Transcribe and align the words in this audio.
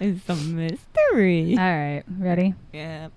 It's 0.00 0.28
a 0.28 0.34
mystery. 0.36 1.56
All 1.58 1.64
right, 1.64 2.04
ready? 2.18 2.54
yeah. 2.72 3.08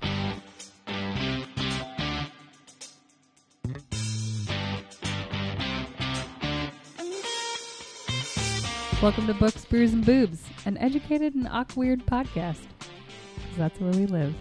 Welcome 9.02 9.26
to 9.28 9.34
Books, 9.34 9.66
Brews, 9.66 9.94
and 9.94 10.06
Boobs, 10.06 10.44
an 10.66 10.78
educated 10.78 11.34
and 11.34 11.48
awkward 11.48 12.06
podcast. 12.06 12.62
'Cause 12.80 13.58
that's 13.58 13.80
where 13.80 13.92
we 13.92 14.06
live. 14.06 14.36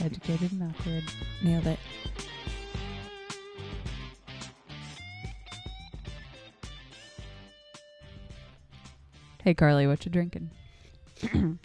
Educated 0.00 0.50
and 0.52 0.64
awkward. 0.64 1.04
Nailed 1.42 1.66
it. 1.68 1.78
Hey, 9.42 9.54
Carly, 9.54 9.86
what 9.86 10.04
you 10.04 10.10
drinking? 10.10 10.50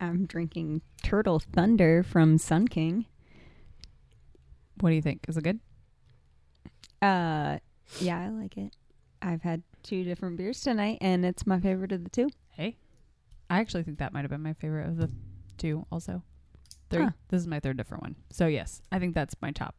I'm 0.00 0.26
drinking 0.26 0.82
Turtle 1.02 1.40
Thunder 1.40 2.02
from 2.02 2.38
Sun 2.38 2.68
King. 2.68 3.06
What 4.80 4.90
do 4.90 4.96
you 4.96 5.02
think? 5.02 5.24
Is 5.28 5.36
it 5.36 5.44
good? 5.44 5.60
Uh, 7.00 7.58
yeah, 8.00 8.20
I 8.20 8.28
like 8.28 8.56
it. 8.56 8.74
I've 9.22 9.42
had 9.42 9.62
two 9.82 10.04
different 10.04 10.36
beers 10.36 10.60
tonight, 10.60 10.98
and 11.00 11.24
it's 11.24 11.46
my 11.46 11.60
favorite 11.60 11.92
of 11.92 12.04
the 12.04 12.10
two. 12.10 12.28
Hey, 12.50 12.76
I 13.48 13.60
actually 13.60 13.82
think 13.84 13.98
that 13.98 14.12
might 14.12 14.22
have 14.22 14.30
been 14.30 14.42
my 14.42 14.52
favorite 14.52 14.88
of 14.88 14.96
the 14.96 15.10
two. 15.56 15.86
Also, 15.90 16.22
three. 16.90 17.04
Huh. 17.04 17.10
This 17.28 17.40
is 17.40 17.46
my 17.46 17.60
third 17.60 17.76
different 17.76 18.02
one. 18.02 18.16
So 18.30 18.46
yes, 18.46 18.82
I 18.92 18.98
think 18.98 19.14
that's 19.14 19.34
my 19.40 19.50
top. 19.50 19.74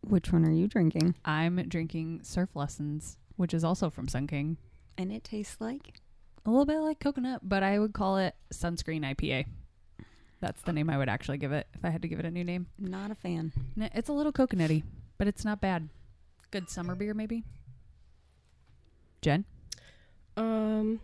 Which 0.00 0.32
one 0.32 0.44
are 0.44 0.52
you 0.52 0.66
drinking? 0.68 1.14
I'm 1.24 1.56
drinking 1.68 2.20
Surf 2.22 2.50
Lessons, 2.54 3.18
which 3.36 3.52
is 3.52 3.64
also 3.64 3.90
from 3.90 4.08
Sun 4.08 4.26
King. 4.26 4.56
And 4.96 5.12
it 5.12 5.22
tastes 5.22 5.56
like 5.60 6.00
A 6.48 6.50
little 6.50 6.64
bit 6.64 6.78
like 6.78 6.98
coconut, 6.98 7.40
but 7.46 7.62
I 7.62 7.78
would 7.78 7.92
call 7.92 8.16
it 8.16 8.34
Sunscreen 8.54 9.02
IPA. 9.04 9.44
That's 10.40 10.62
the 10.62 10.72
name 10.72 10.88
I 10.88 10.96
would 10.96 11.08
actually 11.10 11.36
give 11.36 11.52
it 11.52 11.66
if 11.74 11.84
I 11.84 11.90
had 11.90 12.00
to 12.02 12.08
give 12.08 12.18
it 12.20 12.24
a 12.24 12.30
new 12.30 12.42
name. 12.44 12.68
not 12.78 13.10
a 13.10 13.14
fan. 13.14 13.52
N- 13.78 13.90
It's 13.94 14.08
a 14.08 14.12
little 14.14 14.32
coconutty, 14.32 14.82
but 15.18 15.26
it's 15.28 15.44
not 15.44 15.60
bad. 15.60 15.88
Good 16.50 16.70
summer 16.70 16.94
beer, 16.94 17.12
maybe. 17.12 17.44
Jen, 19.20 19.44
Um. 20.36 21.00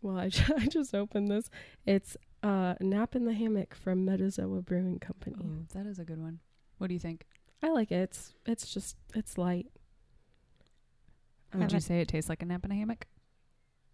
Well, 0.00 0.16
I, 0.18 0.28
ju- 0.30 0.54
I 0.56 0.66
just 0.68 0.94
opened 0.94 1.30
this. 1.30 1.50
It's 1.84 2.16
uh, 2.42 2.74
Nap 2.80 3.14
in 3.16 3.24
the 3.26 3.32
Hammock 3.34 3.74
from 3.74 4.06
Metazoa 4.06 4.64
Brewing 4.64 5.00
Company. 5.00 5.36
Ooh, 5.40 5.66
that 5.74 5.86
is 5.86 5.98
a 5.98 6.04
good 6.04 6.20
one. 6.22 6.38
What 6.78 6.86
do 6.86 6.94
you 6.94 7.00
think? 7.00 7.26
I 7.62 7.68
like 7.70 7.90
it. 7.90 7.96
It's 7.96 8.32
it's 8.46 8.72
just 8.72 8.96
it's 9.14 9.36
light. 9.36 9.66
Would 11.54 11.72
you 11.72 11.80
say 11.80 12.00
it 12.00 12.08
tastes 12.08 12.28
like 12.30 12.42
a 12.42 12.46
nap 12.46 12.64
in 12.64 12.70
a 12.72 12.74
hammock? 12.74 13.06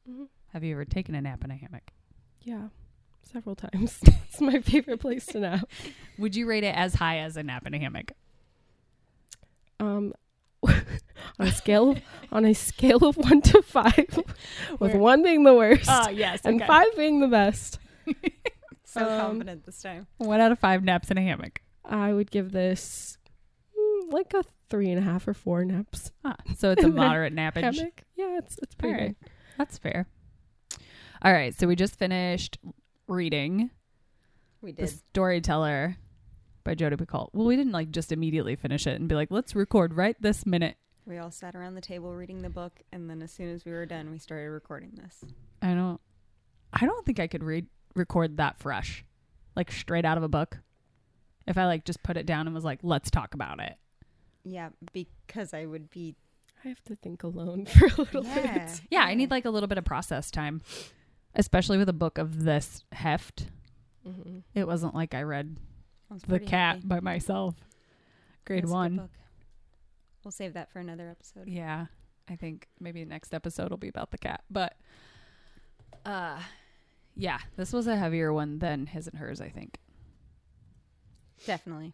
Mhm. 0.08 0.28
Have 0.52 0.64
you 0.64 0.72
ever 0.74 0.84
taken 0.84 1.14
a 1.14 1.20
nap 1.20 1.44
in 1.44 1.50
a 1.50 1.54
hammock? 1.56 1.90
Yeah, 2.42 2.68
several 3.22 3.54
times. 3.54 3.98
it's 4.28 4.40
my 4.40 4.60
favorite 4.60 5.00
place 5.00 5.26
to 5.26 5.40
nap. 5.40 5.68
Would 6.18 6.34
you 6.36 6.46
rate 6.46 6.64
it 6.64 6.74
as 6.74 6.94
high 6.94 7.18
as 7.18 7.36
a 7.36 7.42
nap 7.42 7.66
in 7.66 7.74
a 7.74 7.78
hammock? 7.78 8.12
Um, 9.78 10.12
on 10.62 10.76
a 11.46 11.52
scale 11.52 11.90
of, 11.92 12.02
on 12.32 12.44
a 12.44 12.54
scale 12.54 13.04
of 13.04 13.16
one 13.16 13.40
to 13.42 13.62
five, 13.62 13.94
with 14.78 14.92
Where- 14.92 14.98
one 14.98 15.22
being 15.22 15.44
the 15.44 15.54
worst 15.54 15.88
yes. 16.12 16.40
and 16.44 16.62
five 16.64 16.88
being 16.96 17.20
the 17.20 17.28
best, 17.28 17.78
So 18.84 19.02
Um, 19.08 19.20
confident 19.20 19.64
this 19.66 19.80
time. 19.80 20.06
One 20.18 20.40
out 20.40 20.50
of 20.52 20.58
five 20.58 20.82
naps 20.82 21.10
in 21.10 21.16
a 21.18 21.22
hammock. 21.22 21.62
I 21.84 22.12
would 22.12 22.30
give 22.30 22.50
this 22.52 23.16
mm, 23.78 24.12
like 24.12 24.34
a 24.34 24.42
three 24.68 24.90
and 24.90 24.98
a 24.98 25.02
half 25.02 25.26
or 25.28 25.34
four 25.34 25.64
naps. 25.64 26.10
Ah, 26.24 26.34
so 26.56 26.72
it's 26.72 26.82
a 26.84 26.88
moderate 26.88 27.34
nappage. 27.34 27.76
Hammock. 27.76 28.02
Yeah, 28.16 28.38
it's 28.38 28.58
it's 28.60 28.74
pretty 28.74 28.94
All 28.94 29.00
right. 29.00 29.16
good. 29.20 29.30
That's 29.60 29.76
fair. 29.76 30.06
All 31.20 31.34
right, 31.34 31.54
so 31.54 31.66
we 31.66 31.76
just 31.76 31.96
finished 31.96 32.56
reading 33.06 33.68
We 34.62 34.72
The 34.72 34.86
Storyteller 34.86 35.98
by 36.64 36.74
Jodi 36.74 36.96
Picoult. 36.96 37.28
Well, 37.34 37.46
we 37.46 37.56
didn't 37.56 37.74
like 37.74 37.90
just 37.90 38.10
immediately 38.10 38.56
finish 38.56 38.86
it 38.86 38.98
and 38.98 39.06
be 39.06 39.14
like, 39.14 39.30
let's 39.30 39.54
record 39.54 39.92
right 39.92 40.16
this 40.18 40.46
minute. 40.46 40.76
We 41.04 41.18
all 41.18 41.30
sat 41.30 41.54
around 41.54 41.74
the 41.74 41.82
table 41.82 42.14
reading 42.14 42.40
the 42.40 42.48
book, 42.48 42.80
and 42.90 43.10
then 43.10 43.20
as 43.20 43.32
soon 43.32 43.50
as 43.50 43.66
we 43.66 43.72
were 43.72 43.84
done, 43.84 44.10
we 44.10 44.16
started 44.16 44.48
recording 44.48 44.92
this. 44.94 45.22
I 45.60 45.74
don't 45.74 46.00
I 46.72 46.86
don't 46.86 47.04
think 47.04 47.20
I 47.20 47.26
could 47.26 47.44
read 47.44 47.66
record 47.94 48.38
that 48.38 48.58
fresh. 48.58 49.04
Like 49.56 49.70
straight 49.70 50.06
out 50.06 50.16
of 50.16 50.22
a 50.22 50.28
book. 50.28 50.56
If 51.46 51.58
I 51.58 51.66
like 51.66 51.84
just 51.84 52.02
put 52.02 52.16
it 52.16 52.24
down 52.24 52.46
and 52.46 52.54
was 52.54 52.64
like, 52.64 52.78
let's 52.82 53.10
talk 53.10 53.34
about 53.34 53.60
it. 53.60 53.74
Yeah, 54.42 54.70
because 54.94 55.52
I 55.52 55.66
would 55.66 55.90
be. 55.90 56.16
I 56.64 56.68
have 56.68 56.82
to 56.84 56.96
think 56.96 57.22
alone 57.22 57.64
for 57.66 57.86
a 57.86 57.94
little 57.96 58.24
Yeah. 58.24 58.66
bit. 58.66 58.80
Yeah, 58.90 59.00
I 59.02 59.14
need 59.14 59.30
like 59.30 59.44
a 59.44 59.50
little 59.50 59.66
bit 59.68 59.78
of 59.78 59.84
process 59.84 60.30
time. 60.30 60.60
Especially 61.34 61.78
with 61.78 61.88
a 61.88 61.92
book 61.94 62.18
of 62.18 62.42
this 62.44 62.84
heft. 62.92 63.46
Mm-hmm. 64.06 64.38
It 64.54 64.66
wasn't 64.66 64.94
like 64.94 65.14
I 65.14 65.22
read 65.22 65.56
Sounds 66.08 66.22
The 66.26 66.40
Cat 66.40 66.76
heavy. 66.76 66.86
by 66.88 67.00
myself. 67.00 67.54
Grade 68.44 68.64
That's 68.64 68.72
one. 68.72 68.96
book. 68.96 69.10
We'll 70.24 70.32
save 70.32 70.54
that 70.54 70.72
for 70.72 70.80
another 70.80 71.08
episode. 71.08 71.46
Yeah. 71.48 71.86
I 72.28 72.36
think 72.36 72.68
maybe 72.80 73.04
next 73.04 73.32
episode 73.32 73.70
will 73.70 73.76
be 73.78 73.88
about 73.88 74.10
the 74.10 74.18
cat. 74.18 74.42
But 74.50 74.76
uh 76.04 76.40
yeah, 77.16 77.38
this 77.56 77.72
was 77.72 77.86
a 77.86 77.96
heavier 77.96 78.32
one 78.32 78.58
than 78.58 78.86
his 78.86 79.06
and 79.06 79.18
hers, 79.18 79.40
I 79.40 79.48
think. 79.50 79.78
Definitely. 81.46 81.92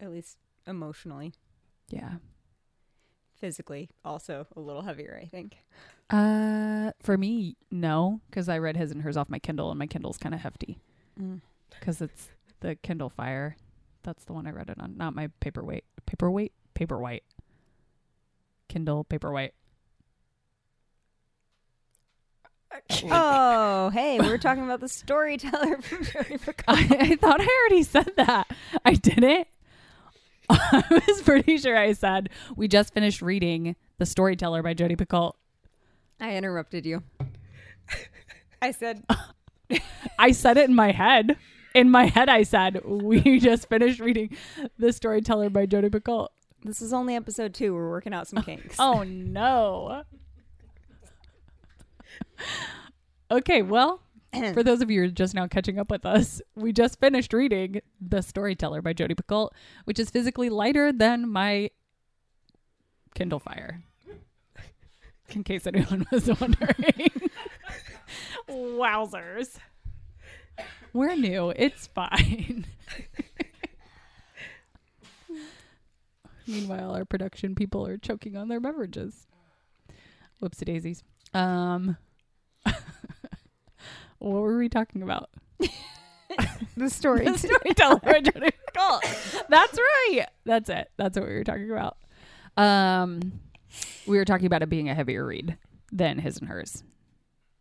At 0.00 0.10
least 0.10 0.38
emotionally. 0.66 1.32
Yeah. 1.90 2.14
Physically, 3.38 3.90
also 4.04 4.46
a 4.56 4.60
little 4.60 4.82
heavier, 4.82 5.20
I 5.22 5.26
think. 5.26 5.58
Uh 6.10 6.92
for 7.00 7.16
me, 7.18 7.56
no, 7.70 8.20
because 8.30 8.48
I 8.48 8.58
read 8.58 8.76
his 8.76 8.90
and 8.90 9.02
hers 9.02 9.16
off 9.16 9.28
my 9.28 9.38
Kindle 9.38 9.70
and 9.70 9.78
my 9.78 9.86
Kindle's 9.86 10.18
kind 10.18 10.34
of 10.34 10.40
hefty 10.40 10.78
Mm. 11.20 11.40
because 11.70 12.00
it's 12.00 12.28
the 12.60 12.76
Kindle 12.76 13.08
Fire. 13.10 13.56
That's 14.02 14.24
the 14.24 14.32
one 14.34 14.46
I 14.46 14.50
read 14.50 14.70
it 14.70 14.78
on, 14.80 14.96
not 14.96 15.14
my 15.14 15.28
paperweight. 15.40 15.84
Paperweight? 16.06 16.52
Paperwhite. 16.74 17.22
Kindle 18.68 19.04
Paperwhite. 19.04 19.50
Oh, 23.10 23.90
hey, 23.90 24.18
we're 24.20 24.36
talking 24.38 24.64
about 24.64 24.80
the 24.80 24.88
storyteller 24.88 25.80
from 25.80 26.04
Jodi 26.04 26.36
Picoult. 26.36 26.64
I, 26.68 26.96
I 27.12 27.16
thought 27.16 27.40
I 27.40 27.60
already 27.62 27.82
said 27.82 28.12
that. 28.16 28.50
I 28.84 28.94
didn't. 28.94 29.48
I 30.50 31.02
was 31.08 31.22
pretty 31.22 31.58
sure 31.58 31.76
I 31.76 31.92
said 31.92 32.30
we 32.54 32.68
just 32.68 32.94
finished 32.94 33.20
reading 33.22 33.76
The 33.98 34.06
Storyteller 34.06 34.62
by 34.62 34.74
Jodi 34.74 34.96
Picoult. 34.96 35.32
I 36.20 36.36
interrupted 36.36 36.86
you. 36.86 37.02
I 38.62 38.70
said, 38.70 39.04
I 40.18 40.32
said 40.32 40.56
it 40.56 40.68
in 40.68 40.74
my 40.74 40.92
head. 40.92 41.36
In 41.74 41.90
my 41.90 42.06
head, 42.06 42.28
I 42.28 42.42
said 42.42 42.82
we 42.84 43.38
just 43.38 43.68
finished 43.68 44.00
reading 44.00 44.36
The 44.78 44.92
Storyteller 44.92 45.50
by 45.50 45.66
Jodi 45.66 45.90
Picoult. 45.90 46.28
this 46.64 46.80
is 46.80 46.92
only 46.92 47.16
episode 47.16 47.52
two. 47.52 47.74
We're 47.74 47.90
working 47.90 48.14
out 48.14 48.28
some 48.28 48.38
oh, 48.38 48.42
kinks. 48.42 48.76
Oh 48.78 49.02
no. 49.02 50.04
okay, 53.30 53.62
well, 53.62 54.00
for 54.54 54.62
those 54.62 54.80
of 54.82 54.90
you 54.90 55.00
who 55.02 55.06
are 55.06 55.10
just 55.10 55.34
now 55.34 55.46
catching 55.46 55.78
up 55.78 55.90
with 55.90 56.04
us, 56.06 56.40
we 56.54 56.72
just 56.72 56.98
finished 57.00 57.32
reading 57.32 57.80
The 58.00 58.22
Storyteller 58.22 58.82
by 58.82 58.92
Jodi 58.92 59.14
Picoult, 59.14 59.50
which 59.84 59.98
is 59.98 60.10
physically 60.10 60.48
lighter 60.48 60.92
than 60.92 61.28
my 61.28 61.70
Kindle 63.14 63.38
Fire. 63.40 63.82
In 65.30 65.42
case 65.42 65.66
anyone 65.66 66.06
was 66.12 66.26
wondering. 66.40 67.10
Wowzers. 68.48 69.58
We're 70.92 71.16
new. 71.16 71.50
It's 71.50 71.88
fine. 71.88 72.66
Meanwhile, 76.46 76.94
our 76.94 77.04
production 77.04 77.54
people 77.56 77.86
are 77.86 77.98
choking 77.98 78.36
on 78.36 78.48
their 78.48 78.60
beverages. 78.60 79.26
Whoopsie 80.40 80.64
daisies. 80.64 81.02
Um, 81.34 81.96
what 84.18 84.40
were 84.40 84.58
we 84.58 84.68
talking 84.68 85.02
about? 85.02 85.30
the 86.76 86.90
story. 86.90 87.24
The 87.30 87.38
storyteller 87.38 88.00
Picoult. 88.00 89.46
That's 89.48 89.78
right. 89.78 90.26
That's 90.44 90.68
it. 90.70 90.90
That's 90.96 91.18
what 91.18 91.28
we 91.28 91.34
were 91.34 91.44
talking 91.44 91.70
about. 91.70 91.96
Um, 92.56 93.40
we 94.06 94.16
were 94.16 94.24
talking 94.24 94.46
about 94.46 94.62
it 94.62 94.68
being 94.68 94.88
a 94.88 94.94
heavier 94.94 95.24
read 95.24 95.56
than 95.92 96.18
his 96.18 96.38
and 96.38 96.48
hers. 96.48 96.82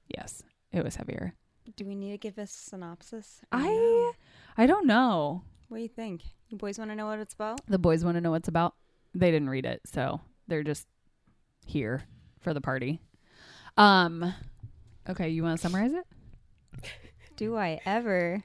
Yes, 0.08 0.44
it 0.72 0.84
was 0.84 0.96
heavier. 0.96 1.34
Do 1.76 1.86
we 1.86 1.96
need 1.96 2.12
to 2.12 2.18
give 2.18 2.38
a 2.38 2.48
synopsis? 2.48 3.42
I 3.52 4.14
I 4.58 4.68
don't 4.68 4.86
know. 4.86 5.44
What 5.68 5.78
do 5.78 5.84
you 5.84 5.90
think? 5.90 6.22
You 6.50 6.58
boys 6.58 6.78
want 6.78 6.92
to 6.92 6.96
know 6.96 7.08
what 7.08 7.20
it's 7.20 7.34
about? 7.34 7.62
The 7.68 7.80
boys 7.80 8.06
want 8.06 8.16
to 8.16 8.22
know 8.22 8.32
what's 8.32 8.48
about. 8.48 8.76
They 9.14 9.32
didn't 9.32 9.50
read 9.50 9.66
it, 9.66 9.82
so 9.86 10.22
they're 10.48 10.64
just 10.64 10.88
here 11.66 12.04
for 12.40 12.54
the 12.54 12.62
party. 12.62 13.02
Um, 13.78 14.34
okay, 15.10 15.30
you 15.30 15.44
want 15.44 15.60
to 15.60 15.62
summarize 15.62 15.94
it? 15.94 16.06
Do 17.36 17.56
I 17.58 17.80
ever? 17.86 18.44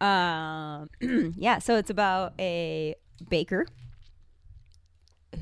Um, 0.00 0.90
yeah. 1.36 1.58
So 1.58 1.76
it's 1.76 1.90
about 1.90 2.34
a 2.38 2.94
baker 3.28 3.66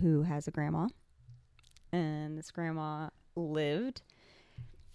who 0.00 0.22
has 0.22 0.46
a 0.48 0.50
grandma, 0.50 0.88
and 1.92 2.38
this 2.38 2.50
grandma 2.50 3.08
lived 3.36 4.02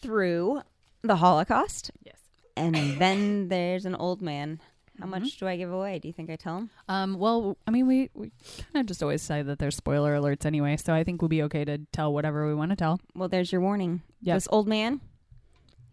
through 0.02 0.62
the 1.02 1.18
Holocaust, 1.18 1.92
Yes. 2.06 2.18
and 2.56 2.76
then 3.00 3.48
there's 3.50 3.86
an 3.86 3.96
old 3.96 4.22
man. 4.22 4.60
How 5.00 5.06
Mhm. 5.06 5.10
much 5.10 5.38
do 5.38 5.48
I 5.48 5.58
give 5.58 5.72
away? 5.72 6.00
Do 6.00 6.08
you 6.08 6.14
think 6.14 6.32
I 6.32 6.36
tell 6.36 6.58
him? 6.58 6.70
Um, 6.90 7.20
well, 7.20 7.56
I 7.68 7.72
mean, 7.72 7.86
we, 7.86 8.10
we 8.16 8.32
kind 8.74 8.78
of 8.82 8.88
just 8.88 9.04
always 9.04 9.22
say 9.22 9.44
that 9.44 9.60
there's 9.60 9.76
spoiler 9.76 10.16
alerts 10.20 10.44
anyway, 10.46 10.76
so 10.78 10.92
I 10.94 11.04
think 11.04 11.22
we'll 11.22 11.30
be 11.30 11.44
okay 11.44 11.64
to 11.66 11.78
tell 11.92 12.12
whatever 12.12 12.48
we 12.48 12.56
want 12.56 12.72
to 12.72 12.76
tell. 12.76 13.00
Well, 13.14 13.30
there's 13.30 13.52
your 13.52 13.62
warning. 13.62 14.02
Yep. 14.22 14.36
This 14.38 14.48
old 14.52 14.68
man, 14.68 15.02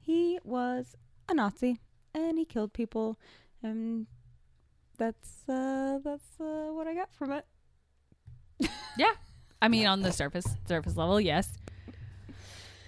he 0.01 0.39
was 0.43 0.97
a 1.29 1.35
Nazi 1.35 1.81
and 2.15 2.39
he 2.39 2.45
killed 2.45 2.73
people, 2.73 3.19
and 3.63 4.07
that's 4.99 5.49
uh, 5.49 5.99
that's 6.05 6.41
uh, 6.41 6.71
what 6.73 6.87
I 6.87 6.95
got 6.95 7.13
from 7.13 7.33
it. 7.33 7.47
Yeah. 8.97 9.13
I 9.61 9.69
mean, 9.69 9.87
on 9.87 10.03
the 10.03 10.13
surface 10.13 10.47
surface 10.69 10.97
level, 10.97 11.21
yes. 11.21 11.49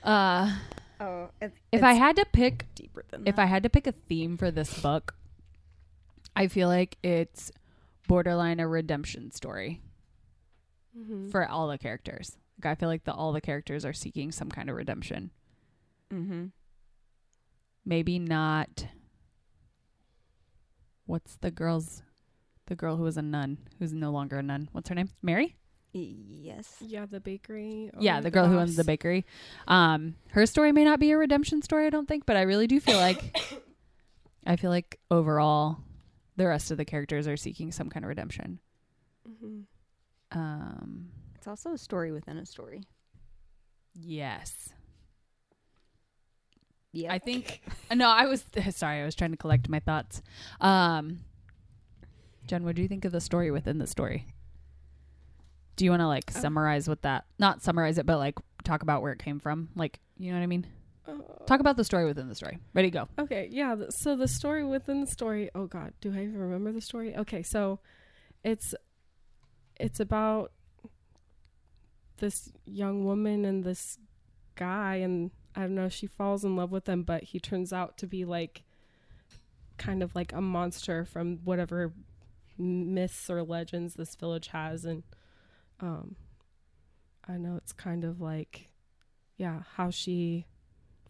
Uh, 0.03 0.55
Oh, 1.00 1.29
it's, 1.43 1.59
if 1.73 1.83
I 1.83 1.93
had 1.94 2.17
to 2.17 2.25
pick, 2.33 2.65
deeper 2.75 3.05
than 3.11 3.27
if 3.27 3.38
I 3.38 3.44
had 3.44 3.62
to 3.65 3.69
pick 3.69 3.87
a 3.87 3.93
theme 3.93 4.37
for 4.39 4.50
this 4.50 4.81
book, 4.81 5.15
I 6.35 6.47
feel 6.49 6.69
like 6.69 6.97
it's 7.03 7.50
borderline 8.09 8.61
a 8.61 8.69
redemption 8.69 9.31
story 9.32 9.82
Mhm. 10.97 11.31
for 11.31 11.47
all 11.47 11.69
the 11.69 11.77
characters. 11.77 12.39
Like 12.62 12.71
I 12.73 12.75
feel 12.77 12.89
like 12.89 13.05
the 13.05 13.12
all 13.12 13.32
the 13.32 13.41
characters 13.43 13.85
are 13.85 13.93
seeking 13.93 14.32
some 14.32 14.49
kind 14.50 14.71
of 14.71 14.77
redemption. 14.77 15.31
mm-hmm. 16.12 16.47
Maybe 17.87 18.19
not. 18.19 18.87
What's 21.06 21.37
the 21.37 21.50
girl's, 21.53 22.03
the 22.67 22.75
girl 22.75 22.97
who 22.97 23.05
was 23.05 23.17
a 23.17 23.23
nun 23.23 23.59
who's 23.79 23.93
no 23.93 24.11
longer 24.11 24.38
a 24.38 24.43
nun? 24.43 24.69
What's 24.73 24.88
her 24.88 24.94
name? 24.94 25.11
Mary. 25.23 25.55
yes, 25.93 26.75
Yeah, 26.81 27.06
the 27.06 27.21
bakery. 27.21 27.91
yeah, 28.00 28.15
owner, 28.15 28.23
the 28.23 28.31
girl 28.33 28.47
who 28.49 28.59
owns 28.59 28.75
the 28.77 28.83
bakery. 28.85 29.25
Um, 29.69 30.17
her 30.31 30.44
story 30.47 30.73
may 30.73 30.85
not 30.85 30.99
be 30.99 31.12
a 31.12 31.17
redemption 31.17 31.62
story, 31.62 31.87
I 31.87 31.91
don't 31.91 32.06
think, 32.09 32.27
but 32.27 32.37
I 32.37 32.43
really 32.43 32.67
do 32.67 32.81
feel 32.81 32.99
like, 32.99 33.38
I 34.47 34.56
feel 34.56 34.71
like 34.71 34.99
overall, 35.11 35.79
the 36.37 36.47
rest 36.49 36.71
of 36.73 36.77
the 36.77 36.85
characters 36.85 37.27
are 37.29 37.37
seeking 37.37 37.71
some 37.73 37.89
kind 37.89 38.05
of 38.05 38.09
redemption. 38.09 38.59
Mhm. 39.29 39.62
Um, 40.32 41.09
it's 41.37 41.47
also 41.47 41.73
a 41.73 41.79
story 41.79 42.11
within 42.12 42.37
a 42.37 42.44
story. 42.47 42.82
yes, 43.94 44.71
Yeah, 46.96 47.12
I 47.12 47.19
think. 47.19 47.60
no, 47.94 48.08
I 48.08 48.26
was 48.26 48.44
sorry. 48.70 49.02
I 49.02 49.04
was 49.04 49.14
trying 49.14 49.32
to 49.32 49.37
collect 49.37 49.69
my 49.69 49.81
thoughts. 49.81 50.22
Um, 50.60 51.20
Jen, 52.46 52.64
what 52.64 52.75
do 52.76 52.82
you 52.82 52.88
think 52.88 53.04
of 53.04 53.12
the 53.12 53.20
story 53.20 53.50
within 53.50 53.78
the 53.78 53.87
story? 53.87 54.26
Do 55.76 55.84
you 55.84 55.90
want 55.90 56.00
to 56.00 56.06
like 56.06 56.31
Uh, 56.34 56.40
summarize 56.40 56.88
what 56.88 57.02
that? 57.02 57.25
Not 57.38 57.62
summarize 57.62 57.98
it, 57.98 58.06
but 58.06 58.19
like 58.19 58.38
talk 58.64 58.82
about 58.82 59.02
where 59.02 59.12
it 59.12 59.19
came 59.19 59.38
from. 59.40 59.69
Like, 59.76 60.00
you 60.16 60.31
know 60.31 60.38
what 60.38 60.43
I 60.44 60.46
mean? 60.46 60.66
Uh, 61.06 61.12
Talk 61.46 61.60
about 61.60 61.76
the 61.76 61.84
story 61.84 62.04
within 62.06 62.28
the 62.28 62.34
story. 62.34 62.58
Ready, 62.75 62.90
go. 62.90 63.08
Okay, 63.19 63.48
yeah. 63.52 63.75
th- 63.76 63.90
So 63.90 64.16
the 64.16 64.26
story 64.26 64.64
within 64.64 65.02
the 65.02 65.06
story. 65.06 65.50
Oh 65.54 65.66
God, 65.66 65.93
do 66.00 66.10
I 66.10 66.22
even 66.25 66.37
remember 66.38 66.72
the 66.72 66.81
story? 66.81 67.14
Okay, 67.16 67.43
so 67.43 67.78
it's 68.43 68.75
it's 69.78 70.00
about 70.00 70.50
this 72.19 72.50
young 72.64 73.04
woman 73.04 73.44
and 73.44 73.62
this 73.62 73.98
guy, 74.54 74.96
and 74.96 75.31
I 75.56 75.61
don't 75.61 75.75
know. 75.75 75.88
She 75.88 76.06
falls 76.06 76.44
in 76.44 76.55
love 76.55 76.70
with 76.70 76.88
him, 76.88 77.03
but 77.03 77.25
he 77.25 77.41
turns 77.41 77.73
out 77.73 77.97
to 77.99 78.06
be 78.06 78.25
like 78.25 78.62
kind 79.79 80.03
of 80.03 80.14
like 80.14 80.32
a 80.32 80.41
monster 80.41 81.05
from 81.05 81.38
whatever 81.44 81.93
myths 82.58 83.29
or 83.31 83.43
legends 83.43 83.94
this 83.94 84.14
village 84.14 84.49
has, 84.49 84.85
and 84.85 85.03
um, 85.81 86.17
I 87.26 87.38
know 87.38 87.56
it's 87.56 87.73
kind 87.73 88.05
of 88.05 88.20
like 88.20 88.69
yeah, 89.37 89.62
how 89.76 89.91
she 89.91 90.47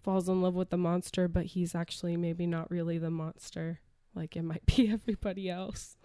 falls 0.03 0.29
in 0.29 0.43
love 0.43 0.55
with 0.55 0.71
the 0.71 0.77
monster, 0.77 1.29
but 1.29 1.47
he's 1.47 1.75
actually 1.75 2.17
maybe 2.17 2.47
not 2.47 2.71
really 2.71 2.99
the 2.99 3.11
monster. 3.11 3.81
Like 4.15 4.37
it 4.37 4.43
might 4.43 4.65
be 4.77 4.91
everybody 4.91 5.51
else, 5.51 5.97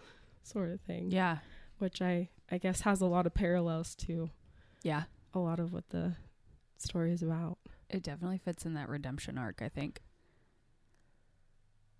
sort 0.43 0.71
of 0.71 0.81
thing. 0.81 1.11
Yeah, 1.11 1.37
Which 1.77 2.01
I 2.01 2.29
I 2.49 2.57
guess 2.57 2.81
has 2.81 3.01
a 3.01 3.05
lot 3.05 3.25
of 3.25 3.33
parallels 3.33 3.95
to 3.95 4.29
yeah. 4.83 5.03
a 5.33 5.39
lot 5.39 5.59
of 5.59 5.73
what 5.73 5.89
the 5.89 6.15
story 6.77 7.11
is 7.11 7.21
about. 7.21 7.57
It 7.93 8.03
definitely 8.03 8.37
fits 8.39 8.65
in 8.65 8.73
that 8.75 8.89
redemption 8.89 9.37
arc. 9.37 9.61
I 9.61 9.69
think. 9.69 10.01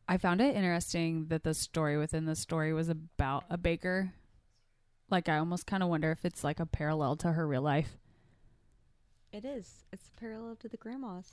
I 0.08 0.18
found 0.18 0.42
it 0.42 0.56
interesting 0.56 1.28
that 1.28 1.44
the 1.44 1.54
story 1.54 1.98
within 1.98 2.26
the 2.26 2.36
story 2.36 2.74
was 2.74 2.90
about 2.90 3.46
a 3.50 3.58
baker. 3.58 4.14
Like, 5.10 5.30
I 5.30 5.38
almost 5.38 5.66
kind 5.66 5.84
of 5.84 5.90
wonder 5.90 6.12
if 6.12 6.26
it's 6.26 6.44
like 6.44 6.60
a 6.60 6.66
parallel 6.66 7.16
to 7.18 7.32
her 7.34 7.48
real 7.48 7.62
life. 7.62 7.98
it 9.32 9.46
is. 9.46 9.86
It's 9.94 10.10
parallel 10.20 10.56
to 10.58 10.68
the 10.68 10.78
grandma's. 10.78 11.32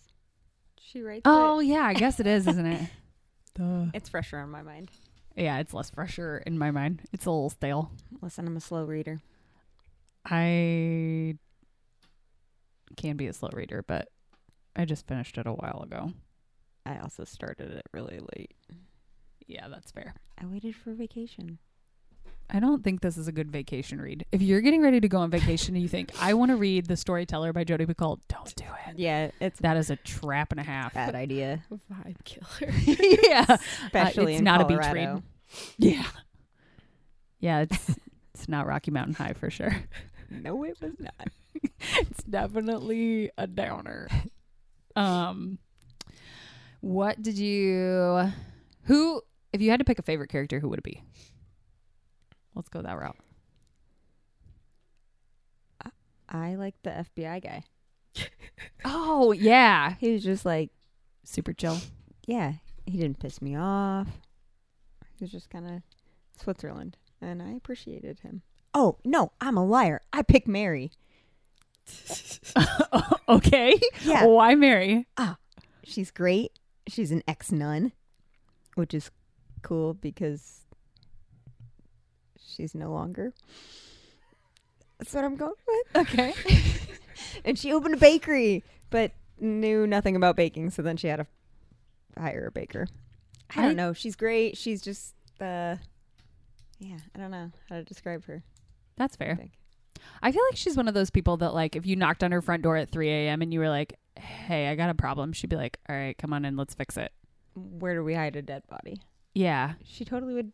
She 0.81 1.02
writes. 1.02 1.22
Oh 1.25 1.58
yeah, 1.60 1.82
I 1.82 1.94
guess 1.94 2.20
it 2.20 2.26
is, 2.26 2.46
isn't 2.46 2.66
it? 2.66 2.88
Duh. 3.55 3.87
it's 3.93 4.08
fresher 4.08 4.38
on 4.38 4.50
my 4.50 4.62
mind. 4.62 4.90
Yeah, 5.37 5.58
it's 5.58 5.75
less 5.75 5.90
fresher 5.90 6.43
in 6.46 6.58
my 6.58 6.70
mind. 6.70 7.02
It's 7.12 7.26
a 7.26 7.31
little 7.31 7.50
stale. 7.50 7.90
Listen, 8.22 8.46
I'm 8.46 8.56
a 8.56 8.60
slow 8.60 8.84
reader. 8.84 9.20
I 10.25 11.37
can 12.96 13.16
be 13.16 13.26
a 13.26 13.32
slow 13.32 13.50
reader, 13.52 13.82
but 13.87 14.08
I 14.78 14.84
just 14.84 15.06
finished 15.06 15.36
it 15.36 15.46
a 15.46 15.52
while 15.52 15.82
ago. 15.84 16.12
I 16.86 16.98
also 16.98 17.25
started 17.25 17.72
it 17.72 17.82
really 17.92 18.20
late. 18.36 18.54
Yeah, 19.46 19.69
that's 19.69 19.90
fair. 19.90 20.14
I 20.40 20.46
waited 20.46 20.75
for 20.76 20.92
vacation. 20.94 21.58
I 22.50 22.60
don't 22.60 22.82
think 22.82 23.02
this 23.02 23.19
is 23.19 23.28
a 23.28 23.32
good 23.32 23.50
vacation 23.50 24.00
read. 24.00 24.25
If 24.32 24.40
you're 24.40 24.62
getting 24.62 24.80
ready 24.82 25.00
to 25.00 25.08
go 25.08 25.19
on 25.19 25.30
vacation 25.30 25.75
and 25.75 25.82
you 25.82 25.88
think 25.88 26.12
I 26.20 26.32
want 26.32 26.50
to 26.50 26.56
read 26.56 26.86
The 26.86 26.96
Storyteller 26.96 27.52
by 27.52 27.64
Jodi 27.64 27.84
Picoult, 27.84 28.20
don't 28.28 28.54
do 28.56 28.64
it. 28.86 28.98
Yeah, 28.98 29.30
it's 29.40 29.60
That 29.60 29.76
is 29.76 29.90
a 29.90 29.96
trap 29.96 30.50
and 30.52 30.60
a 30.60 30.62
half. 30.62 30.94
bad 30.94 31.14
idea. 31.14 31.62
Vibe 31.92 32.24
killer. 32.24 32.72
yeah, 33.28 33.44
uh, 33.50 33.56
Especially 33.86 34.34
it's 34.34 34.38
in 34.38 34.44
not 34.44 34.62
a 34.62 34.64
beach 34.64 34.78
Colorado. 34.81 35.22
yeah, 35.76 36.06
yeah. 37.40 37.60
It's 37.60 37.96
it's 38.34 38.48
not 38.48 38.66
Rocky 38.66 38.90
Mountain 38.92 39.14
High 39.14 39.32
for 39.34 39.50
sure. 39.50 39.76
No, 40.31 40.64
it 40.64 40.81
was 40.81 40.92
not. 40.98 41.28
it's 41.96 42.22
definitely 42.22 43.31
a 43.36 43.46
downer. 43.46 44.08
Um, 44.98 45.58
what 46.80 47.22
did 47.22 47.38
you? 47.38 48.32
Who? 48.84 49.22
If 49.52 49.60
you 49.60 49.70
had 49.70 49.78
to 49.80 49.84
pick 49.84 49.98
a 49.98 50.02
favorite 50.02 50.28
character, 50.30 50.60
who 50.60 50.68
would 50.68 50.78
it 50.80 50.84
be? 50.84 51.02
Let's 52.54 52.68
go 52.68 52.82
that 52.82 52.98
route. 52.98 53.16
I 56.30 56.56
like 56.56 56.74
the 56.82 56.90
FBI 56.90 57.42
guy. 57.42 57.64
Oh 58.84 59.32
yeah, 59.32 59.94
He 59.98 60.12
was 60.12 60.22
just 60.22 60.44
like, 60.44 60.70
super 61.24 61.52
chill. 61.52 61.78
yeah, 62.26 62.54
he 62.86 62.98
didn't 62.98 63.18
piss 63.18 63.40
me 63.40 63.56
off. 63.56 64.08
He 65.17 65.24
was 65.24 65.31
just 65.32 65.48
kind 65.50 65.67
of 65.67 65.82
Switzerland, 66.40 66.96
and 67.20 67.40
I 67.43 67.52
appreciated 67.52 68.20
him. 68.20 68.43
Oh 68.74 68.98
no, 69.05 69.32
I'm 69.40 69.56
a 69.56 69.64
liar. 69.64 70.00
I 70.12 70.22
picked 70.22 70.48
Mary. 70.48 70.90
okay. 73.28 73.78
Yeah, 74.04 74.26
Why 74.26 74.54
Mary? 74.54 75.06
she's 75.84 76.10
great. 76.10 76.52
She's 76.86 77.10
an 77.12 77.22
ex 77.28 77.52
nun, 77.52 77.92
which 78.74 78.94
is 78.94 79.10
cool 79.62 79.94
because 79.94 80.60
she's 82.38 82.74
no 82.74 82.90
longer. 82.90 83.32
That's 84.98 85.14
what 85.14 85.24
I'm 85.24 85.36
going 85.36 85.52
with. 85.66 86.08
Okay. 86.08 86.34
and 87.44 87.58
she 87.58 87.72
opened 87.72 87.94
a 87.94 87.98
bakery, 87.98 88.64
but 88.90 89.12
knew 89.38 89.86
nothing 89.86 90.16
about 90.16 90.36
baking. 90.36 90.70
So 90.70 90.82
then 90.82 90.96
she 90.96 91.08
had 91.08 91.16
to 91.16 91.26
hire 92.20 92.46
a 92.46 92.50
baker. 92.50 92.86
I 93.54 93.62
don't 93.62 93.76
know. 93.76 93.92
She's 93.92 94.16
great. 94.16 94.56
She's 94.56 94.82
just 94.82 95.14
uh, 95.40 95.76
yeah. 96.78 96.98
I 97.14 97.18
don't 97.18 97.30
know 97.30 97.50
how 97.68 97.76
to 97.76 97.84
describe 97.84 98.24
her. 98.26 98.42
That's 98.96 99.16
I 99.20 99.24
fair. 99.24 99.48
I 100.22 100.32
feel 100.32 100.43
like 100.50 100.56
she's 100.56 100.76
one 100.76 100.88
of 100.88 100.94
those 100.94 101.10
people 101.10 101.36
that 101.38 101.55
like 101.55 101.76
if 101.76 101.86
you 101.86 101.96
knocked 101.96 102.22
on 102.24 102.32
her 102.32 102.43
front 102.43 102.62
door 102.62 102.76
at 102.76 102.90
3 102.90 103.08
a.m. 103.08 103.43
and 103.43 103.52
you 103.52 103.60
were 103.60 103.69
like, 103.69 103.98
"Hey, 104.17 104.69
I 104.69 104.74
got 104.74 104.90
a 104.90 104.94
problem," 104.94 105.32
she'd 105.32 105.50
be 105.50 105.56
like, 105.56 105.78
"All 105.88 105.96
right, 105.96 106.17
come 106.19 106.32
on 106.32 106.44
in, 106.44 106.56
let's 106.56 106.74
fix 106.74 106.96
it." 106.96 107.12
Where 107.55 107.94
do 107.94 108.05
we 108.05 108.14
hide 108.14 108.36
a 108.36 108.43
dead 108.43 108.62
body? 108.69 109.00
Yeah, 109.34 109.74
She 109.84 110.05
totally 110.05 110.34
would 110.34 110.52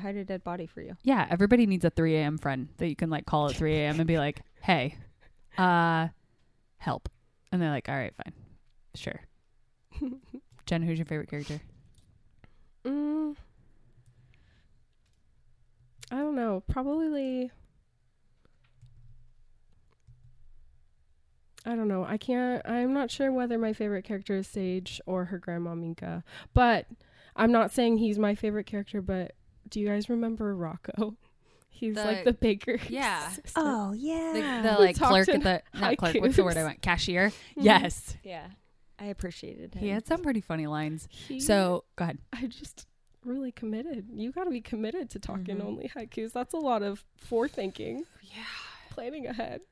hide 0.00 0.16
a 0.16 0.24
dead 0.24 0.42
body 0.44 0.66
for 0.66 0.80
you. 0.80 0.96
yeah. 1.02 1.26
Everybody 1.30 1.66
needs 1.66 1.84
a 1.84 1.90
3 1.90 2.16
a.m. 2.16 2.38
friend 2.38 2.68
that 2.78 2.88
you 2.88 2.96
can 2.96 3.10
like 3.10 3.26
call 3.26 3.48
at 3.48 3.54
3 3.56 3.74
a.m. 3.74 3.98
and 4.00 4.06
be 4.06 4.18
like, 4.18 4.42
"Hey, 4.62 4.96
uh, 5.58 6.08
help," 6.78 7.08
and 7.50 7.60
they're 7.60 7.70
like, 7.70 7.88
"All 7.88 7.96
right, 7.96 8.12
fine, 8.16 8.32
sure." 8.94 9.20
Jen, 10.66 10.82
who's 10.82 10.98
your 10.98 11.06
favorite 11.06 11.28
character? 11.30 11.60
Mm, 12.84 13.36
I 16.10 16.16
don't 16.16 16.34
know. 16.36 16.62
Probably. 16.68 17.50
I 21.64 21.76
don't 21.76 21.88
know. 21.88 22.04
I 22.04 22.16
can't. 22.16 22.60
I'm 22.66 22.92
not 22.92 23.10
sure 23.10 23.30
whether 23.32 23.58
my 23.58 23.72
favorite 23.72 24.04
character 24.04 24.34
is 24.36 24.46
Sage 24.48 25.00
or 25.06 25.26
her 25.26 25.38
grandma 25.38 25.74
Minka. 25.74 26.24
But 26.54 26.86
I'm 27.36 27.52
not 27.52 27.70
saying 27.70 27.98
he's 27.98 28.18
my 28.18 28.34
favorite 28.34 28.66
character. 28.66 29.00
But 29.00 29.32
do 29.68 29.78
you 29.80 29.86
guys 29.88 30.08
remember 30.10 30.54
Rocco? 30.56 31.16
He's 31.74 31.94
The- 31.96 32.04
like 32.04 32.24
the 32.24 32.32
baker. 32.34 32.78
Yeah. 32.88 33.26
assistant. 33.28 33.52
Oh 33.56 33.92
yeah. 33.92 34.60
the 34.62 34.76
We 34.78 34.84
like 34.86 34.96
clerk 34.98 35.28
at 35.28 35.42
the 35.42 35.62
not 35.74 35.96
clerk. 35.96 36.14
What's 36.16 36.36
the 36.36 36.44
word 36.44 36.56
I 36.56 36.60
haikus. 36.60 36.64
want? 36.64 36.82
Cashier. 36.82 37.28
Mhm. 37.30 37.34
Yes. 37.56 38.16
yeah. 38.22 38.46
I 39.00 39.06
appreciated 39.06 39.74
him. 39.74 39.80
He 39.82 39.88
had 39.88 40.06
some 40.06 40.22
pretty 40.22 40.40
funny 40.42 40.68
lines. 40.68 41.08
He, 41.10 41.40
So 41.40 41.82
go 41.96 42.04
ahead. 42.04 42.18
I 42.32 42.46
just 42.46 42.86
really 43.24 43.50
committed. 43.50 44.06
You 44.14 44.30
got 44.30 44.44
to 44.44 44.50
be 44.50 44.60
committed 44.60 45.10
to 45.10 45.18
talking 45.18 45.56
Mhm. 45.56 45.64
only 45.64 45.88
haikus. 45.96 46.32
That's 46.32 46.54
a 46.54 46.58
lot 46.58 46.82
of 46.84 47.04
forethinking. 47.28 48.02
Yeah. 48.22 48.44
Planning 48.90 49.26
ahead. 49.26 49.62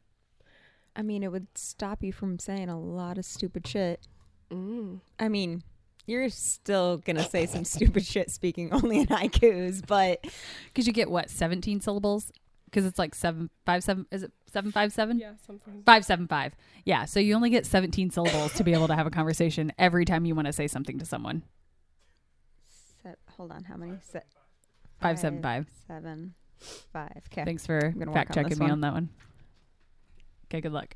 I 0.97 1.03
mean, 1.03 1.23
it 1.23 1.31
would 1.33 1.47
stop 1.55 2.03
you 2.03 2.13
from 2.13 2.39
saying 2.39 2.69
a 2.69 2.79
lot 2.79 3.19
of 3.19 3.25
stupid 3.25 3.67
shit. 3.67 4.07
Mm. 4.53 5.01
I 5.19 5.29
mean, 5.29 5.63
you're 6.07 6.29
still 6.29 6.99
gonna 6.99 7.29
say 7.29 7.47
some 7.47 7.65
stupid 7.65 8.05
shit 8.05 8.31
speaking 8.31 8.73
only 8.73 9.01
in 9.01 9.07
haikus, 9.07 9.87
but 9.87 10.25
Because 10.67 10.87
you 10.87 10.93
get 10.93 11.11
what 11.11 11.31
seventeen 11.31 11.81
syllables? 11.81 12.33
Because 12.65 12.85
it's 12.85 12.99
like 12.99 13.15
seven 13.15 13.51
five 13.67 13.83
seven. 13.85 14.07
Is 14.11 14.23
it 14.25 14.33
seven 14.53 14.73
five 14.73 14.93
seven? 14.93 15.19
Yeah, 15.19 15.33
something. 15.47 15.83
Five 15.87 16.05
seven 16.05 16.27
five. 16.27 16.55
Yeah. 16.85 17.05
So 17.05 17.21
you 17.21 17.35
only 17.35 17.51
get 17.51 17.67
seventeen 17.67 18.11
syllables 18.11 18.55
to 18.55 18.65
be 18.65 18.73
able 18.73 18.89
to 18.89 18.95
have 18.95 19.07
a 19.07 19.11
conversation 19.11 19.73
every 19.79 20.05
time 20.05 20.25
you 20.25 20.35
want 20.35 20.47
to 20.47 20.53
say 20.53 20.67
something 20.67 20.99
to 20.99 21.05
someone. 21.05 21.43
set, 23.03 23.19
hold 23.37 23.53
on, 23.53 23.65
how 23.65 23.77
many? 23.77 23.95
Set, 24.03 24.27
Five 25.01 25.19
seven 25.19 25.41
five. 25.43 25.67
Seven, 25.87 26.35
five. 26.93 27.23
Okay. 27.33 27.45
Thanks 27.45 27.67
for 27.67 27.95
fact 28.13 28.35
checking 28.35 28.51
this 28.51 28.59
me 28.59 28.65
one. 28.65 28.73
on 28.73 28.81
that 28.83 28.93
one. 28.93 29.09
Okay. 30.50 30.61
Good 30.61 30.73
luck. 30.73 30.95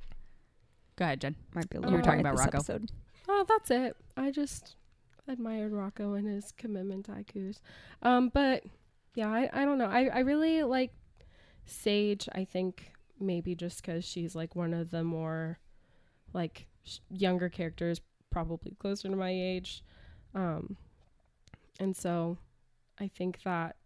Go 0.97 1.05
ahead, 1.05 1.21
Jen. 1.21 1.37
Might 1.55 1.69
be 1.71 1.77
a 1.77 1.81
You 1.81 1.85
little 1.85 1.99
were 1.99 2.05
talking 2.05 2.21
about 2.21 2.39
Rocco. 2.39 2.59
episode. 2.59 2.91
Oh, 3.29 3.45
that's 3.49 3.71
it. 3.71 3.97
I 4.17 4.31
just 4.31 4.77
admired 5.27 5.73
Rocco 5.73 6.15
and 6.15 6.27
his 6.29 6.53
commitment 6.53 7.07
to 7.07 7.13
haikus. 7.13 7.61
Um, 8.03 8.29
but 8.33 8.65
yeah, 9.15 9.29
I, 9.31 9.49
I 9.53 9.65
don't 9.65 9.79
know. 9.79 9.87
I, 9.87 10.07
I 10.13 10.19
really 10.21 10.63
like 10.63 10.93
Sage. 11.67 12.29
I 12.35 12.45
think 12.45 12.93
maybe 13.19 13.55
just 13.55 13.81
because 13.83 14.05
she's 14.05 14.35
like 14.35 14.55
one 14.55 14.75
of 14.75 14.91
the 14.91 15.03
more 15.05 15.59
like 16.33 16.67
sh- 16.83 16.99
younger 17.11 17.49
characters, 17.49 18.01
probably 18.31 18.77
closer 18.79 19.09
to 19.09 19.17
my 19.17 19.31
age. 19.31 19.83
Um, 20.35 20.77
and 21.81 21.97
so 21.97 22.39
I 23.01 23.09
think 23.09 23.41
that 23.45 23.77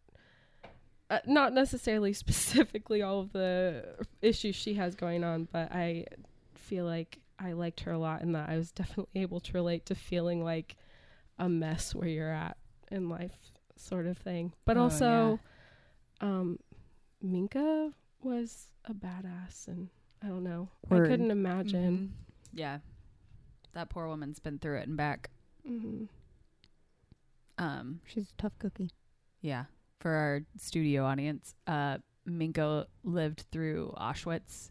uh, 1.10 1.18
not 1.26 1.52
necessarily 1.52 2.12
specifically 2.24 3.02
all 3.02 3.20
of 3.20 3.32
the 3.32 3.84
issues 4.22 4.54
she 4.56 4.74
has 4.74 4.94
going 4.94 5.24
on, 5.24 5.48
but 5.50 5.72
I 5.72 6.06
feel 6.54 6.84
like 6.84 7.18
I 7.38 7.52
liked 7.52 7.80
her 7.80 7.92
a 7.92 7.98
lot 7.98 8.20
and 8.22 8.34
that 8.34 8.48
I 8.48 8.56
was 8.56 8.70
definitely 8.72 9.22
able 9.22 9.40
to 9.40 9.52
relate 9.52 9.86
to 9.86 9.94
feeling 9.94 10.42
like 10.44 10.76
a 11.38 11.48
mess 11.48 11.94
where 11.94 12.08
you're 12.08 12.32
at 12.32 12.56
in 12.90 13.08
life 13.08 13.32
sort 13.76 14.06
of 14.06 14.18
thing. 14.18 14.52
But 14.64 14.76
Oh, 14.76 14.82
also 14.82 15.40
um 16.20 16.58
Minka 17.22 17.92
was 18.22 18.68
a 18.84 18.92
badass 18.92 19.68
and 19.68 19.88
I 20.22 20.26
don't 20.26 20.42
know. 20.42 20.68
Word. 20.88 21.06
I 21.06 21.08
couldn't 21.10 21.30
imagine. 21.30 22.12
Yeah. 22.52 22.78
That 23.74 23.88
poor 23.88 24.08
woman's 24.08 24.40
been 24.40 24.58
through 24.58 24.78
it 24.78 24.88
and 24.88 24.96
back. 24.96 25.30
hmm 25.64 26.04
Um. 27.56 28.00
She's 28.06 28.30
a 28.30 28.40
tough 28.42 28.58
cookie. 28.58 28.90
Yeah. 29.40 29.64
For 30.00 30.10
our 30.12 30.40
studio 30.56 31.04
audience, 31.04 31.54
uh, 31.66 31.98
Minka 32.24 32.86
lived 33.02 33.44
through 33.50 33.94
Auschwitz, 33.98 34.70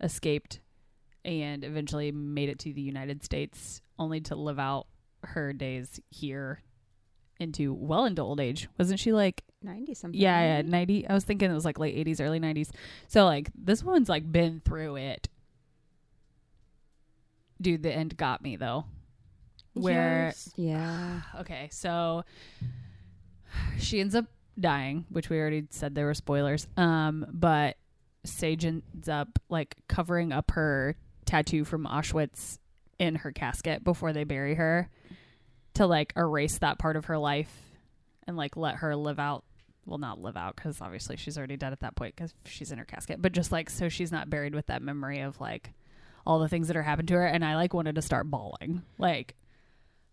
escaped, 0.00 0.60
and 1.24 1.64
eventually 1.64 2.12
made 2.12 2.48
it 2.48 2.60
to 2.60 2.72
the 2.72 2.80
United 2.80 3.24
States, 3.24 3.82
only 3.98 4.20
to 4.22 4.36
live 4.36 4.58
out 4.58 4.86
her 5.24 5.52
days 5.52 6.00
here 6.10 6.62
into 7.40 7.72
well 7.74 8.04
into 8.04 8.22
old 8.22 8.40
age. 8.40 8.68
Wasn't 8.78 9.00
she 9.00 9.12
like 9.12 9.42
Ninety 9.62 9.94
something. 9.94 10.18
yeah, 10.20 10.40
yeah, 10.58 10.62
ninety? 10.62 11.06
I 11.08 11.14
was 11.14 11.24
thinking 11.24 11.50
it 11.50 11.54
was 11.54 11.64
like 11.64 11.78
late 11.80 11.96
eighties, 11.96 12.20
early 12.20 12.38
nineties. 12.38 12.70
So 13.08 13.24
like 13.24 13.50
this 13.56 13.82
woman's 13.82 14.08
like 14.08 14.30
been 14.30 14.60
through 14.64 14.96
it. 14.96 15.28
Dude, 17.60 17.82
the 17.82 17.92
end 17.92 18.16
got 18.16 18.42
me 18.42 18.54
though. 18.56 18.84
Where 19.74 20.26
Yes. 20.26 20.52
Yeah. 20.56 21.22
okay, 21.40 21.68
so 21.72 22.24
she 23.78 24.00
ends 24.00 24.14
up 24.14 24.26
dying, 24.60 25.04
which 25.08 25.30
we 25.30 25.38
already 25.38 25.64
said 25.70 25.94
there 25.94 26.06
were 26.06 26.14
spoilers. 26.14 26.66
Um, 26.76 27.26
but 27.32 27.76
Sage 28.24 28.64
ends 28.64 29.08
up 29.08 29.38
like 29.48 29.76
covering 29.88 30.32
up 30.32 30.52
her 30.52 30.96
tattoo 31.24 31.64
from 31.64 31.86
Auschwitz 31.86 32.58
in 32.98 33.16
her 33.16 33.32
casket 33.32 33.84
before 33.84 34.12
they 34.12 34.24
bury 34.24 34.54
her 34.54 34.90
to 35.74 35.86
like 35.86 36.12
erase 36.16 36.58
that 36.58 36.78
part 36.78 36.96
of 36.96 37.06
her 37.06 37.18
life 37.18 37.52
and 38.26 38.36
like 38.36 38.56
let 38.56 38.76
her 38.76 38.96
live 38.96 39.18
out. 39.18 39.44
Well 39.86 39.98
not 39.98 40.20
live 40.20 40.36
out 40.36 40.54
because 40.56 40.80
obviously 40.82 41.16
she's 41.16 41.38
already 41.38 41.56
dead 41.56 41.72
at 41.72 41.80
that 41.80 41.96
point 41.96 42.14
because 42.14 42.34
she's 42.44 42.70
in 42.72 42.78
her 42.78 42.84
casket 42.84 43.22
but 43.22 43.32
just 43.32 43.50
like 43.50 43.70
so 43.70 43.88
she's 43.88 44.12
not 44.12 44.28
buried 44.28 44.54
with 44.54 44.66
that 44.66 44.82
memory 44.82 45.20
of 45.20 45.40
like 45.40 45.72
all 46.26 46.38
the 46.38 46.48
things 46.48 46.68
that 46.68 46.76
are 46.76 46.82
happened 46.82 47.08
to 47.08 47.14
her. 47.14 47.26
And 47.26 47.42
i 47.42 47.56
like 47.56 47.72
wanted 47.72 47.94
to 47.94 48.02
start 48.02 48.30
bawling. 48.30 48.82
Like 48.98 49.34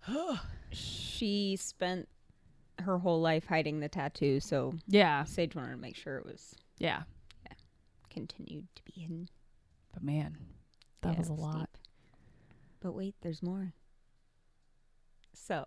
She 0.72 1.58
spent 1.58 2.08
her 2.80 2.98
whole 3.00 3.22
life 3.22 3.46
hiding 3.48 3.80
the 3.80 3.90
tattoo, 3.90 4.40
so 4.40 4.74
yeah 4.88 5.24
Sage 5.24 5.56
wanted 5.56 5.72
to 5.72 5.78
make 5.78 5.96
sure 5.96 6.18
it 6.18 6.26
was 6.26 6.56
yeah 6.78 7.04
continued 8.10 8.66
to 8.76 8.84
be 8.84 9.02
hidden. 9.02 9.28
but 9.94 10.02
man 10.04 10.38
that 11.02 11.14
Yeah, 11.14 11.20
was 11.20 11.30
a 11.30 11.34
it 11.34 11.40
lot 11.40 11.58
deep. 11.60 11.78
But 12.82 12.94
wait, 12.94 13.16
there's 13.22 13.42
more. 13.44 13.74
So, 15.34 15.66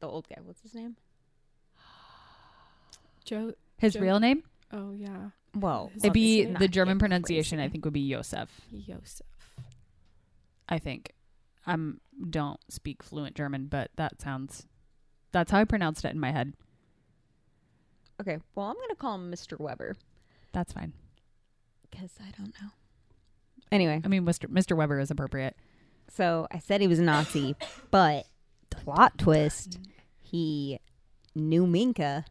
the 0.00 0.06
old 0.08 0.28
guy, 0.28 0.36
what's 0.42 0.62
his 0.62 0.72
name? 0.74 0.96
Joe 3.24 3.52
his 3.78 3.94
Joe- 3.94 4.00
real 4.00 4.20
name 4.20 4.42
Oh 4.72 4.92
yeah. 4.92 5.30
Well, 5.54 5.90
His 5.94 6.04
it'd 6.04 6.12
be 6.12 6.44
the 6.44 6.68
german 6.68 6.98
pronunciation 6.98 7.58
i 7.58 7.68
think 7.68 7.84
would 7.84 7.94
be 7.94 8.08
Josef. 8.08 8.48
Josef. 8.86 9.26
i 10.68 10.78
think 10.78 11.12
i'm 11.66 12.00
don't 12.30 12.60
speak 12.70 13.02
fluent 13.02 13.34
german 13.34 13.66
but 13.66 13.90
that 13.96 14.20
sounds 14.20 14.66
that's 15.32 15.50
how 15.50 15.58
i 15.58 15.64
pronounced 15.64 16.04
it 16.04 16.12
in 16.12 16.20
my 16.20 16.32
head. 16.32 16.52
Okay, 18.20 18.38
well, 18.54 18.66
I'm 18.66 18.74
going 18.74 18.88
to 18.88 18.96
call 18.96 19.14
him 19.14 19.30
Mr. 19.30 19.58
Weber. 19.60 19.94
That's 20.52 20.72
fine. 20.72 20.92
Because 21.88 22.10
I 22.20 22.30
don't 22.36 22.52
know. 22.60 22.70
Anyway, 23.70 24.00
i 24.02 24.08
mean 24.08 24.24
mr 24.24 24.48
mr 24.48 24.76
weber 24.76 24.98
is 24.98 25.10
appropriate. 25.10 25.54
So 26.10 26.48
I 26.50 26.58
said 26.58 26.80
he 26.80 26.88
was 26.88 26.98
a 26.98 27.02
Nazi, 27.02 27.54
but 27.90 28.26
plot 28.70 29.18
twist, 29.18 29.78
he 30.18 30.80
knew 31.34 31.66
Minka 31.66 32.24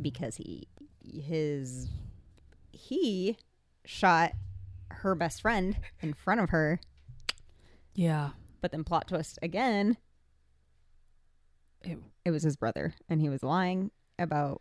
because 0.00 0.36
he 0.36 0.68
his 1.02 1.88
he 2.70 3.36
shot 3.84 4.32
her 4.90 5.14
best 5.14 5.42
friend 5.42 5.76
in 6.00 6.14
front 6.14 6.40
of 6.40 6.50
her, 6.50 6.80
yeah. 7.94 8.30
But 8.60 8.70
then 8.70 8.84
plot 8.84 9.08
twist 9.08 9.38
again, 9.42 9.96
Ew. 11.84 12.02
it 12.24 12.30
was 12.30 12.42
his 12.42 12.56
brother 12.56 12.94
and 13.08 13.20
he 13.20 13.28
was 13.28 13.42
lying 13.42 13.90
about 14.18 14.60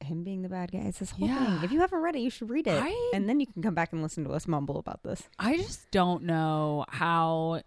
him 0.00 0.24
being 0.24 0.42
the 0.42 0.48
bad 0.48 0.72
guy. 0.72 0.78
It's 0.80 0.98
this 0.98 1.10
whole 1.12 1.28
Yeah. 1.28 1.44
thing. 1.56 1.64
If 1.64 1.72
you 1.72 1.80
haven't 1.80 2.00
read 2.00 2.16
it, 2.16 2.20
you 2.20 2.30
should 2.30 2.50
read 2.50 2.66
it. 2.66 2.80
I- 2.82 3.10
and 3.14 3.28
then 3.28 3.38
you 3.40 3.46
can 3.46 3.62
come 3.62 3.74
back 3.74 3.92
and 3.92 4.02
listen 4.02 4.24
to 4.24 4.30
us 4.30 4.48
mumble 4.48 4.78
about 4.78 5.02
this. 5.02 5.22
I 5.38 5.56
just 5.56 5.90
don't 5.90 6.24
know 6.24 6.84
how 6.88 7.62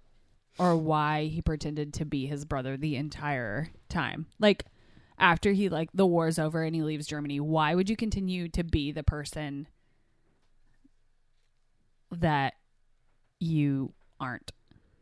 or 0.57 0.75
why 0.77 1.25
he 1.25 1.41
pretended 1.41 1.93
to 1.95 2.05
be 2.05 2.25
his 2.27 2.45
brother 2.45 2.77
the 2.77 2.95
entire 2.95 3.69
time. 3.89 4.25
Like 4.39 4.65
after 5.17 5.51
he 5.53 5.69
like 5.69 5.89
the 5.93 6.05
war's 6.05 6.37
over 6.39 6.63
and 6.63 6.75
he 6.75 6.81
leaves 6.83 7.07
Germany, 7.07 7.39
why 7.39 7.73
would 7.75 7.89
you 7.89 7.95
continue 7.95 8.47
to 8.49 8.63
be 8.63 8.91
the 8.91 9.03
person 9.03 9.67
that 12.11 12.53
you 13.39 13.93
aren't? 14.19 14.51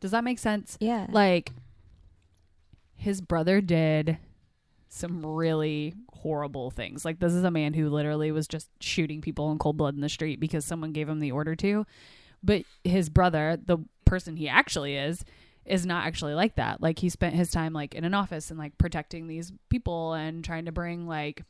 Does 0.00 0.10
that 0.10 0.24
make 0.24 0.38
sense? 0.38 0.76
Yeah. 0.80 1.06
Like 1.10 1.52
his 3.04 3.20
brother 3.20 3.60
did 3.60 4.16
some 4.88 5.26
really 5.26 5.92
horrible 6.10 6.70
things. 6.70 7.04
Like 7.04 7.20
this 7.20 7.34
is 7.34 7.44
a 7.44 7.50
man 7.50 7.74
who 7.74 7.90
literally 7.90 8.32
was 8.32 8.48
just 8.48 8.70
shooting 8.80 9.20
people 9.20 9.52
in 9.52 9.58
cold 9.58 9.76
blood 9.76 9.94
in 9.94 10.00
the 10.00 10.08
street 10.08 10.40
because 10.40 10.64
someone 10.64 10.92
gave 10.92 11.08
him 11.08 11.20
the 11.20 11.32
order 11.32 11.54
to. 11.56 11.84
But 12.42 12.64
his 12.82 13.10
brother, 13.10 13.58
the 13.62 13.78
person 14.06 14.36
he 14.36 14.48
actually 14.48 14.96
is, 14.96 15.22
is 15.66 15.84
not 15.84 16.06
actually 16.06 16.32
like 16.32 16.54
that. 16.56 16.80
Like 16.80 16.98
he 16.98 17.10
spent 17.10 17.34
his 17.34 17.50
time 17.50 17.74
like 17.74 17.94
in 17.94 18.04
an 18.04 18.14
office 18.14 18.50
and 18.50 18.58
like 18.58 18.78
protecting 18.78 19.26
these 19.26 19.52
people 19.68 20.14
and 20.14 20.42
trying 20.42 20.64
to 20.64 20.72
bring 20.72 21.06
like 21.06 21.42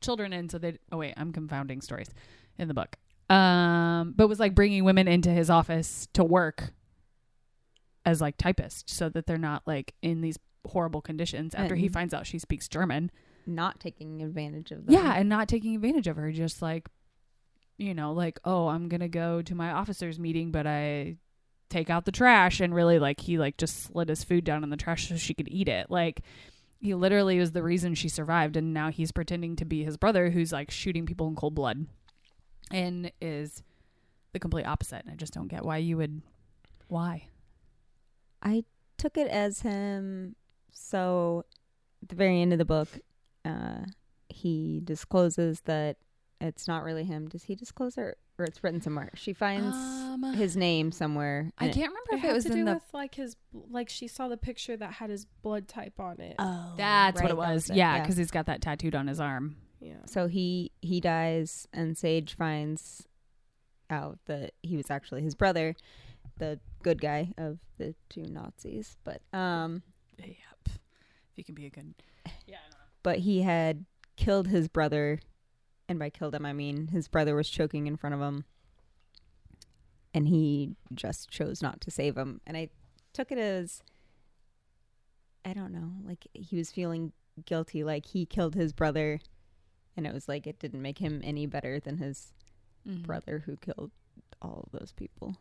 children 0.00 0.32
in 0.32 0.48
so 0.48 0.56
they 0.56 0.78
oh 0.90 0.96
wait, 0.96 1.12
I'm 1.18 1.32
confounding 1.32 1.82
stories 1.82 2.08
in 2.56 2.66
the 2.66 2.74
book. 2.74 2.96
Um 3.28 4.14
but 4.16 4.28
was 4.28 4.40
like 4.40 4.54
bringing 4.54 4.84
women 4.84 5.06
into 5.06 5.30
his 5.30 5.50
office 5.50 6.08
to 6.14 6.24
work 6.24 6.72
as 8.06 8.22
like 8.22 8.38
typists 8.38 8.94
so 8.94 9.10
that 9.10 9.26
they're 9.26 9.36
not 9.36 9.62
like 9.66 9.94
in 10.00 10.22
these 10.22 10.38
horrible 10.66 11.00
conditions 11.00 11.54
after 11.54 11.74
he 11.74 11.88
finds 11.88 12.14
out 12.14 12.26
she 12.26 12.38
speaks 12.38 12.68
German. 12.68 13.10
not 13.46 13.78
taking 13.80 14.22
advantage 14.22 14.70
of 14.70 14.86
them. 14.86 14.94
Yeah, 14.94 15.14
and 15.14 15.28
not 15.28 15.48
taking 15.48 15.74
advantage 15.74 16.06
of 16.06 16.16
her, 16.16 16.32
just 16.32 16.62
like 16.62 16.88
you 17.76 17.92
know, 17.92 18.12
like, 18.12 18.38
oh, 18.44 18.68
I'm 18.68 18.88
gonna 18.88 19.08
go 19.08 19.42
to 19.42 19.54
my 19.54 19.70
officers 19.72 20.18
meeting, 20.18 20.52
but 20.52 20.66
I 20.66 21.16
take 21.70 21.90
out 21.90 22.04
the 22.04 22.12
trash 22.12 22.60
and 22.60 22.74
really 22.74 22.98
like 22.98 23.20
he 23.20 23.36
like 23.38 23.56
just 23.56 23.84
slid 23.84 24.08
his 24.08 24.22
food 24.22 24.44
down 24.44 24.62
in 24.62 24.70
the 24.70 24.76
trash 24.76 25.08
so 25.08 25.16
she 25.16 25.34
could 25.34 25.48
eat 25.50 25.68
it. 25.68 25.90
Like 25.90 26.20
he 26.78 26.94
literally 26.94 27.38
was 27.38 27.52
the 27.52 27.62
reason 27.62 27.94
she 27.94 28.08
survived 28.08 28.56
and 28.56 28.72
now 28.72 28.90
he's 28.90 29.10
pretending 29.10 29.56
to 29.56 29.64
be 29.64 29.82
his 29.82 29.96
brother 29.96 30.30
who's 30.30 30.52
like 30.52 30.70
shooting 30.70 31.04
people 31.06 31.26
in 31.26 31.34
cold 31.34 31.54
blood 31.54 31.86
and 32.70 33.10
is 33.20 33.62
the 34.32 34.38
complete 34.38 34.66
opposite. 34.66 35.02
And 35.04 35.10
I 35.10 35.16
just 35.16 35.32
don't 35.32 35.48
get 35.48 35.64
why 35.64 35.78
you 35.78 35.96
would 35.96 36.22
why. 36.88 37.28
I 38.42 38.64
took 38.98 39.16
it 39.16 39.28
as 39.28 39.60
him. 39.62 40.36
So, 40.74 41.44
at 42.02 42.08
the 42.10 42.16
very 42.16 42.40
end 42.42 42.52
of 42.52 42.58
the 42.58 42.64
book, 42.64 42.88
uh, 43.44 43.84
he 44.28 44.80
discloses 44.84 45.60
that 45.62 45.96
it's 46.40 46.66
not 46.68 46.82
really 46.84 47.04
him. 47.04 47.28
Does 47.28 47.44
he 47.44 47.54
disclose 47.54 47.96
it, 47.96 48.18
or 48.38 48.44
it's 48.44 48.62
written 48.62 48.80
somewhere? 48.82 49.10
She 49.14 49.32
finds 49.32 49.74
Um, 49.76 50.34
his 50.34 50.56
name 50.56 50.92
somewhere. 50.92 51.50
I 51.58 51.68
can't 51.68 51.88
remember 51.90 52.12
It 52.12 52.16
if 52.18 52.24
it 52.24 52.26
had 52.26 52.34
was 52.34 52.44
to 52.44 52.50
in 52.52 52.58
do 52.58 52.64
the. 52.64 52.74
with 52.74 52.82
like 52.92 53.14
his 53.14 53.36
like 53.70 53.88
she 53.88 54.08
saw 54.08 54.28
the 54.28 54.36
picture 54.36 54.76
that 54.76 54.94
had 54.94 55.10
his 55.10 55.24
blood 55.42 55.68
type 55.68 55.98
on 56.00 56.20
it. 56.20 56.34
Oh, 56.38 56.74
That's 56.76 57.16
what 57.22 57.26
it 57.26 57.28
that 57.28 57.36
was. 57.36 57.70
it, 57.70 57.76
Yeah, 57.76 58.00
because 58.00 58.16
he's 58.16 58.30
got 58.30 58.46
that 58.46 58.60
tattooed 58.60 58.94
on 58.94 59.06
his 59.06 59.20
arm. 59.20 59.56
yeah. 59.80 60.04
So 60.06 60.26
he 60.26 60.72
he 60.82 61.00
dies, 61.00 61.66
and 61.72 61.96
Sage 61.96 62.34
finds 62.36 63.06
out 63.90 64.18
that 64.26 64.52
he 64.62 64.76
was 64.76 64.90
actually 64.90 65.22
his 65.22 65.34
brother, 65.34 65.76
the 66.38 66.58
good 66.82 67.00
guy 67.00 67.32
of 67.38 67.58
the 67.78 67.94
two 68.08 68.22
Nazis. 68.24 68.96
But 69.04 69.22
um, 69.32 69.82
Yep. 70.18 70.28
If 71.34 71.38
you 71.38 71.44
can 71.44 71.54
be 71.54 71.66
a 71.66 71.70
good. 71.70 71.94
Yeah. 72.46 72.56
I 72.64 72.70
know. 72.70 72.76
but 73.02 73.18
he 73.20 73.42
had 73.42 73.84
killed 74.16 74.48
his 74.48 74.68
brother, 74.68 75.18
and 75.88 75.98
by 75.98 76.10
killed 76.10 76.34
him 76.34 76.46
I 76.46 76.52
mean 76.52 76.88
his 76.88 77.08
brother 77.08 77.34
was 77.34 77.48
choking 77.50 77.86
in 77.86 77.96
front 77.96 78.14
of 78.14 78.20
him, 78.20 78.44
and 80.12 80.28
he 80.28 80.76
just 80.94 81.30
chose 81.30 81.60
not 81.62 81.80
to 81.82 81.90
save 81.90 82.16
him. 82.16 82.40
And 82.46 82.56
I 82.56 82.68
took 83.12 83.32
it 83.32 83.38
as 83.38 83.82
I 85.44 85.52
don't 85.52 85.72
know, 85.72 85.92
like 86.06 86.26
he 86.32 86.56
was 86.56 86.70
feeling 86.70 87.12
guilty, 87.44 87.82
like 87.84 88.06
he 88.06 88.24
killed 88.26 88.54
his 88.54 88.72
brother, 88.72 89.20
and 89.96 90.06
it 90.06 90.14
was 90.14 90.28
like 90.28 90.46
it 90.46 90.58
didn't 90.58 90.80
make 90.82 90.98
him 90.98 91.20
any 91.24 91.46
better 91.46 91.80
than 91.80 91.98
his 91.98 92.32
Mhm. 92.86 93.02
brother 93.06 93.40
who 93.46 93.56
killed 93.56 93.90
all 94.40 94.68
of 94.70 94.78
those 94.78 94.92
people. 94.92 95.36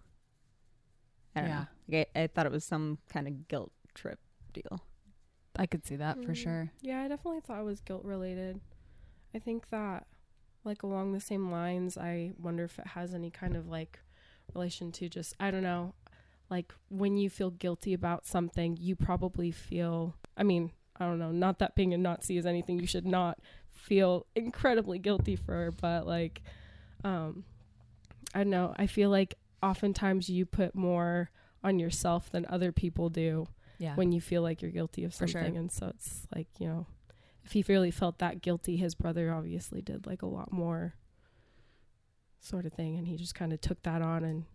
I 1.36 1.42
don't 1.42 1.50
Yeah. 1.50 1.60
know. 1.90 1.98
Like, 1.98 2.10
I, 2.16 2.22
I 2.24 2.28
thought 2.28 2.46
it 2.46 2.52
was 2.52 2.64
some 2.64 3.00
kind 3.10 3.28
of 3.28 3.48
guilt 3.48 3.72
trip 3.94 4.20
deal. 4.54 4.80
I 5.56 5.66
could 5.66 5.86
see 5.86 5.96
that 5.98 6.24
for 6.24 6.32
Mm. 6.34 6.38
sure. 6.38 6.72
Yeah, 6.82 7.02
I 7.02 7.08
definitely 7.08 7.42
thought 7.42 7.60
it 7.60 7.66
was 7.66 7.80
guilt 7.80 8.04
related. 8.04 8.60
I 9.36 9.40
think 9.40 9.70
that, 9.70 10.08
like, 10.64 10.84
along 10.84 11.14
the 11.14 11.20
same 11.20 11.52
lines, 11.52 11.98
I 11.98 12.34
wonder 12.40 12.64
if 12.64 12.80
it 12.80 12.88
has 12.88 13.14
any 13.14 13.30
kind 13.30 13.56
of 13.56 13.68
like 13.68 14.00
relation 14.54 14.92
to 14.94 15.10
just, 15.10 15.36
I 15.40 15.52
don't 15.52 15.64
know, 15.64 15.94
like 16.50 16.74
when 16.90 17.18
you 17.18 17.30
feel 17.30 17.52
guilty 17.52 17.94
about 17.94 18.26
something, 18.26 18.78
you 18.80 18.96
probably 18.96 19.52
feel, 19.52 20.16
I 20.38 20.44
mean, 20.44 20.72
I 20.98 21.06
don't 21.06 21.20
know, 21.20 21.32
not 21.32 21.60
that 21.60 21.76
being 21.76 21.94
a 21.94 21.98
Nazi 21.98 22.38
is 22.38 22.46
anything 22.46 22.80
you 22.80 22.88
should 22.88 23.06
not 23.06 23.40
feel 23.72 24.26
incredibly 24.36 25.00
guilty 25.00 25.36
for, 25.36 25.72
but 25.72 26.06
like, 26.06 26.42
um, 27.04 27.44
I 28.34 28.40
don't 28.40 28.50
know, 28.52 28.74
I 28.78 28.88
feel 28.88 29.10
like 29.10 29.36
oftentimes 29.62 30.30
you 30.30 30.46
put 30.46 30.76
more 30.76 31.30
on 31.64 31.80
yourself 31.80 32.30
than 32.30 32.46
other 32.48 32.72
people 32.72 33.10
do 33.10 33.48
Yeah. 33.80 33.96
when 33.96 34.12
you 34.12 34.22
feel 34.22 34.42
like 34.42 34.62
you're 34.62 34.72
guilty 34.72 35.04
of 35.04 35.14
For 35.14 35.28
sure. 35.28 35.42
something 35.42 35.58
and 35.58 35.72
so 35.72 35.88
it's 35.88 36.28
like 36.36 36.48
you 36.60 36.68
know 36.68 36.86
if 37.44 37.52
he 37.54 37.64
really 37.68 37.92
felt 37.92 38.20
that 38.20 38.42
guilty 38.42 38.78
his 38.78 38.96
brother 38.96 39.34
obviously 39.34 39.82
did 39.82 40.06
like 40.06 40.22
a 40.22 40.26
lot 40.28 40.52
more 40.54 40.94
sort 42.40 42.66
of 42.66 42.74
thing 42.74 42.98
and 42.98 43.08
he 43.08 43.16
just 43.18 43.36
kind 43.36 43.52
of 43.54 43.62
took 43.62 43.82
that 43.84 44.02
on 44.02 44.24
and 44.24 44.46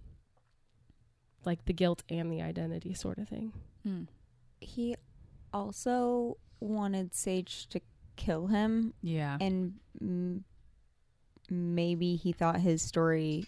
like 1.45 1.65
the 1.67 1.73
guilt 1.73 2.03
and 2.09 2.31
the 2.33 2.43
identity 2.43 2.95
sort 2.95 3.19
of 3.19 3.29
thing 3.29 3.53
Hmm. 3.85 4.03
He 4.61 4.97
also 5.53 6.37
wanted 6.61 7.15
Sage 7.15 7.69
to 7.69 7.81
kill 8.17 8.49
him, 8.49 8.93
Yeah. 9.03 9.39
and 9.41 9.75
m- 10.01 10.45
maybe 11.49 12.17
he 12.17 12.33
thought 12.33 12.61
his 12.61 12.83
story 12.83 13.47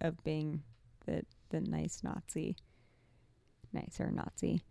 of 0.00 0.22
being 0.24 0.64
the 1.06 1.24
the 1.50 1.60
nice 1.60 2.02
Nazi, 2.02 2.56
nicer 3.76 4.10
Nazi, 4.10 4.62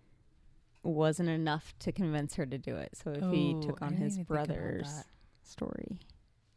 wasn't 0.84 1.30
enough 1.30 1.74
to 1.80 1.92
convince 1.92 2.36
her 2.36 2.46
to 2.46 2.58
do 2.58 2.76
it. 2.76 2.90
So 2.96 3.12
if 3.12 3.24
he 3.32 3.54
Oh, 3.56 3.62
took 3.62 3.82
on 3.82 3.94
his 3.94 4.14
even 4.14 4.26
think 4.26 4.30
about 4.30 4.48
brother's 4.48 5.04
story, 5.44 6.00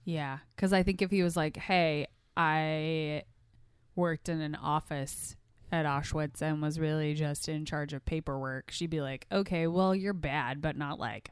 Yeah, 0.04 0.38
because 0.56 0.72
I 0.72 0.82
think 0.82 1.02
if 1.02 1.10
he 1.10 1.22
was 1.22 1.36
like, 1.36 1.56
"Hey, 1.56 2.06
I 2.36 3.24
worked 3.94 4.28
in 4.28 4.40
an 4.40 4.54
office 4.54 5.36
at 5.70 5.84
Auschwitz 5.84 6.40
and 6.40 6.62
was 6.62 6.78
really 6.80 7.12
just 7.14 7.48
in 7.48 7.64
charge 7.64 7.92
of 7.92 8.04
paperwork," 8.04 8.70
she'd 8.70 8.90
be 8.90 9.00
like, 9.02 9.26
"Okay, 9.30 9.66
well, 9.66 9.94
you're 9.94 10.12
bad, 10.14 10.60
but 10.62 10.76
not 10.76 10.98
like 10.98 11.30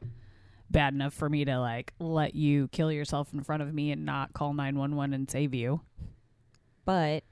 bad 0.69 0.93
enough 0.93 1.13
for 1.13 1.29
me 1.29 1.45
to 1.45 1.59
like 1.59 1.93
let 1.99 2.35
you 2.35 2.67
kill 2.69 2.91
yourself 2.91 3.33
in 3.33 3.41
front 3.41 3.63
of 3.63 3.73
me 3.73 3.91
and 3.91 4.05
not 4.05 4.33
call 4.33 4.53
nine 4.53 4.75
one 4.77 4.95
one 4.95 5.13
and 5.13 5.29
save 5.29 5.53
you." 5.53 5.81
but 6.85 7.23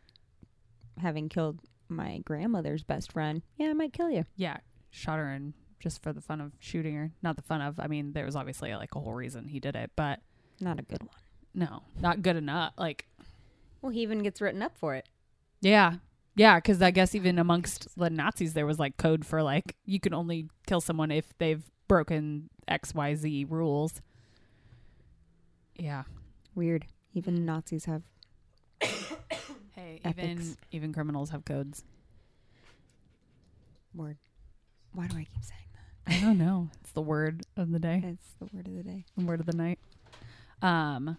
having 1.00 1.30
killed 1.30 1.60
my 1.90 2.20
grandmother's 2.26 2.84
best 2.84 3.12
friend, 3.12 3.42
yeah, 3.58 3.68
I 3.70 3.74
might 3.74 3.94
kill 3.94 4.10
you. 4.10 4.26
Yeah, 4.36 4.58
shot 4.92 5.18
her 5.20 5.30
and 5.32 5.54
just 5.80 6.02
for 6.02 6.14
the 6.14 6.22
fun 6.22 6.42
of 6.42 6.52
shooting 6.60 6.96
her. 6.96 7.12
Not 7.22 7.36
the 7.36 7.42
fun 7.44 7.62
of. 7.62 7.80
I 7.80 7.88
mean, 7.88 8.14
there 8.14 8.26
was 8.26 8.36
obviously 8.36 8.74
like 8.76 8.96
a 8.96 9.00
whole 9.00 9.14
reason 9.14 9.48
he 9.48 9.60
did 9.60 9.76
it, 9.76 9.92
but 9.96 10.20
Not 10.60 10.80
a 10.80 10.84
good 10.84 11.02
one. 11.02 11.10
no, 11.54 11.84
not 12.00 12.22
good 12.22 12.36
enough. 12.36 12.74
Like 12.78 13.08
Well, 13.82 13.92
he 13.92 14.02
even 14.02 14.24
gets 14.24 14.42
written 14.42 14.62
up 14.62 14.78
for 14.78 14.96
it. 14.96 15.08
Yeah. 15.62 15.96
Yeah, 16.38 16.58
because 16.58 16.82
I 16.82 16.92
guess 16.92 17.16
even 17.16 17.40
amongst 17.40 17.88
the 17.98 18.10
Nazis, 18.10 18.54
there 18.54 18.66
was 18.66 18.78
like 18.80 18.98
code 18.98 19.26
for 19.26 19.42
like 19.44 19.76
you 19.86 20.00
can 20.00 20.14
only 20.14 20.50
kill 20.68 20.82
someone 20.82 21.12
if 21.12 21.38
they've 21.38 21.64
broken 21.88 22.50
X, 22.68 22.94
Y, 22.96 23.16
Z 23.16 23.46
rules. 23.50 24.02
Yeah. 25.78 26.04
Weird. 26.56 26.86
Even 27.14 27.46
Nazis 27.46 27.86
have. 27.86 28.04
Ethics. 30.06 30.30
even 30.42 30.58
even 30.72 30.94
criminals 30.94 31.30
have 31.32 31.46
codes. 31.46 31.84
Word. 33.94 34.18
Why 34.94 35.08
do 35.08 35.16
I 35.18 35.24
keep 35.24 35.44
saying 35.44 35.62
that? 35.74 36.14
I 36.14 36.20
don't 36.22 36.38
know. 36.38 36.70
It's 36.82 36.92
the 36.92 37.02
word 37.02 37.44
of 37.58 37.72
the 37.72 37.80
day, 37.80 38.02
It's 38.06 38.34
the 38.40 38.48
word 38.56 38.68
of 38.68 38.76
the 38.76 38.84
day. 38.84 39.06
the 39.18 39.26
word 39.26 39.40
of 39.40 39.46
the 39.46 39.56
night. 39.56 39.80
Um, 40.62 41.18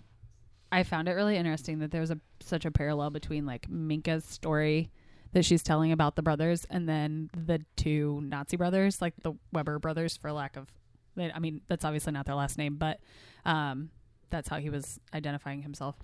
I 0.72 0.82
found 0.82 1.08
it 1.08 1.12
really 1.12 1.36
interesting 1.36 1.78
that 1.80 1.90
there 1.90 2.00
was 2.00 2.10
a 2.10 2.18
such 2.40 2.64
a 2.64 2.70
parallel 2.70 3.10
between 3.10 3.46
like 3.46 3.68
Minka's 3.70 4.24
story 4.24 4.90
that 5.32 5.44
she's 5.44 5.62
telling 5.62 5.92
about 5.92 6.16
the 6.16 6.22
brothers 6.22 6.64
and 6.70 6.88
then 6.88 7.30
the 7.36 7.60
two 7.76 8.20
Nazi 8.24 8.56
brothers, 8.56 9.00
like 9.02 9.14
the 9.22 9.32
Weber 9.52 9.78
brothers, 9.78 10.16
for 10.16 10.32
lack 10.32 10.56
of, 10.56 10.68
I 11.18 11.38
mean, 11.38 11.60
that's 11.68 11.84
obviously 11.84 12.12
not 12.12 12.24
their 12.26 12.34
last 12.34 12.56
name, 12.56 12.76
but 12.76 13.00
um, 13.44 13.90
that's 14.30 14.48
how 14.48 14.58
he 14.58 14.70
was 14.70 14.98
identifying 15.12 15.62
himself. 15.62 15.96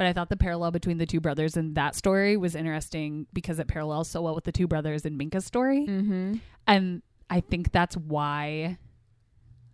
But 0.00 0.06
I 0.06 0.14
thought 0.14 0.30
the 0.30 0.36
parallel 0.38 0.70
between 0.70 0.96
the 0.96 1.04
two 1.04 1.20
brothers 1.20 1.58
in 1.58 1.74
that 1.74 1.94
story 1.94 2.38
was 2.38 2.54
interesting 2.54 3.26
because 3.34 3.58
it 3.58 3.68
parallels 3.68 4.08
so 4.08 4.22
well 4.22 4.34
with 4.34 4.44
the 4.44 4.50
two 4.50 4.66
brothers 4.66 5.04
in 5.04 5.18
Minka's 5.18 5.44
story. 5.44 5.84
Mm-hmm. 5.86 6.36
And 6.66 7.02
I 7.28 7.40
think 7.40 7.70
that's 7.70 7.98
why. 7.98 8.78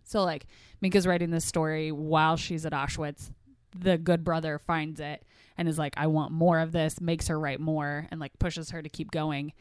So, 0.03 0.25
like, 0.25 0.45
Minka's 0.83 1.07
writing 1.07 1.31
this 1.31 1.45
story 1.45 1.93
while 1.93 2.35
she's 2.35 2.65
at 2.65 2.73
Auschwitz. 2.73 3.31
The 3.73 3.97
good 3.97 4.25
brother 4.25 4.59
finds 4.59 4.99
it 4.99 5.23
and 5.57 5.69
is 5.69 5.79
like, 5.79 5.93
I 5.95 6.07
want 6.07 6.33
more 6.33 6.59
of 6.59 6.73
this, 6.73 6.99
makes 6.99 7.29
her 7.29 7.39
write 7.39 7.61
more, 7.61 8.05
and 8.11 8.19
like 8.19 8.37
pushes 8.37 8.71
her 8.71 8.81
to 8.81 8.89
keep 8.89 9.11
going. 9.11 9.53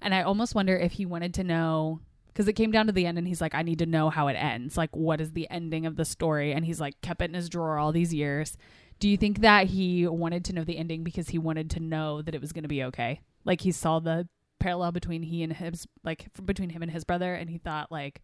And 0.00 0.14
I 0.14 0.22
almost 0.22 0.54
wonder 0.54 0.76
if 0.76 0.92
he 0.92 1.04
wanted 1.04 1.34
to 1.34 1.42
know 1.42 1.98
because 2.28 2.46
it 2.46 2.52
came 2.52 2.70
down 2.70 2.86
to 2.86 2.92
the 2.92 3.06
end 3.06 3.18
and 3.18 3.26
he's 3.26 3.40
like, 3.40 3.56
I 3.56 3.62
need 3.62 3.80
to 3.80 3.86
know 3.86 4.08
how 4.08 4.28
it 4.28 4.34
ends. 4.34 4.76
Like, 4.76 4.94
what 4.94 5.20
is 5.20 5.32
the 5.32 5.50
ending 5.50 5.84
of 5.84 5.96
the 5.96 6.04
story? 6.04 6.52
And 6.52 6.64
he's 6.64 6.80
like, 6.80 7.00
kept 7.00 7.22
it 7.22 7.24
in 7.24 7.34
his 7.34 7.48
drawer 7.48 7.76
all 7.76 7.90
these 7.90 8.14
years. 8.14 8.56
Do 9.02 9.08
you 9.08 9.16
think 9.16 9.40
that 9.40 9.66
he 9.66 10.06
wanted 10.06 10.44
to 10.44 10.52
know 10.52 10.62
the 10.62 10.78
ending 10.78 11.02
because 11.02 11.28
he 11.28 11.36
wanted 11.36 11.70
to 11.70 11.80
know 11.80 12.22
that 12.22 12.36
it 12.36 12.40
was 12.40 12.52
going 12.52 12.62
to 12.62 12.68
be 12.68 12.84
okay? 12.84 13.20
Like, 13.44 13.60
he 13.62 13.72
saw 13.72 13.98
the 13.98 14.28
parallel 14.60 14.92
between 14.92 15.24
he 15.24 15.42
and 15.42 15.52
his, 15.52 15.88
like, 16.04 16.28
between 16.44 16.70
him 16.70 16.82
and 16.82 16.92
his 16.92 17.02
brother, 17.02 17.34
and 17.34 17.50
he 17.50 17.58
thought, 17.58 17.90
like, 17.90 18.22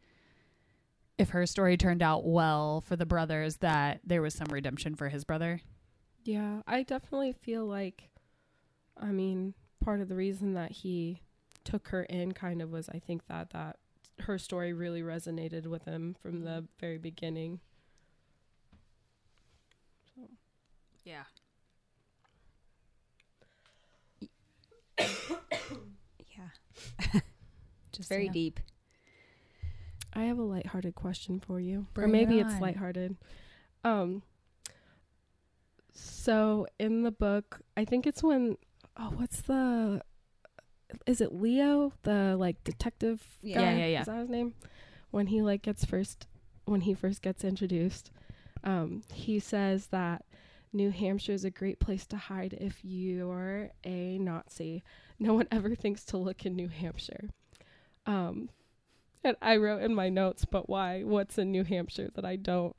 if 1.18 1.30
her 1.30 1.46
story 1.46 1.76
turned 1.76 2.00
out 2.00 2.24
well 2.24 2.80
for 2.80 2.94
the 2.94 3.04
brothers, 3.04 3.56
that 3.56 4.02
there 4.04 4.22
was 4.22 4.34
some 4.34 4.46
redemption 4.52 4.94
for 4.94 5.08
his 5.08 5.24
brother. 5.24 5.60
yeah 6.22 6.60
i 6.68 6.84
definitely 6.84 7.32
feel 7.32 7.66
like 7.66 8.10
i 9.00 9.06
mean 9.06 9.54
part 9.82 10.00
of 10.00 10.08
the 10.08 10.14
reason 10.14 10.54
that 10.54 10.70
he 10.70 11.22
took 11.64 11.88
her 11.88 12.04
in 12.04 12.32
kind 12.32 12.62
of 12.62 12.70
was 12.70 12.88
i 12.90 12.98
think 12.98 13.26
that 13.26 13.50
that 13.50 13.76
her 14.20 14.38
story 14.38 14.72
really 14.72 15.02
resonated 15.02 15.66
with 15.66 15.84
him 15.84 16.14
from 16.22 16.44
the 16.44 16.50
mm-hmm. 16.50 16.66
very 16.78 16.98
beginning 16.98 17.60
Yeah. 21.09 21.23
Yeah. 26.37 27.21
Just 27.92 28.11
Very 28.11 28.27
yeah. 28.27 28.33
deep. 28.33 28.61
I 30.12 30.25
have 30.25 30.38
a 30.38 30.42
lighthearted 30.42 30.94
question 30.94 31.40
for 31.40 31.61
you. 31.61 31.87
or 31.97 32.09
maybe 32.09 32.38
it 32.40 32.47
it's 32.47 32.61
lighthearted. 32.61 33.16
Um 33.85 34.23
so 35.94 36.66
in 36.79 37.03
the 37.05 37.11
book, 37.11 37.61
I 37.77 37.85
think 37.87 38.07
it's 38.07 38.23
when 38.23 38.57
oh, 38.99 39.12
what's 39.16 39.40
the 39.40 40.03
is 41.07 41.21
it 41.23 41.35
Leo, 41.35 41.92
the 42.03 42.37
like 42.38 42.62
detective 42.64 43.23
Yeah. 43.40 43.55
guy? 43.57 43.62
Yeah, 43.62 43.77
yeah, 43.79 43.87
yeah. 43.87 44.01
Is 44.01 44.07
that 44.07 44.18
his 44.18 44.29
name? 44.29 44.55
When 45.11 45.29
he 45.29 45.40
like 45.40 45.62
gets 45.62 45.87
first 45.87 46.27
when 46.66 46.83
he 46.83 46.92
first 46.92 47.23
gets 47.23 47.44
introduced, 47.44 48.11
um, 48.62 49.03
he 49.11 49.38
says 49.38 49.87
that 49.87 50.25
New 50.72 50.90
Hampshire 50.90 51.33
is 51.33 51.44
a 51.44 51.50
great 51.50 51.81
place 51.81 52.07
to 52.09 52.16
hide 52.16 52.52
if 52.61 52.85
you're 52.85 53.70
a 53.85 54.18
Nazi. 54.18 54.83
No 55.18 55.35
one 55.35 55.48
ever 55.50 55.74
thinks 55.74 56.04
to 56.07 56.16
look 56.18 56.44
in 56.44 56.54
New 56.57 56.68
Hampshire. 56.68 57.31
Um, 58.07 58.50
And 59.24 59.37
I 59.42 59.57
wrote 59.57 59.83
in 59.83 59.94
my 59.94 60.09
notes, 60.11 60.44
but 60.44 60.68
why? 60.68 61.02
What's 61.02 61.38
in 61.38 61.50
New 61.50 61.64
Hampshire 61.64 62.11
that 62.14 62.24
I 62.24 62.37
don't 62.37 62.76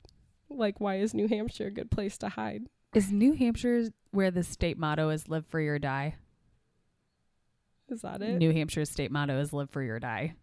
like? 0.48 0.80
Why 0.80 0.96
is 0.96 1.12
New 1.14 1.28
Hampshire 1.28 1.66
a 1.66 1.70
good 1.70 1.90
place 1.90 2.16
to 2.18 2.30
hide? 2.30 2.62
Is 2.94 3.12
New 3.12 3.34
Hampshire 3.34 3.88
where 4.10 4.30
the 4.30 4.42
state 4.42 4.78
motto 4.78 5.10
is 5.10 5.28
"Live 5.28 5.46
free 5.46 5.68
or 5.68 5.78
die"? 5.78 6.16
Is 7.88 8.00
that 8.02 8.22
it? 8.22 8.38
New 8.38 8.52
Hampshire's 8.52 8.90
state 8.90 9.10
motto 9.10 9.38
is 9.38 9.52
"Live 9.52 9.68
free 9.70 9.88
or 9.88 9.98
die." 10.00 10.34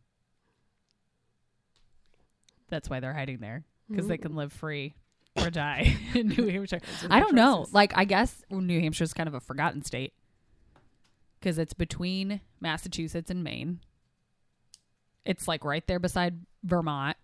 That's 2.70 2.90
why 2.90 3.00
they're 3.00 3.14
hiding 3.14 3.40
there 3.40 3.64
because 3.90 4.08
they 4.08 4.18
Mm. 4.18 4.22
can 4.22 4.36
live 4.36 4.52
free 4.54 4.94
or 5.38 5.50
die 5.50 5.98
in 6.14 6.30
New 6.30 6.48
Hampshire. 6.48 6.82
I 7.10 7.20
don't 7.20 7.36
know. 7.36 7.68
Like, 7.72 7.94
I 7.96 8.06
guess 8.06 8.44
New 8.50 8.80
Hampshire's 8.80 9.14
kind 9.14 9.28
of 9.28 9.34
a 9.34 9.40
forgotten 9.40 9.84
state 9.84 10.14
because 11.40 11.58
it's 11.58 11.74
between 11.74 12.42
Massachusetts 12.60 13.30
and 13.30 13.44
Maine. 13.44 13.80
It's 15.26 15.48
like 15.48 15.64
right 15.66 15.86
there 15.88 16.00
beside 16.00 16.46
Vermont. 16.64 17.18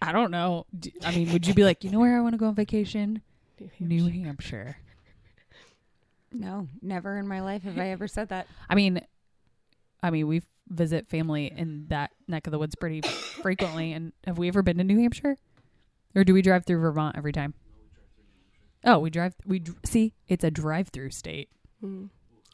I 0.00 0.12
don't 0.12 0.30
know. 0.30 0.66
I 1.04 1.14
mean, 1.14 1.32
would 1.32 1.46
you 1.46 1.54
be 1.54 1.64
like, 1.64 1.84
you 1.84 1.90
know 1.90 2.00
where 2.00 2.16
I 2.16 2.20
want 2.20 2.34
to 2.34 2.38
go 2.38 2.46
on 2.46 2.54
vacation? 2.54 3.22
New 3.58 4.02
New 4.02 4.04
Hampshire. 4.04 4.24
Hampshire. 4.24 4.76
No, 6.32 6.68
never 6.82 7.16
in 7.16 7.26
my 7.26 7.40
life 7.40 7.62
have 7.62 7.78
I 7.78 7.90
ever 7.90 8.06
said 8.06 8.28
that. 8.28 8.46
I 8.68 8.74
mean, 8.74 9.00
I 10.02 10.10
mean, 10.10 10.26
we 10.26 10.42
visit 10.68 11.08
family 11.08 11.52
in 11.56 11.86
that 11.88 12.10
neck 12.28 12.46
of 12.46 12.50
the 12.50 12.58
woods 12.58 12.74
pretty 12.74 13.00
frequently. 13.00 13.92
And 13.92 14.12
have 14.24 14.36
we 14.36 14.48
ever 14.48 14.62
been 14.62 14.76
to 14.78 14.84
New 14.84 14.98
Hampshire, 14.98 15.38
or 16.14 16.24
do 16.24 16.32
we 16.34 16.42
drive 16.42 16.64
through 16.66 16.80
Vermont 16.80 17.16
every 17.16 17.32
time? 17.32 17.54
Oh, 18.84 18.98
we 18.98 19.10
drive. 19.10 19.34
We 19.44 19.58
dr- 19.58 19.78
see. 19.84 20.14
It's 20.28 20.44
a 20.44 20.50
drive-through 20.50 21.10
state. 21.10 21.48
Mm. 21.82 22.10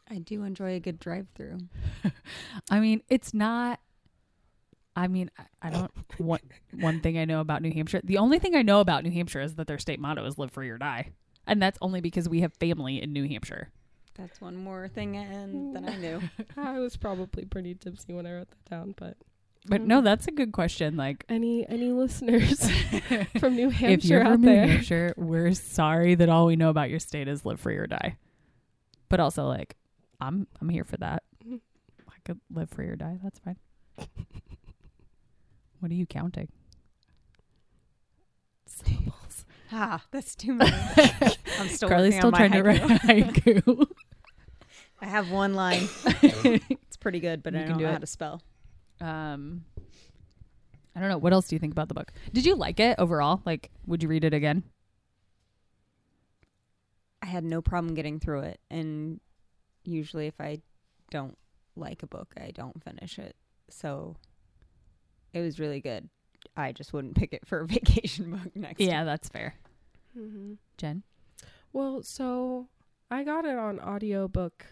I 0.09 0.17
do 0.17 0.43
enjoy 0.43 0.73
a 0.75 0.79
good 0.79 0.99
drive-through. 0.99 1.59
I 2.71 2.79
mean, 2.79 3.03
it's 3.07 3.33
not. 3.33 3.79
I 4.95 5.07
mean, 5.07 5.29
I- 5.37 5.67
I 5.67 5.69
don't. 5.69 5.91
One 6.17 6.39
one 6.79 6.99
thing 7.01 7.17
I 7.17 7.25
know 7.25 7.39
about 7.39 7.61
New 7.61 7.71
Hampshire. 7.71 8.01
The 8.03 8.17
only 8.17 8.39
thing 8.39 8.55
I 8.55 8.61
know 8.61 8.79
about 8.79 9.03
New 9.03 9.11
Hampshire 9.11 9.41
is 9.41 9.55
that 9.55 9.67
their 9.67 9.79
state 9.79 9.99
motto 9.99 10.25
is 10.25 10.37
"Live 10.37 10.51
free 10.51 10.69
or 10.69 10.77
die," 10.77 11.11
and 11.47 11.61
that's 11.61 11.77
only 11.81 12.01
because 12.01 12.27
we 12.29 12.41
have 12.41 12.53
family 12.55 13.01
in 13.01 13.13
New 13.13 13.27
Hampshire. 13.27 13.69
That's 14.15 14.39
one 14.39 14.55
more 14.55 14.87
thing 14.87 15.17
and 15.17 15.75
than 15.75 15.89
I 15.89 15.97
knew. 15.97 16.21
I 16.57 16.77
was 16.79 16.95
probably 16.97 17.45
pretty 17.45 17.73
tipsy 17.73 18.13
when 18.13 18.27
I 18.27 18.33
wrote 18.33 18.49
that 18.51 18.69
down, 18.69 18.93
but 18.97 19.17
But 19.65 19.81
no, 19.81 20.01
that's 20.01 20.27
a 20.27 20.31
good 20.31 20.51
question. 20.51 20.97
Like, 20.97 21.23
any 21.29 21.65
any 21.69 21.91
listeners 21.91 22.69
from 23.39 23.55
New 23.55 23.69
Hampshire 23.69 23.69
if 23.69 23.79
Hampshire 23.79 24.07
you're 24.13 24.23
out 24.23 24.31
from 24.33 24.41
New 24.41 24.47
there? 24.55 24.67
Hampshire, 24.67 25.13
we're 25.15 25.53
sorry 25.53 26.15
that 26.15 26.27
all 26.29 26.45
we 26.47 26.55
know 26.57 26.69
about 26.69 26.89
your 26.89 26.99
state 26.99 27.27
is 27.29 27.45
live 27.45 27.59
free 27.61 27.77
or 27.77 27.87
die. 27.87 28.17
But 29.09 29.19
also, 29.21 29.47
like, 29.47 29.75
I'm 30.19 30.47
I'm 30.59 30.67
here 30.69 30.83
for 30.83 30.97
that. 30.97 31.23
Mhm. 31.47 31.61
I 32.09 32.13
could 32.25 32.39
live 32.53 32.69
free 32.71 32.87
or 32.87 32.95
die. 32.97 33.19
That's 33.23 33.39
fine. 33.39 33.55
what 35.79 35.91
are 35.91 35.95
you 35.95 36.05
counting? 36.05 36.49
Syllables. 38.65 39.45
ah, 39.71 40.03
that's 40.11 40.35
too 40.35 40.53
much. 40.55 40.71
I'm 41.59 41.67
still 41.69 41.89
Carly's 41.89 42.15
still 42.15 42.27
on 42.27 42.31
my 42.31 42.37
trying 42.37 42.51
to 42.53 42.63
write 42.63 42.81
haiku. 42.81 43.61
haiku. 43.63 43.87
I 45.01 45.05
have 45.05 45.31
one 45.31 45.53
line. 45.53 45.87
it's 46.21 46.97
pretty 46.97 47.19
good, 47.19 47.43
but 47.43 47.53
You 47.53 47.59
I 47.59 47.63
can 47.63 47.69
don't 47.71 47.77
do 47.79 47.83
know 47.85 47.89
it. 47.89 47.93
how 47.93 47.99
to 47.99 48.07
spell. 48.07 48.41
Um, 49.01 49.63
I 50.95 50.99
don't 50.99 51.09
know. 51.09 51.17
What 51.17 51.33
else 51.33 51.47
do 51.47 51.55
you 51.55 51.59
think 51.59 51.73
about 51.73 51.87
the 51.87 51.93
book? 51.93 52.11
Did 52.33 52.45
you 52.45 52.55
like 52.55 52.79
it 52.79 52.95
overall? 52.99 53.41
Like, 53.45 53.71
would 53.87 54.03
you 54.03 54.09
read 54.09 54.23
it 54.23 54.33
again? 54.33 54.63
I 57.21 57.25
had 57.27 57.43
no 57.43 57.61
problem 57.61 57.95
getting 57.95 58.19
through 58.19 58.41
it, 58.41 58.59
and 58.69 59.19
usually, 59.85 60.27
if 60.27 60.39
I 60.41 60.59
don't 61.09 61.37
like 61.75 62.03
a 62.03 62.07
book, 62.07 62.33
I 62.37 62.51
don't 62.51 62.83
finish 62.83 63.17
it. 63.17 63.35
So 63.69 64.17
it 65.33 65.41
was 65.41 65.59
really 65.59 65.79
good. 65.79 66.09
I 66.57 66.73
just 66.73 66.91
wouldn't 66.93 67.15
pick 67.17 67.33
it 67.33 67.47
for 67.47 67.61
a 67.61 67.65
vacation 67.67 68.31
book 68.31 68.55
next. 68.55 68.81
Yeah, 68.81 69.03
that's 69.03 69.29
fair. 69.29 69.55
Mm-hmm. 70.17 70.53
Jen, 70.77 71.03
Well, 71.71 72.03
so 72.03 72.67
I 73.09 73.23
got 73.23 73.45
it 73.45 73.57
on 73.57 73.79
audiobook 73.79 74.65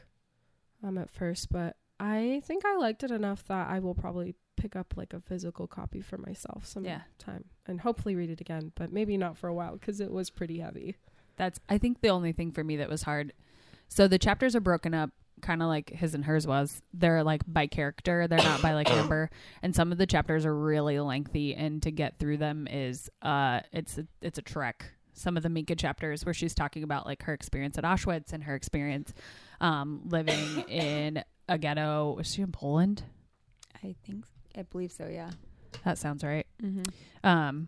um 0.83 0.97
at 0.97 1.09
first, 1.09 1.49
but 1.51 1.77
I 2.03 2.41
think 2.45 2.65
I 2.65 2.75
liked 2.77 3.03
it 3.03 3.11
enough 3.11 3.45
that 3.47 3.69
I 3.69 3.79
will 3.79 3.93
probably 3.93 4.33
pick 4.57 4.75
up 4.75 4.93
like 4.97 5.13
a 5.13 5.21
physical 5.21 5.67
copy 5.67 6.01
for 6.01 6.17
myself 6.17 6.65
sometime 6.65 7.01
Yeah. 7.27 7.37
and 7.67 7.81
hopefully 7.81 8.15
read 8.15 8.29
it 8.31 8.41
again, 8.41 8.71
but 8.75 8.91
maybe 8.91 9.17
not 9.17 9.37
for 9.37 9.47
a 9.47 9.53
while 9.53 9.73
because 9.73 10.01
it 10.01 10.11
was 10.11 10.29
pretty 10.29 10.59
heavy. 10.59 10.97
That's 11.37 11.59
I 11.69 11.77
think 11.77 12.01
the 12.01 12.09
only 12.09 12.31
thing 12.31 12.51
for 12.51 12.63
me 12.63 12.77
that 12.77 12.89
was 12.89 13.03
hard. 13.03 13.33
So 13.87 14.07
the 14.07 14.19
chapters 14.19 14.55
are 14.55 14.59
broken 14.61 14.93
up 14.93 15.11
kind 15.41 15.61
of 15.63 15.67
like 15.67 15.89
his 15.89 16.13
and 16.13 16.25
hers 16.25 16.45
was. 16.45 16.81
They're 16.93 17.23
like 17.23 17.41
by 17.47 17.65
character, 17.67 18.27
they're 18.27 18.37
not 18.39 18.61
by 18.61 18.73
like 18.73 18.89
number. 18.95 19.29
And 19.61 19.75
some 19.75 19.91
of 19.91 19.97
the 19.97 20.05
chapters 20.07 20.45
are 20.45 20.55
really 20.55 20.99
lengthy 20.99 21.53
and 21.55 21.81
to 21.83 21.91
get 21.91 22.17
through 22.19 22.37
them 22.37 22.67
is 22.67 23.09
uh 23.21 23.61
it's 23.71 23.97
a, 23.99 24.07
it's 24.21 24.37
a 24.37 24.43
trek. 24.43 24.85
Some 25.13 25.37
of 25.37 25.43
the 25.43 25.49
Minka 25.49 25.75
chapters 25.75 26.25
where 26.25 26.33
she's 26.33 26.55
talking 26.55 26.83
about 26.83 27.05
like 27.05 27.23
her 27.23 27.33
experience 27.33 27.77
at 27.77 27.83
Auschwitz 27.83 28.33
and 28.33 28.43
her 28.43 28.55
experience 28.55 29.13
um 29.59 30.01
living 30.05 30.59
in 30.67 31.23
a 31.51 31.57
ghetto. 31.57 32.15
Was 32.17 32.33
she 32.33 32.41
in 32.41 32.51
Poland? 32.51 33.03
I 33.83 33.95
think 34.05 34.25
I 34.57 34.63
believe 34.63 34.91
so. 34.91 35.07
Yeah. 35.07 35.31
That 35.85 35.97
sounds 35.97 36.23
right. 36.23 36.47
Mm-hmm. 36.63 37.27
um 37.27 37.67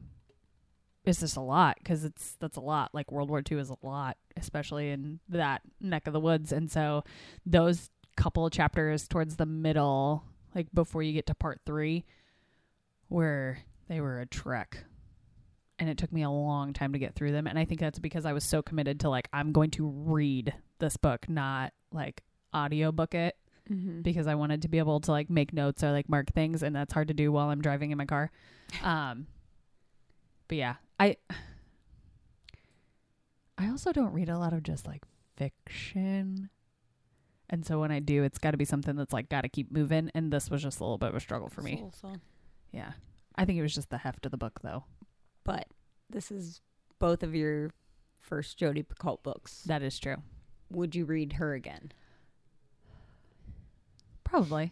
it's 1.05 1.19
just 1.19 1.35
a 1.35 1.41
lot 1.41 1.75
because 1.79 2.05
it's 2.05 2.35
that's 2.39 2.55
a 2.57 2.61
lot 2.61 2.89
like 2.93 3.11
world 3.11 3.29
war 3.29 3.41
ii 3.51 3.57
is 3.57 3.69
a 3.69 3.75
lot 3.85 4.15
especially 4.37 4.89
in 4.89 5.19
that 5.29 5.61
neck 5.81 6.07
of 6.07 6.13
the 6.13 6.19
woods 6.19 6.51
and 6.53 6.71
so 6.71 7.03
those 7.45 7.89
couple 8.15 8.45
of 8.45 8.53
chapters 8.53 9.07
towards 9.07 9.35
the 9.35 9.45
middle 9.45 10.23
like 10.55 10.67
before 10.73 11.03
you 11.03 11.11
get 11.11 11.25
to 11.25 11.35
part 11.35 11.59
three 11.65 12.05
where 13.09 13.59
they 13.89 13.99
were 13.99 14.21
a 14.21 14.25
trek 14.25 14.85
and 15.79 15.89
it 15.89 15.97
took 15.97 16.13
me 16.13 16.23
a 16.23 16.29
long 16.29 16.71
time 16.71 16.93
to 16.93 16.99
get 16.99 17.15
through 17.15 17.31
them 17.33 17.47
and 17.47 17.59
i 17.59 17.65
think 17.65 17.81
that's 17.81 17.99
because 17.99 18.25
i 18.25 18.31
was 18.31 18.45
so 18.45 18.61
committed 18.61 18.99
to 19.01 19.09
like 19.09 19.27
i'm 19.33 19.51
going 19.51 19.71
to 19.71 19.87
read 19.89 20.53
this 20.79 20.95
book 20.95 21.27
not 21.27 21.73
like 21.91 22.21
audiobook 22.55 23.13
it 23.13 23.35
Mm-hmm. 23.71 24.01
because 24.01 24.27
I 24.27 24.35
wanted 24.35 24.61
to 24.63 24.67
be 24.67 24.77
able 24.77 24.99
to 24.99 25.11
like 25.11 25.29
make 25.29 25.53
notes 25.53 25.83
or 25.83 25.91
like 25.91 26.09
mark 26.09 26.33
things 26.33 26.63
and 26.63 26.75
that's 26.75 26.91
hard 26.93 27.07
to 27.07 27.13
do 27.13 27.31
while 27.31 27.49
I'm 27.49 27.61
driving 27.61 27.91
in 27.91 27.97
my 27.97 28.05
car. 28.05 28.31
Um 28.83 29.27
but 30.47 30.57
yeah, 30.57 30.75
I 30.99 31.15
I 33.57 33.69
also 33.69 33.91
don't 33.91 34.13
read 34.13 34.29
a 34.29 34.37
lot 34.37 34.53
of 34.53 34.63
just 34.63 34.85
like 34.87 35.03
fiction. 35.37 36.49
And 37.49 37.65
so 37.65 37.79
when 37.79 37.91
I 37.91 37.99
do, 37.99 38.23
it's 38.23 38.39
got 38.39 38.51
to 38.51 38.57
be 38.57 38.65
something 38.65 38.95
that's 38.95 39.13
like 39.13 39.29
got 39.29 39.41
to 39.41 39.49
keep 39.49 39.71
moving 39.71 40.09
and 40.13 40.31
this 40.31 40.49
was 40.49 40.63
just 40.63 40.79
a 40.79 40.83
little 40.83 40.97
bit 40.97 41.09
of 41.09 41.15
a 41.15 41.19
struggle 41.19 41.49
for 41.49 41.61
me. 41.61 41.83
Yeah. 42.71 42.93
I 43.35 43.45
think 43.45 43.59
it 43.59 43.61
was 43.61 43.75
just 43.75 43.89
the 43.89 43.99
heft 43.99 44.25
of 44.25 44.31
the 44.31 44.37
book 44.37 44.59
though. 44.63 44.83
But 45.43 45.67
this 46.09 46.31
is 46.31 46.61
both 46.99 47.23
of 47.23 47.35
your 47.35 47.71
first 48.21 48.57
Jodi 48.57 48.83
Picoult 48.83 49.23
books. 49.23 49.61
That 49.65 49.83
is 49.83 49.99
true. 49.99 50.17
Would 50.71 50.95
you 50.95 51.05
read 51.05 51.33
her 51.33 51.53
again? 51.53 51.91
Probably. 54.33 54.71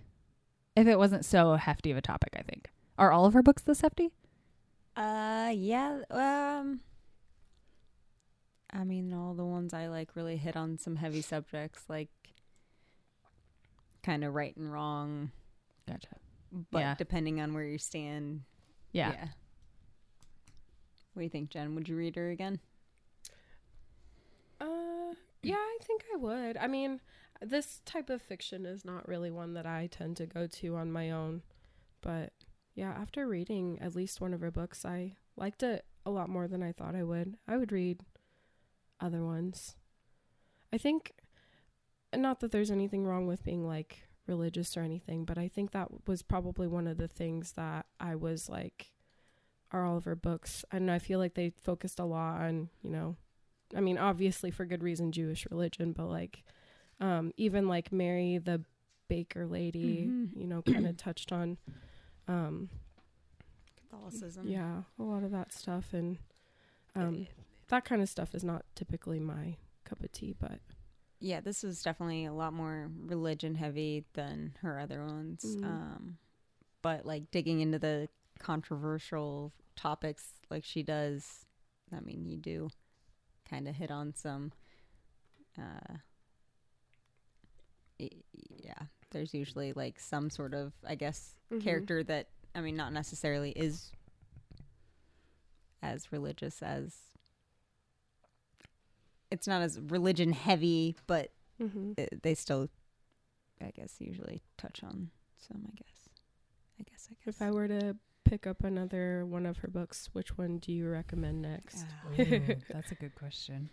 If 0.76 0.88
it 0.88 0.98
wasn't 0.98 1.24
so 1.24 1.54
hefty 1.54 1.92
of 1.92 1.98
a 1.98 2.02
topic, 2.02 2.30
I 2.36 2.42
think. 2.42 2.72
Are 2.98 3.12
all 3.12 3.26
of 3.26 3.34
her 3.36 3.44
books 3.44 3.62
this 3.62 3.82
hefty? 3.82 4.10
Uh, 4.98 5.52
yeah. 5.54 6.00
Um, 6.10 6.80
I 8.74 8.84
mean, 8.84 9.14
all 9.14 9.36
the 9.36 9.46
ones 9.46 9.72
I 9.72 9.86
like 9.88 10.16
really 10.16 10.38
hit 10.38 10.56
on 10.58 10.80
some 10.80 10.96
heavy 10.96 11.22
subjects, 11.22 11.84
like 11.88 12.10
kind 14.02 14.24
of 14.24 14.34
right 14.34 14.58
and 14.58 14.74
wrong. 14.74 15.30
Gotcha. 15.88 16.08
But 16.72 16.80
Yeah. 16.80 16.96
depending 16.98 17.40
on 17.40 17.54
where 17.54 17.64
you 17.64 17.78
stand, 17.78 18.42
Yeah. 18.94 19.10
What 21.14 21.20
do 21.20 21.24
you 21.24 21.30
think, 21.30 21.52
Jen? 21.52 21.76
Would 21.76 21.88
you 21.88 21.96
read 21.96 22.16
her 22.16 22.32
again? 22.32 22.60
Uh, 24.60 25.14
yeah, 25.44 25.54
I 25.56 25.78
think 25.84 26.04
I 26.12 26.18
would. 26.18 26.58
I 26.58 26.66
mean, 26.66 27.00
this 27.42 27.82
type 27.86 28.10
of 28.10 28.22
fiction 28.22 28.66
is 28.66 28.86
not 28.86 29.08
really 29.08 29.32
one 29.32 29.54
that 29.54 29.66
I 29.66 29.88
tend 29.88 30.18
to 30.18 30.26
go 30.26 30.48
to 30.48 30.76
on 30.76 30.92
my 30.92 31.10
own, 31.10 31.42
but 32.02 32.34
yeah, 32.76 32.92
after 32.92 33.28
reading 33.28 33.80
at 33.82 33.96
least 33.96 34.22
one 34.22 34.34
of 34.34 34.42
her 34.42 34.52
books, 34.52 34.86
I 34.86 35.16
liked 35.36 35.64
it 35.64 35.86
a 36.06 36.12
lot 36.12 36.30
more 36.30 36.48
than 36.48 36.64
I 36.64 36.72
thought 36.72 36.96
I 36.96 37.04
would. 37.04 37.38
I 37.48 37.58
would 37.58 37.72
read 37.72 38.02
other 39.00 39.24
ones. 39.24 39.76
I 40.72 40.78
think 40.78 41.14
not 42.16 42.40
that 42.40 42.52
there's 42.52 42.72
anything 42.72 43.06
wrong 43.06 43.28
with 43.28 43.44
being 43.44 43.66
like 43.66 44.04
religious 44.28 44.78
or 44.78 44.82
anything, 44.82 45.26
but 45.26 45.38
I 45.38 45.48
think 45.48 45.72
that 45.72 46.08
was 46.08 46.22
probably 46.22 46.68
one 46.68 46.88
of 46.88 46.98
the 46.98 47.08
things 47.08 47.54
that 47.54 47.86
I 48.00 48.16
was 48.16 48.50
like 48.50 48.92
are 49.72 49.86
all 49.86 49.98
of 49.98 50.06
her 50.06 50.16
books 50.16 50.66
and 50.72 50.92
I 50.92 51.00
feel 51.00 51.18
like 51.20 51.34
they 51.34 51.54
focused 51.62 52.00
a 52.00 52.06
lot 52.06 52.42
on, 52.42 52.70
you 52.84 52.90
know, 52.90 53.16
I 53.76 53.80
mean, 53.80 53.98
obviously 53.98 54.52
for 54.52 54.66
good 54.66 54.84
reason, 54.84 55.12
Jewish 55.12 55.48
religion, 55.50 55.94
but 55.94 56.08
like, 56.08 56.44
um, 57.02 57.34
even 57.36 57.68
like 57.68 57.92
Mary, 57.92 58.38
the 58.38 58.64
baker 59.10 59.46
lady, 59.46 60.08
Mhm. 60.08 60.30
you 60.40 60.48
know, 60.48 60.62
kind 60.62 60.88
of 60.88 60.96
touched 60.98 61.34
on, 61.34 61.58
um, 62.30 62.70
Catholicism. 63.76 64.48
yeah, 64.48 64.84
a 65.00 65.04
lot 65.04 65.24
of 65.24 65.32
that 65.32 65.52
stuff, 65.52 65.94
and 65.94 66.18
um, 66.96 67.28
that 67.68 67.84
kind 67.86 68.02
of 68.02 68.08
stuff 68.10 68.34
is 68.34 68.44
not 68.44 68.64
typically 68.76 69.20
my 69.20 69.58
cup 69.84 70.02
of 70.04 70.12
tea, 70.14 70.34
but 70.40 70.60
Yeah, 71.20 71.40
this 71.42 71.62
was 71.64 71.84
definitely 71.84 72.26
a 72.26 72.34
lot 72.34 72.54
more 72.54 72.90
religion 73.06 73.56
heavy 73.56 74.06
than 74.14 74.54
her 74.62 74.80
other 74.80 75.06
ones. 75.06 75.44
Mhm. 75.46 75.64
Um, 75.66 76.18
but 76.82 77.06
like 77.06 77.30
digging 77.32 77.60
into 77.60 77.78
the 77.80 78.08
controversial 78.40 79.52
topics 79.76 80.34
like 80.50 80.64
she 80.64 80.82
does, 80.84 81.46
I 81.96 82.00
mean, 82.00 82.26
you 82.26 82.38
do 82.38 82.70
kind 83.50 83.68
of 83.68 83.76
hit 83.76 83.92
on 83.92 84.14
some. 84.16 84.52
Uh, 85.58 85.98
yeah, 88.64 88.74
there's 89.12 89.34
usually 89.34 89.74
like 89.74 90.00
some 90.00 90.30
sort 90.30 90.54
of, 90.54 90.74
I 90.88 90.96
guess, 90.96 91.36
Mhm. 91.52 91.62
character 91.64 92.04
that 92.04 92.30
I 92.56 92.62
mean, 92.62 92.76
not 92.76 92.92
necessarily 92.94 93.52
is 93.52 93.92
as 95.82 96.12
religious 96.12 96.62
as. 96.62 96.96
It's 99.30 99.48
not 99.48 99.62
as 99.62 99.80
religion 99.80 100.34
heavy, 100.34 100.96
but 101.08 101.32
Mhm. 101.60 101.98
it, 101.98 102.22
they 102.24 102.34
still, 102.36 102.70
I 103.62 103.72
guess, 103.72 103.96
usually 104.02 104.42
touch 104.58 104.84
on 104.84 105.12
some. 105.38 105.66
I 105.66 105.72
guess. 105.76 106.10
I 106.80 106.84
guess. 106.84 107.08
I 107.10 107.16
guess. 107.24 107.36
If 107.36 107.42
I 107.42 107.52
were 107.52 107.68
to 107.70 107.96
pick 108.26 108.46
up 108.46 108.64
another 108.64 109.26
one 109.26 109.46
of 109.46 109.58
her 109.60 109.68
books, 109.70 110.10
which 110.14 110.38
one 110.38 110.58
do 110.58 110.72
you 110.74 110.88
recommend 110.90 111.42
next? 111.42 111.86
Ooh, 112.20 112.56
that's 112.70 112.92
a 112.92 112.96
good 112.96 113.16
question. 113.16 113.70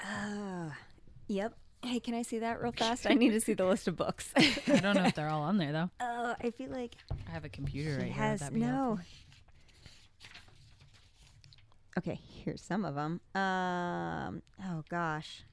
Ah, 0.00 0.76
yep. 1.26 1.58
Hey, 1.84 2.00
can 2.00 2.14
I 2.14 2.22
see 2.22 2.38
that 2.40 2.60
real 2.62 2.72
fast? 2.76 3.06
I 3.08 3.14
need 3.14 3.30
to 3.30 3.40
see 3.40 3.54
the 3.54 3.66
list 3.66 3.86
of 3.88 3.96
books. 3.96 4.30
I 4.36 4.78
don't 4.80 4.94
know 4.96 5.04
if 5.04 5.14
they're 5.14 5.28
all 5.28 5.42
on 5.42 5.58
there 5.58 5.72
though. 5.72 5.90
Oh, 6.00 6.34
I 6.42 6.50
feel 6.50 6.70
like 6.70 6.94
I 7.28 7.30
have 7.30 7.44
a 7.44 7.48
computer 7.48 7.98
right 7.98 8.10
has 8.12 8.40
here. 8.40 8.50
No. 8.52 8.66
helpful? 8.66 9.04
Okay, 11.96 12.18
here's 12.44 12.62
some 12.62 12.84
of 12.84 12.94
them. 12.94 13.20
Um. 13.34 14.42
Oh 14.64 14.82
gosh, 14.88 15.44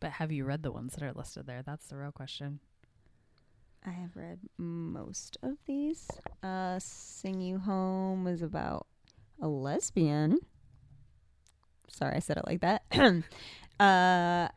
But 0.00 0.12
have 0.12 0.32
you 0.32 0.44
read 0.46 0.62
the 0.62 0.72
ones 0.72 0.94
that 0.94 1.02
are 1.02 1.12
listed 1.12 1.46
there? 1.46 1.62
That's 1.62 1.86
the 1.88 1.96
real 1.96 2.12
question. 2.12 2.60
I 3.84 3.90
have 3.90 4.14
read 4.16 4.38
most 4.58 5.36
of 5.42 5.56
these. 5.66 6.08
Uh, 6.42 6.78
"Sing 6.78 7.40
You 7.40 7.58
Home" 7.58 8.24
was 8.24 8.40
about 8.42 8.86
a 9.42 9.48
lesbian. 9.48 10.38
Sorry, 11.88 12.16
I 12.16 12.20
said 12.20 12.38
it 12.38 12.46
like 12.46 12.60
that. 12.60 12.82
uh, 13.80 14.48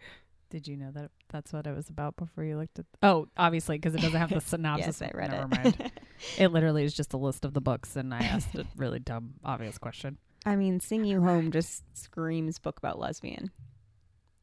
Did 0.50 0.68
you 0.68 0.78
know 0.78 0.92
that 0.92 1.12
that's 1.34 1.52
what 1.52 1.68
it 1.68 1.76
was 1.76 1.90
about 1.90 2.16
before 2.16 2.46
you 2.46 2.58
looked 2.58 2.80
at? 2.80 2.86
Oh, 3.02 3.28
obviously, 3.36 3.76
because 3.78 3.94
it 3.96 4.00
doesn't 4.02 4.18
have 4.18 4.30
the 4.30 4.40
synopsis. 4.46 5.02
yes, 5.02 5.10
I 5.14 5.18
read 5.18 5.32
Never 5.32 5.44
it. 5.52 5.64
mind. 5.80 5.92
It 6.38 6.54
literally 6.54 6.86
is 6.86 6.94
just 6.94 7.12
a 7.12 7.18
list 7.18 7.44
of 7.44 7.54
the 7.54 7.60
books, 7.60 7.98
and 7.98 8.14
I 8.14 8.20
asked 8.20 8.56
a 8.56 8.66
really 8.78 9.00
dumb, 9.00 9.34
obvious 9.44 9.78
question. 9.78 10.18
I 10.46 10.56
mean, 10.56 10.80
"Sing 10.80 11.04
You 11.04 11.22
Home" 11.22 11.52
just 11.52 11.84
screams 11.98 12.60
book 12.60 12.78
about 12.78 12.98
lesbian. 12.98 13.52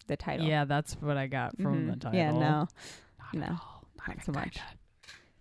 The 0.06 0.16
title. 0.18 0.44
Yeah, 0.46 0.66
that's 0.66 0.92
what 1.00 1.16
I 1.16 1.26
got 1.26 1.56
from 1.58 1.86
the 1.86 1.94
Mhm. 1.94 2.00
title. 2.02 2.18
Yeah, 2.18 2.32
no. 2.32 2.68
Not 3.18 3.34
no, 3.34 3.42
at 3.44 3.50
all. 3.52 3.84
not 3.96 4.08
even 4.10 4.22
so 4.24 4.32
much. 4.32 4.58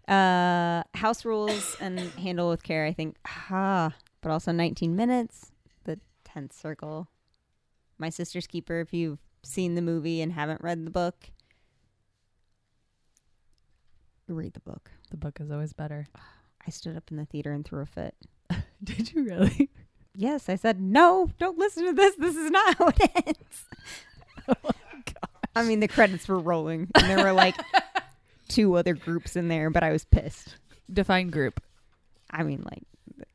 Uh, 0.08 0.84
house 0.98 1.26
rules 1.26 1.76
and 1.82 2.00
handle 2.00 2.50
with 2.50 2.64
care. 2.64 2.86
I 2.86 2.94
think. 2.94 3.18
Ah, 3.26 3.94
but 4.22 4.32
also 4.32 4.52
19 4.52 4.96
minutes. 4.96 5.52
The 5.84 6.00
tenth 6.24 6.54
circle. 6.54 7.10
My 7.98 8.10
sister's 8.10 8.48
keeper. 8.48 8.80
If 8.80 8.94
you've 8.94 9.20
seen 9.44 9.76
the 9.76 9.82
movie 9.82 10.22
and 10.22 10.32
haven't 10.34 10.62
read 10.62 10.86
the 10.86 10.92
book, 10.92 11.32
read 14.34 14.54
the 14.54 14.60
book. 14.62 14.92
The 15.12 15.18
book 15.18 15.40
is 15.42 15.52
always 15.52 15.74
better. 15.74 16.08
I 16.68 16.72
stood 16.72 16.98
up 16.98 17.10
in 17.12 17.18
the 17.18 17.26
theater 17.26 17.52
and 17.54 17.64
threw 17.66 17.82
a 17.82 17.86
fit. 17.86 18.16
Did 18.84 19.14
you 19.14 19.24
really? 19.24 19.70
Yes, 20.16 20.50
I 20.50 20.56
said 20.56 20.82
no. 20.82 21.30
Don't 21.40 21.58
listen 21.58 21.86
to 21.86 21.94
this. 21.94 22.16
This 22.16 22.36
is 22.36 22.52
not 22.52 22.74
how 22.78 22.88
it 22.90 23.12
ends. 23.26 23.66
Oh 24.48 24.56
my 24.64 24.72
god. 25.06 25.30
I 25.56 25.64
mean, 25.64 25.80
the 25.80 25.88
credits 25.88 26.28
were 26.28 26.40
rolling, 26.40 26.88
and 26.96 27.06
there 27.08 27.24
were 27.24 27.34
like 27.34 27.56
two 28.48 28.76
other 28.76 28.94
groups 28.96 29.36
in 29.36 29.48
there, 29.48 29.70
but 29.70 29.84
I 29.84 29.92
was 29.92 30.06
pissed. 30.06 30.56
Define 30.92 31.28
group. 31.30 31.62
I 32.32 32.42
mean, 32.44 32.64
like 32.64 32.82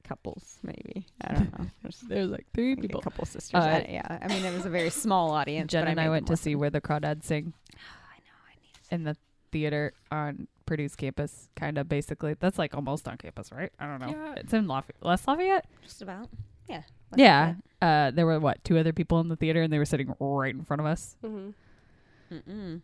couples, 0.03 0.59
maybe. 0.65 1.07
I 1.21 1.35
don't 1.35 1.59
know. 1.59 1.67
There's 1.83 2.01
There's 2.01 2.31
like 2.31 2.47
three 2.53 2.75
people. 2.75 2.99
a 3.01 3.03
couple 3.03 3.25
sisters. 3.27 3.55
Uh, 3.63 3.83
I- 3.87 3.87
yeah, 3.89 4.19
I 4.23 4.27
mean, 4.29 4.45
it 4.45 4.53
was 4.53 4.67
a 4.67 4.71
very 4.71 4.91
small 4.91 5.31
audience. 5.31 5.71
Jen 5.71 5.87
I 5.87 5.91
and 5.93 6.01
I 6.01 6.09
went 6.09 6.27
to 6.29 6.37
see. 6.37 6.57
Where 6.57 6.71
the 6.71 6.81
Crawdads 6.81 7.25
Sing 7.25 7.53
I 7.75 7.79
know. 8.19 8.35
I 8.49 8.55
need. 8.57 8.95
in 8.97 9.05
the 9.05 9.17
theater 9.53 9.93
on 10.11 10.49
Purdue's 10.67 10.97
campus, 10.97 11.49
kind 11.57 11.79
of 11.79 11.89
basically. 11.89 12.35
That's 12.39 12.59
like 12.59 12.75
almost 12.75 13.07
on 13.09 13.17
campus, 13.17 13.51
right? 13.53 13.71
I 13.79 13.87
don't 13.87 14.01
know. 14.01 14.09
Yeah. 14.09 14.35
It's 14.39 14.53
in 14.53 14.67
Lafayette. 14.67 15.03
West 15.03 15.27
Lafayette? 15.29 15.67
Just 15.83 16.03
about. 16.03 16.29
Yeah. 16.69 16.83
yeah. 17.17 17.55
Uh, 17.83 18.11
there 18.11 18.25
were 18.27 18.41
what 18.41 18.63
two 18.65 18.79
other 18.79 18.93
people 18.93 19.21
in 19.21 19.29
the 19.29 19.37
theater, 19.37 19.63
and 19.63 19.73
they 19.73 19.79
were 19.79 19.85
sitting 19.85 20.15
right 20.19 20.55
in 20.55 20.65
front 20.65 20.81
of 20.81 20.87
us. 20.87 21.17
Mm-hmm. 21.25 22.35
Mm-mm. 22.35 22.81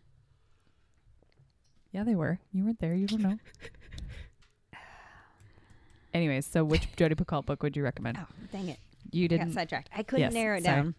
Yeah, 1.91 2.03
they 2.03 2.15
were. 2.15 2.39
You 2.53 2.63
weren't 2.65 2.79
there. 2.79 2.93
You 2.93 3.07
don't 3.07 3.21
know. 3.21 3.37
Anyways, 6.13 6.45
so 6.45 6.63
which 6.63 6.87
Jodi 6.95 7.15
Picoult 7.15 7.45
book 7.45 7.63
would 7.63 7.75
you 7.75 7.83
recommend? 7.83 8.17
Oh, 8.19 8.27
dang 8.51 8.69
it! 8.69 8.79
You 9.11 9.25
I 9.25 9.27
got 9.27 9.37
didn't. 9.39 9.53
sidetracked. 9.53 9.89
I 9.95 10.03
couldn't 10.03 10.21
Yes, 10.25 10.33
narrow 10.33 10.57
it 10.57 10.63
down. 10.63 10.95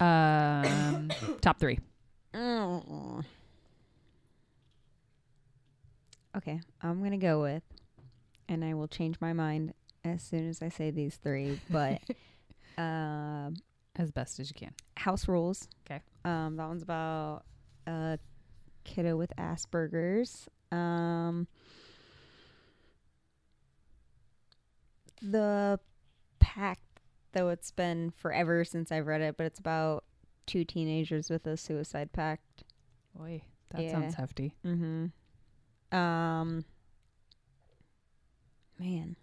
Um, 0.00 1.10
top 1.40 1.58
three. 1.60 1.78
Mm. 2.32 3.24
Okay, 6.36 6.60
I'm 6.82 7.02
gonna 7.02 7.16
go 7.18 7.40
with, 7.42 7.62
and 8.48 8.64
I 8.64 8.74
will 8.74 8.88
change 8.88 9.20
my 9.20 9.32
mind 9.32 9.72
as 10.04 10.22
soon 10.22 10.48
as 10.48 10.62
I 10.62 10.68
say 10.68 10.90
these 10.90 11.16
three. 11.16 11.60
But 11.70 12.00
um, 12.78 13.54
As 13.96 14.10
best 14.10 14.40
as 14.40 14.50
you 14.50 14.54
can. 14.54 14.72
house 14.96 15.28
rules. 15.28 15.68
'Kay. 15.84 16.00
Um, 16.24 16.56
that 16.56 16.66
one's 16.66 16.82
about 16.82 17.44
a 17.86 18.18
kiddo 18.84 19.16
with 19.16 19.32
Asperger's. 19.38 20.48
Um, 20.72 21.46
the 25.22 25.78
pact, 26.40 26.82
though 27.32 27.48
it's 27.48 27.70
been 27.70 28.10
forever 28.10 28.64
since 28.64 28.90
I've 28.92 29.06
read 29.06 29.20
it, 29.20 29.36
but 29.36 29.46
it's 29.46 29.58
about 29.60 30.04
two 30.46 30.64
teenagers 30.64 31.30
with 31.30 31.46
a 31.46 31.56
suicide 31.56 32.12
pact. 32.12 32.64
Boy, 33.16 33.42
that 33.70 33.82
Yeah. 33.82 33.92
sounds 33.92 34.14
hefty. 34.14 34.54
Mm-hmm. 34.64 35.06
Um, 35.94 36.64
man, 38.78 39.16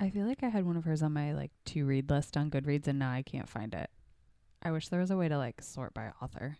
I 0.00 0.10
feel 0.10 0.26
like 0.26 0.42
I 0.42 0.48
had 0.48 0.66
one 0.66 0.76
of 0.76 0.84
hers 0.84 1.02
on 1.02 1.12
my 1.12 1.32
like 1.32 1.52
to 1.66 1.84
read 1.86 2.10
list 2.10 2.36
on 2.36 2.50
Goodreads, 2.50 2.86
and 2.88 2.98
now 2.98 3.10
I 3.12 3.22
can't 3.22 3.48
find 3.48 3.74
it. 3.74 3.90
I 4.62 4.70
wish 4.72 4.88
there 4.88 5.00
was 5.00 5.10
a 5.10 5.16
way 5.16 5.28
to 5.28 5.38
like 5.38 5.62
sort 5.62 5.94
by 5.94 6.10
author. 6.20 6.58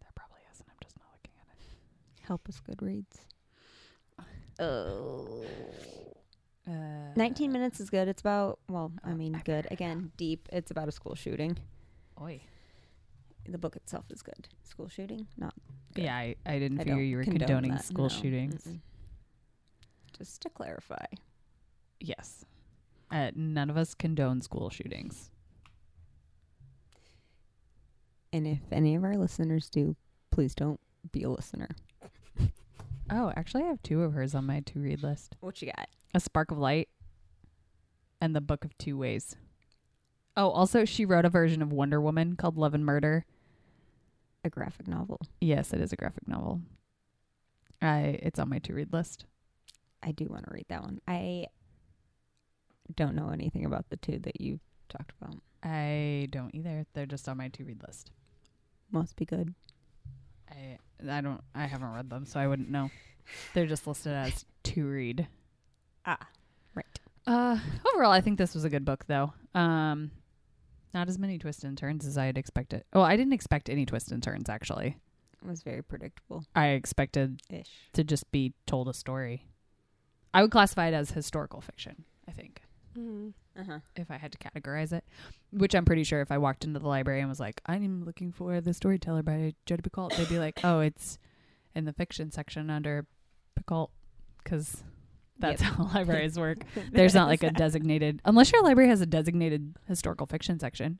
There 0.00 0.10
probably 0.14 0.40
isn't. 0.52 0.66
I'm 0.68 0.76
just 0.82 0.96
not 0.98 1.06
looking 1.12 1.34
at 1.40 1.46
it. 1.56 2.26
help 2.26 2.48
us, 2.48 2.60
Goodreads. 2.68 3.04
Oh. 4.58 5.44
Uh, 6.66 7.12
19 7.14 7.52
minutes 7.52 7.78
is 7.78 7.90
good. 7.90 8.08
It's 8.08 8.22
about, 8.22 8.58
well, 8.70 8.90
I 9.04 9.10
Oh, 9.10 9.14
mean, 9.14 9.34
I 9.36 9.40
good. 9.42 9.68
Again, 9.70 10.10
deep. 10.16 10.48
It's 10.50 10.70
about 10.70 10.88
a 10.88 10.92
school 10.92 11.14
shooting. 11.14 11.58
Oi. 12.20 12.40
The 13.46 13.58
book 13.58 13.76
itself 13.76 14.06
is 14.10 14.22
good. 14.22 14.48
School 14.64 14.88
shooting? 14.88 15.26
Not. 15.36 15.52
Good. 15.94 16.04
Yeah, 16.04 16.16
I, 16.16 16.36
I 16.46 16.58
didn't 16.58 16.80
I 16.80 16.84
figure 16.84 17.02
you 17.02 17.18
were 17.18 17.24
condoning 17.24 17.72
that, 17.72 17.84
school 17.84 18.04
no. 18.04 18.08
shootings. 18.08 18.62
Mm-mm. 18.64 18.78
Just 20.16 20.42
to 20.42 20.50
clarify. 20.50 21.04
Yes. 22.00 22.44
Uh, 23.10 23.30
none 23.34 23.70
of 23.70 23.76
us 23.76 23.94
condone 23.94 24.40
school 24.40 24.70
shootings. 24.70 25.30
And 28.32 28.46
if 28.46 28.60
any 28.72 28.94
of 28.94 29.04
our 29.04 29.16
listeners 29.16 29.70
do, 29.70 29.96
please 30.30 30.54
don't 30.54 30.80
be 31.12 31.22
a 31.22 31.30
listener. 31.30 31.68
Oh, 33.08 33.32
actually, 33.36 33.62
I 33.62 33.68
have 33.68 33.82
two 33.84 34.02
of 34.02 34.14
hers 34.14 34.34
on 34.34 34.46
my 34.46 34.58
to 34.62 34.80
read 34.80 35.04
list 35.04 35.36
What 35.38 35.62
you 35.62 35.66
got? 35.68 35.88
A 36.12 36.18
Spark 36.18 36.50
of 36.50 36.58
Light 36.58 36.88
and 38.20 38.34
The 38.34 38.40
Book 38.40 38.64
of 38.64 38.76
Two 38.78 38.98
Ways. 38.98 39.36
Oh, 40.36 40.50
also, 40.50 40.84
she 40.84 41.04
wrote 41.04 41.24
a 41.24 41.28
version 41.30 41.62
of 41.62 41.72
Wonder 41.72 42.00
Woman 42.00 42.34
called 42.34 42.58
Love 42.58 42.74
and 42.74 42.84
Murder. 42.84 43.24
A 44.44 44.50
graphic 44.50 44.88
novel. 44.88 45.20
Yes, 45.40 45.72
it 45.72 45.80
is 45.80 45.92
a 45.92 45.96
graphic 45.96 46.26
novel. 46.26 46.62
I 47.80 48.18
it's 48.22 48.40
on 48.40 48.48
my 48.48 48.58
to 48.58 48.74
read 48.74 48.92
list. 48.92 49.24
I 50.06 50.12
do 50.12 50.26
want 50.26 50.44
to 50.44 50.50
read 50.52 50.66
that 50.68 50.82
one. 50.82 51.00
I 51.08 51.46
don't 52.94 53.16
know 53.16 53.30
anything 53.30 53.64
about 53.64 53.86
the 53.90 53.96
two 53.96 54.18
that 54.20 54.40
you 54.40 54.60
talked 54.88 55.12
about. 55.20 55.36
I 55.62 56.28
don't 56.30 56.54
either. 56.54 56.86
They're 56.94 57.06
just 57.06 57.28
on 57.28 57.38
my 57.38 57.48
to 57.48 57.64
read 57.64 57.82
list. 57.86 58.12
Must 58.92 59.16
be 59.16 59.24
good. 59.24 59.52
I 60.48 60.78
I 61.10 61.20
don't 61.20 61.40
I 61.54 61.66
haven't 61.66 61.92
read 61.92 62.08
them, 62.08 62.24
so 62.24 62.38
I 62.38 62.46
wouldn't 62.46 62.70
know. 62.70 62.90
They're 63.52 63.66
just 63.66 63.86
listed 63.86 64.12
as 64.12 64.44
to 64.64 64.86
read. 64.86 65.26
Ah, 66.04 66.28
right. 66.76 67.00
Uh 67.26 67.58
overall 67.92 68.12
I 68.12 68.20
think 68.20 68.38
this 68.38 68.54
was 68.54 68.64
a 68.64 68.70
good 68.70 68.84
book 68.84 69.04
though. 69.08 69.32
Um 69.54 70.12
not 70.94 71.08
as 71.08 71.18
many 71.18 71.36
twists 71.38 71.64
and 71.64 71.76
turns 71.76 72.06
as 72.06 72.16
I 72.16 72.26
had 72.26 72.38
expected. 72.38 72.84
Oh, 72.92 73.02
I 73.02 73.16
didn't 73.16 73.32
expect 73.32 73.68
any 73.68 73.84
twists 73.84 74.12
and 74.12 74.22
turns 74.22 74.48
actually. 74.48 74.96
It 75.42 75.46
was 75.48 75.62
very 75.62 75.82
predictable 75.82 76.44
I 76.54 76.68
expected 76.68 77.40
ish. 77.50 77.68
to 77.94 78.04
just 78.04 78.30
be 78.30 78.54
told 78.66 78.88
a 78.88 78.94
story. 78.94 79.48
I 80.36 80.42
would 80.42 80.50
classify 80.50 80.88
it 80.88 80.94
as 80.94 81.10
historical 81.10 81.60
fiction, 81.60 82.04
I 82.28 82.32
think. 82.32 82.60
Mm-hmm. 82.96 83.28
Uh 83.58 83.64
huh. 83.66 83.78
if 83.96 84.10
I 84.10 84.16
had 84.18 84.32
to 84.32 84.38
categorize 84.38 84.92
it, 84.92 85.02
which 85.50 85.74
I'm 85.74 85.84
pretty 85.86 86.04
sure 86.04 86.20
if 86.20 86.30
I 86.30 86.36
walked 86.38 86.64
into 86.64 86.78
the 86.78 86.86
library 86.88 87.20
and 87.20 87.28
was 87.28 87.40
like, 87.40 87.60
I'm 87.66 88.04
looking 88.04 88.30
for 88.32 88.60
the 88.60 88.74
storyteller 88.74 89.22
by 89.22 89.54
Jodi 89.64 89.82
Picoult, 89.82 90.14
they'd 90.16 90.28
be 90.28 90.38
like, 90.38 90.60
oh, 90.62 90.80
it's 90.80 91.18
in 91.74 91.84
the 91.86 91.92
fiction 91.94 92.30
section 92.30 92.68
under 92.70 93.06
Picoult 93.58 93.88
because 94.44 94.82
That's 95.38 95.62
Yep. 95.62 95.72
how 95.72 95.84
libraries 95.94 96.38
work. 96.38 96.58
There's 96.92 97.14
not 97.14 97.28
like 97.28 97.42
a 97.42 97.50
designated, 97.50 98.20
unless 98.26 98.52
your 98.52 98.62
library 98.62 98.88
has 98.90 99.00
a 99.00 99.06
designated 99.06 99.74
historical 99.88 100.26
fiction 100.26 100.58
section. 100.58 100.98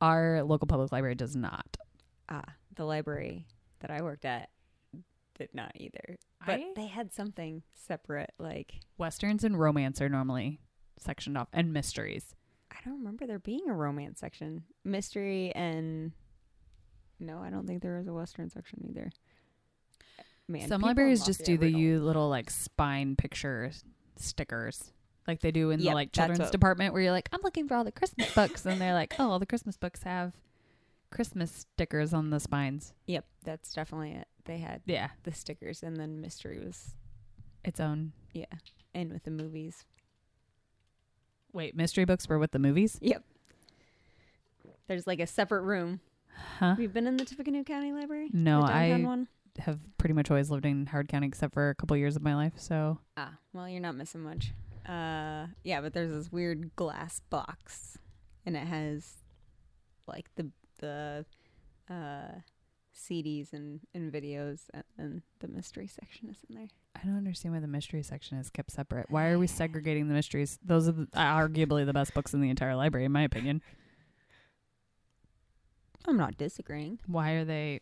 Our 0.00 0.42
local 0.44 0.66
public 0.66 0.92
library 0.92 1.14
does 1.16 1.34
not. 1.36 1.76
ah, 2.28 2.44
the 2.76 2.84
library 2.84 3.46
that 3.80 3.90
I 3.90 4.02
worked 4.02 4.24
at 4.24 4.50
did 5.38 5.54
not 5.54 5.72
either. 5.76 6.18
But 6.44 6.60
I- 6.60 6.72
they 6.76 6.86
had 6.86 7.12
something 7.12 7.62
separate. 7.74 8.32
Like 8.38 8.80
Westerns 8.98 9.44
and 9.44 9.58
romance 9.58 10.00
are 10.00 10.08
normally 10.08 10.60
sectioned 10.98 11.38
off, 11.38 11.48
and 11.52 11.72
mysteries. 11.72 12.34
I 12.70 12.76
don't 12.84 12.98
remember 12.98 13.26
there 13.26 13.38
being 13.38 13.68
a 13.68 13.72
romance 13.74 14.20
section, 14.20 14.64
mystery, 14.84 15.52
and 15.54 16.12
no, 17.18 17.38
I 17.40 17.50
don't 17.50 17.66
think 17.66 17.82
there 17.82 17.96
was 17.98 18.06
a 18.08 18.12
western 18.12 18.50
section 18.50 18.84
either. 18.88 19.10
Man, 20.46 20.68
Some 20.68 20.80
libraries 20.82 21.24
just 21.24 21.44
do 21.44 21.58
the 21.58 21.70
you 21.70 22.00
little 22.00 22.28
like 22.28 22.50
spine 22.50 23.16
picture 23.16 23.70
stickers, 24.16 24.92
like 25.26 25.40
they 25.40 25.50
do 25.50 25.70
in 25.70 25.80
the 25.80 25.92
like 25.92 26.08
that's 26.12 26.18
children's 26.18 26.40
what- 26.40 26.52
department, 26.52 26.92
where 26.94 27.02
you're 27.02 27.12
like, 27.12 27.28
I'm 27.32 27.40
looking 27.42 27.68
for 27.68 27.74
all 27.74 27.84
the 27.84 27.92
Christmas 27.92 28.32
books, 28.34 28.64
and 28.66 28.80
they're 28.80 28.94
like, 28.94 29.14
Oh, 29.18 29.30
all 29.30 29.38
the 29.38 29.46
Christmas 29.46 29.76
books 29.76 30.02
have 30.04 30.34
Christmas 31.10 31.66
stickers 31.74 32.14
on 32.14 32.30
the 32.30 32.40
spines. 32.40 32.92
Yep, 33.06 33.24
that's 33.44 33.72
definitely 33.74 34.12
it. 34.12 34.28
They 34.48 34.58
had 34.58 34.80
Yeah, 34.86 35.10
the 35.22 35.32
stickers, 35.32 35.82
and 35.84 35.96
then 35.96 36.20
mystery 36.20 36.58
was 36.58 36.94
its 37.62 37.78
own. 37.78 38.12
yeah, 38.32 38.46
and 38.94 39.12
with 39.12 39.22
the 39.22 39.30
movies. 39.30 39.84
Wait, 41.52 41.76
mystery 41.76 42.04
books 42.04 42.28
were 42.28 42.38
with 42.38 42.50
the 42.52 42.58
movies? 42.58 42.98
Yep. 43.00 43.22
There's 44.86 45.06
like 45.06 45.20
a 45.20 45.26
separate 45.26 45.62
room. 45.62 46.00
Huh? 46.58 46.70
Have 46.70 46.80
you 46.80 46.88
been 46.88 47.06
in 47.06 47.16
the 47.16 47.24
Tippecanoe 47.24 47.64
County 47.64 47.92
Library? 47.92 48.30
No, 48.32 48.62
I 48.62 48.96
one. 49.02 49.28
have 49.58 49.78
pretty 49.98 50.14
much 50.14 50.30
always 50.30 50.50
lived 50.50 50.64
in 50.64 50.86
Howard 50.86 51.08
County 51.08 51.26
except 51.26 51.52
for 51.52 51.68
a 51.70 51.74
couple 51.74 51.96
years 51.96 52.16
of 52.16 52.22
my 52.22 52.34
life. 52.34 52.54
So 52.56 52.98
Ah, 53.16 53.34
well, 53.52 53.68
you're 53.68 53.80
not 53.80 53.96
missing 53.96 54.22
much. 54.22 54.52
Uh, 54.86 55.48
yeah, 55.64 55.80
but 55.82 55.92
there's 55.92 56.10
this 56.10 56.32
weird 56.32 56.74
glass 56.76 57.20
box, 57.28 57.98
and 58.46 58.56
it 58.56 58.66
has 58.66 59.16
like 60.06 60.26
the 60.36 60.50
the 60.78 61.26
uh 61.90 62.40
CDs 62.98 63.52
and 63.52 63.80
and 63.94 64.12
videos, 64.12 64.62
and, 64.74 64.84
and 64.98 65.22
the 65.40 65.48
mystery 65.48 65.86
section 65.86 66.28
is 66.28 66.38
in 66.48 66.56
there. 66.56 66.68
I 67.00 67.06
don't 67.06 67.16
understand 67.16 67.54
why 67.54 67.60
the 67.60 67.68
mystery 67.68 68.02
section 68.02 68.38
is 68.38 68.50
kept 68.50 68.72
separate. 68.72 69.06
Why 69.10 69.28
are 69.28 69.38
we 69.38 69.46
segregating 69.46 70.08
the 70.08 70.14
mysteries? 70.14 70.58
Those 70.64 70.88
are 70.88 70.92
the, 70.92 71.08
uh, 71.14 71.20
arguably 71.20 71.86
the 71.86 71.92
best 71.92 72.12
books 72.12 72.34
in 72.34 72.40
the 72.40 72.50
entire 72.50 72.74
library, 72.74 73.04
in 73.04 73.12
my 73.12 73.22
opinion. 73.22 73.62
I'm 76.06 76.16
not 76.16 76.36
disagreeing. 76.38 76.98
Why 77.06 77.32
are 77.32 77.44
they? 77.44 77.80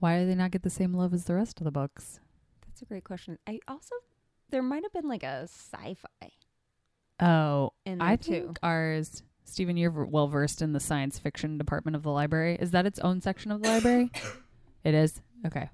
Why 0.00 0.18
do 0.18 0.26
they 0.26 0.34
not 0.34 0.50
get 0.50 0.62
the 0.62 0.70
same 0.70 0.92
love 0.92 1.14
as 1.14 1.24
the 1.24 1.34
rest 1.34 1.60
of 1.60 1.64
the 1.64 1.70
books? 1.70 2.20
That's 2.66 2.82
a 2.82 2.84
great 2.84 3.04
question. 3.04 3.38
I 3.46 3.60
also 3.68 3.94
there 4.50 4.62
might 4.62 4.82
have 4.82 4.92
been 4.92 5.08
like 5.08 5.22
a 5.22 5.42
sci-fi 5.44 6.30
Oh, 7.20 7.72
in 7.86 7.98
there 7.98 8.08
I 8.08 8.16
too. 8.16 8.30
think 8.32 8.58
ours. 8.62 9.22
Stephen, 9.44 9.76
you're 9.76 9.90
well 9.90 10.26
versed 10.26 10.62
in 10.62 10.72
the 10.72 10.80
science 10.80 11.18
fiction 11.18 11.58
department 11.58 11.94
of 11.96 12.02
the 12.02 12.10
library. 12.10 12.56
Is 12.60 12.70
that 12.72 12.86
its 12.86 12.98
own 13.00 13.20
section 13.20 13.50
of 13.50 13.62
the 13.62 13.68
library? 13.68 14.10
it 14.84 14.94
is. 14.94 15.20
Okay. 15.46 15.68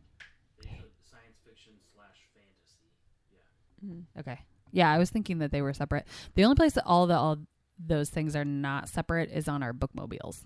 science 1.11 1.39
fiction 1.47 1.73
slash 1.95 2.19
fantasy. 2.35 3.87
Mhm. 3.87 4.05
Okay. 4.21 4.41
Yeah, 4.73 4.91
I 4.93 4.99
was 4.99 5.11
thinking 5.11 5.39
that 5.39 5.51
they 5.53 5.63
were 5.63 5.73
separate. 5.73 6.07
The 6.35 6.45
only 6.45 6.57
place 6.57 6.73
that 6.75 6.85
all 6.87 7.07
the 7.07 7.17
all 7.17 7.39
those 7.79 8.11
things 8.11 8.37
are 8.37 8.45
not 8.45 8.89
separate 8.89 9.31
is 9.31 9.49
on 9.49 9.63
our 9.63 9.73
bookmobiles. 9.73 10.45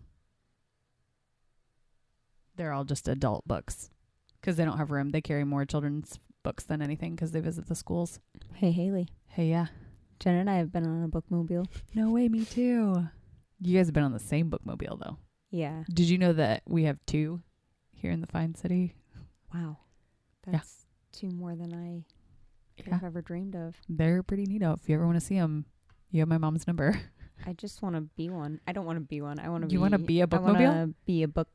They're 2.57 2.73
all 2.73 2.85
just 2.85 3.09
adult 3.09 3.47
books 3.49 3.91
because 4.41 4.57
they 4.57 4.65
don't 4.65 4.79
have 4.79 4.91
room. 4.93 5.11
They 5.11 5.21
carry 5.21 5.45
more 5.45 5.65
children's 5.65 6.21
books 6.45 6.63
than 6.65 6.81
anything 6.83 7.15
because 7.17 7.33
they 7.33 7.41
visit 7.41 7.67
the 7.69 7.75
schools. 7.75 8.21
Hey 8.55 8.71
Haley, 8.71 9.09
Hey, 9.29 9.49
yeah. 9.49 9.67
Jen 10.21 10.35
and 10.37 10.51
I 10.51 10.57
have 10.57 10.73
been 10.73 10.87
on 10.87 11.05
a 11.05 11.09
bookmobile. 11.09 11.67
No 11.95 12.11
way, 12.11 12.29
me 12.29 12.45
too. 12.45 13.09
You 13.61 13.77
guys 13.79 13.87
have 13.87 13.95
been 13.95 14.05
on 14.05 14.13
the 14.13 14.19
same 14.19 14.51
bookmobile 14.51 14.99
though. 15.01 15.19
Yeah. 15.51 15.85
Did 15.93 16.09
you 16.09 16.19
know 16.19 16.33
that 16.33 16.63
we 16.67 16.85
have 16.85 16.99
two 17.07 17.41
here 17.93 18.11
in 18.11 18.21
the 18.21 18.27
fine 18.27 18.55
city? 18.55 18.95
Wow. 19.53 19.79
Yeah. 20.47 20.53
That's 20.53 20.87
two 21.13 21.31
more 21.31 21.55
than 21.55 21.73
I 21.73 22.05
could 22.77 22.89
Yeah, 22.89 22.95
have 22.95 23.05
ever 23.05 23.23
dreamed 23.23 23.55
of. 23.55 23.77
they're 23.89 24.23
pretty 24.23 24.45
neat. 24.47 24.63
If 24.63 24.89
you 24.89 24.97
ever 24.97 25.07
want 25.07 25.19
to 25.19 25.25
see 25.25 25.39
them, 25.39 25.65
you 26.11 26.21
have 26.21 26.29
my 26.29 26.39
mom's 26.39 26.67
number. 26.67 27.01
I 27.47 27.53
just 27.53 27.83
want 27.83 27.95
to 27.97 28.03
be 28.17 28.31
one. 28.31 28.61
I 28.67 28.73
don't 28.73 28.85
want 28.87 28.97
to 28.97 29.05
be 29.05 29.21
one. 29.21 29.39
I 29.39 29.49
want 29.49 29.63
to 29.63 29.67
be. 29.69 29.73
You 29.75 29.81
wanna 29.81 29.99
be 29.99 30.21
a 30.21 30.25
I 30.31 30.37
wanna 30.37 30.59
bookmobile? 30.59 30.95
Be 31.07 31.23
a 31.23 31.29
book 31.29 31.49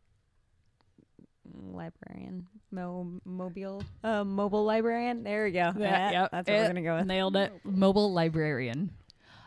librarian. 1.54 2.48
Mo- 2.72 3.20
mobile. 3.26 3.84
Uh, 4.04 4.24
mobile 4.24 4.64
librarian. 4.66 5.24
There 5.24 5.46
we 5.46 5.52
go. 5.52 5.72
Yeah, 5.78 6.12
yep. 6.12 6.32
That's 6.32 6.48
what 6.48 6.56
Eh, 6.56 6.62
we're 6.62 6.68
gonna 6.68 6.82
go 6.82 6.98
with. 6.98 7.06
Nailed 7.08 7.36
it. 7.36 7.54
Mobile 7.64 8.12
librarian. 8.14 8.92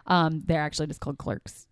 Um, 0.06 0.40
they're 0.46 0.60
actually 0.62 0.88
just 0.88 1.00
called 1.00 1.18
clerks. 1.18 1.66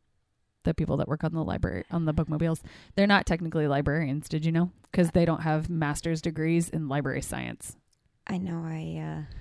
The 0.64 0.74
people 0.74 0.98
that 0.98 1.08
work 1.08 1.24
on 1.24 1.32
the 1.32 1.42
library 1.42 1.84
on 1.90 2.04
the 2.04 2.12
bookmobiles, 2.12 2.62
they're 2.94 3.06
not 3.06 3.24
technically 3.26 3.66
librarians. 3.66 4.28
Did 4.28 4.44
you 4.44 4.52
know? 4.52 4.70
Because 4.90 5.10
they 5.12 5.24
don't 5.24 5.40
have 5.42 5.70
master's 5.70 6.20
degrees 6.20 6.68
in 6.68 6.88
library 6.88 7.22
science. 7.22 7.76
I 8.26 8.36
know. 8.38 8.62
I 8.64 9.00
uh, 9.00 9.34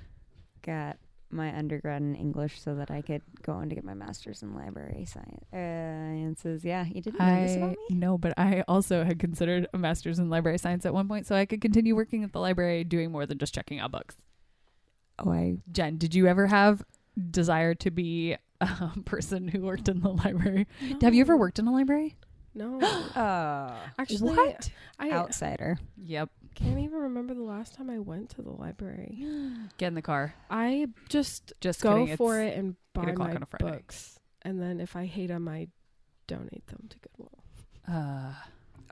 got 0.65 0.97
my 1.31 1.55
undergrad 1.55 2.01
in 2.01 2.15
English 2.15 2.61
so 2.61 2.75
that 2.75 2.89
I 2.91 3.01
could 3.01 3.21
go 3.43 3.53
on 3.53 3.69
to 3.69 3.75
get 3.75 3.83
my 3.83 3.93
master's 3.93 4.41
in 4.41 4.55
library 4.55 5.05
science. 5.05 5.45
Sciences. 5.51 6.65
Yeah, 6.65 6.85
you 6.85 7.01
didn't 7.01 7.19
know 7.19 7.41
this 7.41 7.55
about 7.55 7.69
me. 7.89 7.95
no, 7.95 8.17
but 8.17 8.33
I 8.37 8.63
also 8.67 9.03
had 9.03 9.19
considered 9.19 9.67
a 9.73 9.77
master's 9.77 10.19
in 10.19 10.29
library 10.29 10.57
science 10.57 10.85
at 10.85 10.93
one 10.93 11.07
point, 11.07 11.27
so 11.27 11.35
I 11.35 11.45
could 11.45 11.61
continue 11.61 11.95
working 11.95 12.23
at 12.23 12.31
the 12.33 12.39
library, 12.39 12.83
doing 12.83 13.11
more 13.11 13.25
than 13.25 13.37
just 13.37 13.53
checking 13.53 13.79
out 13.79 13.91
books. 13.91 14.15
Oh, 15.19 15.31
I 15.31 15.57
Jen, 15.71 15.97
did 15.97 16.15
you 16.15 16.27
ever 16.27 16.47
have 16.47 16.83
desire 17.29 17.75
to 17.75 17.91
be 17.91 18.35
a 18.61 18.91
person 19.05 19.47
who 19.47 19.61
worked 19.61 19.89
in 19.89 20.01
the 20.01 20.09
library? 20.09 20.67
Have 21.01 21.13
you 21.13 21.21
ever 21.21 21.35
worked 21.37 21.59
in 21.59 21.67
a 21.67 21.71
library? 21.73 22.15
No. 22.55 22.79
uh, 22.81 23.75
Actually, 23.99 24.35
What? 24.35 24.69
I 24.97 25.11
outsider. 25.11 25.77
Yep. 25.97 26.29
Can't 26.59 26.79
even 26.79 26.99
remember 26.99 27.33
the 27.33 27.43
last 27.43 27.73
time 27.75 27.89
I 27.89 27.99
went 27.99 28.29
to 28.31 28.41
the 28.41 28.51
library. 28.51 29.17
Get 29.77 29.87
in 29.87 29.93
the 29.95 30.01
car. 30.01 30.33
I 30.49 30.87
just 31.09 31.53
Just 31.61 31.81
go 31.81 32.01
kidding. 32.03 32.17
for 32.17 32.39
it's- 32.39 32.55
it 32.55 32.59
and 32.59 32.75
buy 32.93 33.03
o'clock 33.03 33.29
my 33.29 33.35
on 33.35 33.43
a 33.43 33.45
Friday. 33.45 33.65
books, 33.65 34.19
and 34.43 34.61
then 34.61 34.79
if 34.79 34.95
I 34.95 35.05
hate 35.05 35.27
them, 35.27 35.47
I 35.47 35.67
donate 36.27 36.67
them 36.67 36.87
to 36.89 36.97
Goodwill. 36.99 37.43
Uh, 37.87 38.33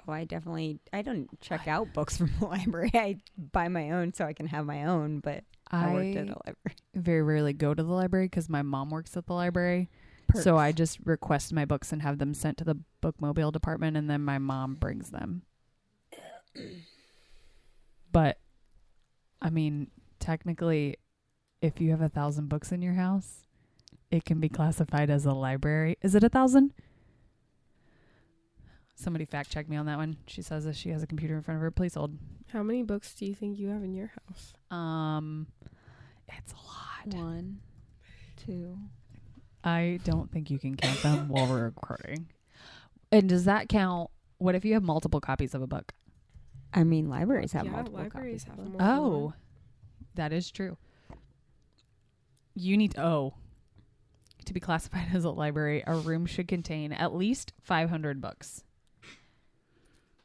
Oh, 0.09 0.13
I 0.13 0.23
definitely. 0.23 0.79
I 0.93 1.01
don't 1.01 1.27
check 1.41 1.67
out 1.67 1.91
books 1.93 2.15
from 2.17 2.31
the 2.39 2.45
library. 2.45 2.91
I 2.93 3.17
buy 3.37 3.67
my 3.67 3.91
own 3.91 4.13
so 4.13 4.23
I 4.25 4.31
can 4.31 4.47
have 4.47 4.65
my 4.65 4.85
own. 4.85 5.19
But 5.19 5.43
I, 5.69 5.91
worked 5.91 6.15
at 6.15 6.27
a 6.29 6.37
library. 6.45 6.75
very 6.95 7.21
rarely 7.21 7.51
go 7.51 7.73
to 7.73 7.83
the 7.83 7.91
library 7.91 8.25
because 8.27 8.47
my 8.47 8.61
mom 8.61 8.89
works 8.89 9.17
at 9.17 9.25
the 9.25 9.33
library. 9.33 9.89
Perks. 10.27 10.43
So 10.45 10.55
I 10.55 10.71
just 10.71 10.99
request 11.03 11.51
my 11.51 11.65
books 11.65 11.91
and 11.91 12.01
have 12.03 12.19
them 12.19 12.33
sent 12.33 12.57
to 12.59 12.63
the 12.63 12.77
bookmobile 13.03 13.51
department, 13.51 13.97
and 13.97 14.09
then 14.09 14.21
my 14.23 14.37
mom 14.37 14.75
brings 14.75 15.09
them. 15.09 15.41
But, 18.17 18.39
I 19.43 19.51
mean, 19.51 19.91
technically, 20.17 20.95
if 21.61 21.79
you 21.79 21.91
have 21.91 22.01
a 22.01 22.09
thousand 22.09 22.49
books 22.49 22.71
in 22.71 22.81
your 22.81 22.95
house, 22.95 23.45
it 24.09 24.25
can 24.25 24.39
be 24.39 24.49
classified 24.49 25.11
as 25.11 25.27
a 25.27 25.33
library. 25.33 25.99
Is 26.01 26.15
it 26.15 26.23
a 26.23 26.29
thousand? 26.29 26.73
Somebody 28.95 29.25
fact 29.25 29.51
check 29.51 29.69
me 29.69 29.77
on 29.77 29.85
that 29.85 29.99
one. 29.99 30.17
She 30.25 30.41
says 30.41 30.65
that 30.65 30.75
she 30.75 30.89
has 30.89 31.03
a 31.03 31.05
computer 31.05 31.35
in 31.35 31.43
front 31.43 31.57
of 31.57 31.61
her. 31.61 31.69
Please 31.69 31.93
hold. 31.93 32.17
How 32.51 32.63
many 32.63 32.81
books 32.81 33.13
do 33.13 33.23
you 33.27 33.35
think 33.35 33.59
you 33.59 33.67
have 33.67 33.83
in 33.83 33.93
your 33.93 34.11
house? 34.27 34.53
Um, 34.71 35.45
it's 36.27 36.53
a 36.53 36.55
lot. 36.55 37.23
One, 37.23 37.59
two. 38.35 38.79
I 39.63 39.99
don't 40.03 40.31
think 40.31 40.49
you 40.49 40.57
can 40.57 40.75
count 40.75 41.03
them 41.03 41.29
while 41.29 41.45
we're 41.45 41.65
recording. 41.65 42.29
And 43.11 43.29
does 43.29 43.45
that 43.45 43.69
count? 43.69 44.09
What 44.39 44.55
if 44.55 44.65
you 44.65 44.73
have 44.73 44.81
multiple 44.81 45.21
copies 45.21 45.53
of 45.53 45.61
a 45.61 45.67
book? 45.67 45.93
I 46.73 46.83
mean, 46.83 47.09
libraries 47.09 47.53
have 47.53 47.65
yeah, 47.65 47.71
multiple 47.71 47.99
libraries 47.99 48.43
copies. 48.43 48.57
have 48.57 48.65
of 48.67 48.71
more 48.73 48.81
Oh, 48.81 49.17
one. 49.25 49.33
that 50.15 50.33
is 50.33 50.51
true. 50.51 50.77
You 52.55 52.77
need 52.77 52.97
oh 52.97 53.33
to 54.45 54.53
be 54.53 54.59
classified 54.59 55.07
as 55.13 55.23
a 55.25 55.29
library. 55.29 55.83
A 55.87 55.95
room 55.95 56.25
should 56.25 56.47
contain 56.47 56.91
at 56.91 57.13
least 57.15 57.53
500 57.61 58.21
books. 58.21 58.63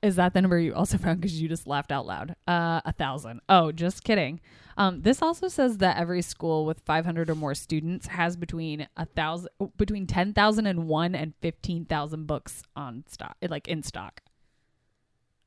Is 0.02 0.16
that 0.16 0.34
the 0.34 0.40
number 0.42 0.58
you 0.58 0.74
also 0.74 0.98
found? 0.98 1.20
Because 1.20 1.40
you 1.40 1.48
just 1.48 1.66
laughed 1.66 1.92
out 1.92 2.06
loud. 2.06 2.34
Uh, 2.48 2.80
a 2.84 2.92
thousand. 2.92 3.40
Oh, 3.48 3.70
just 3.70 4.02
kidding. 4.02 4.40
Um, 4.76 5.02
this 5.02 5.20
also 5.22 5.48
says 5.48 5.78
that 5.78 5.96
every 5.98 6.22
school 6.22 6.64
with 6.64 6.80
500 6.80 7.28
or 7.30 7.34
more 7.34 7.54
students 7.54 8.06
has 8.08 8.36
between 8.36 8.88
a 8.96 9.04
thousand, 9.04 9.50
between 9.76 10.06
10,000 10.06 10.66
and 10.66 10.88
one 10.88 11.14
and 11.14 11.34
15,000 11.42 12.26
books 12.26 12.62
on 12.74 13.04
stock, 13.06 13.36
like 13.48 13.68
in 13.68 13.82
stock. 13.82 14.22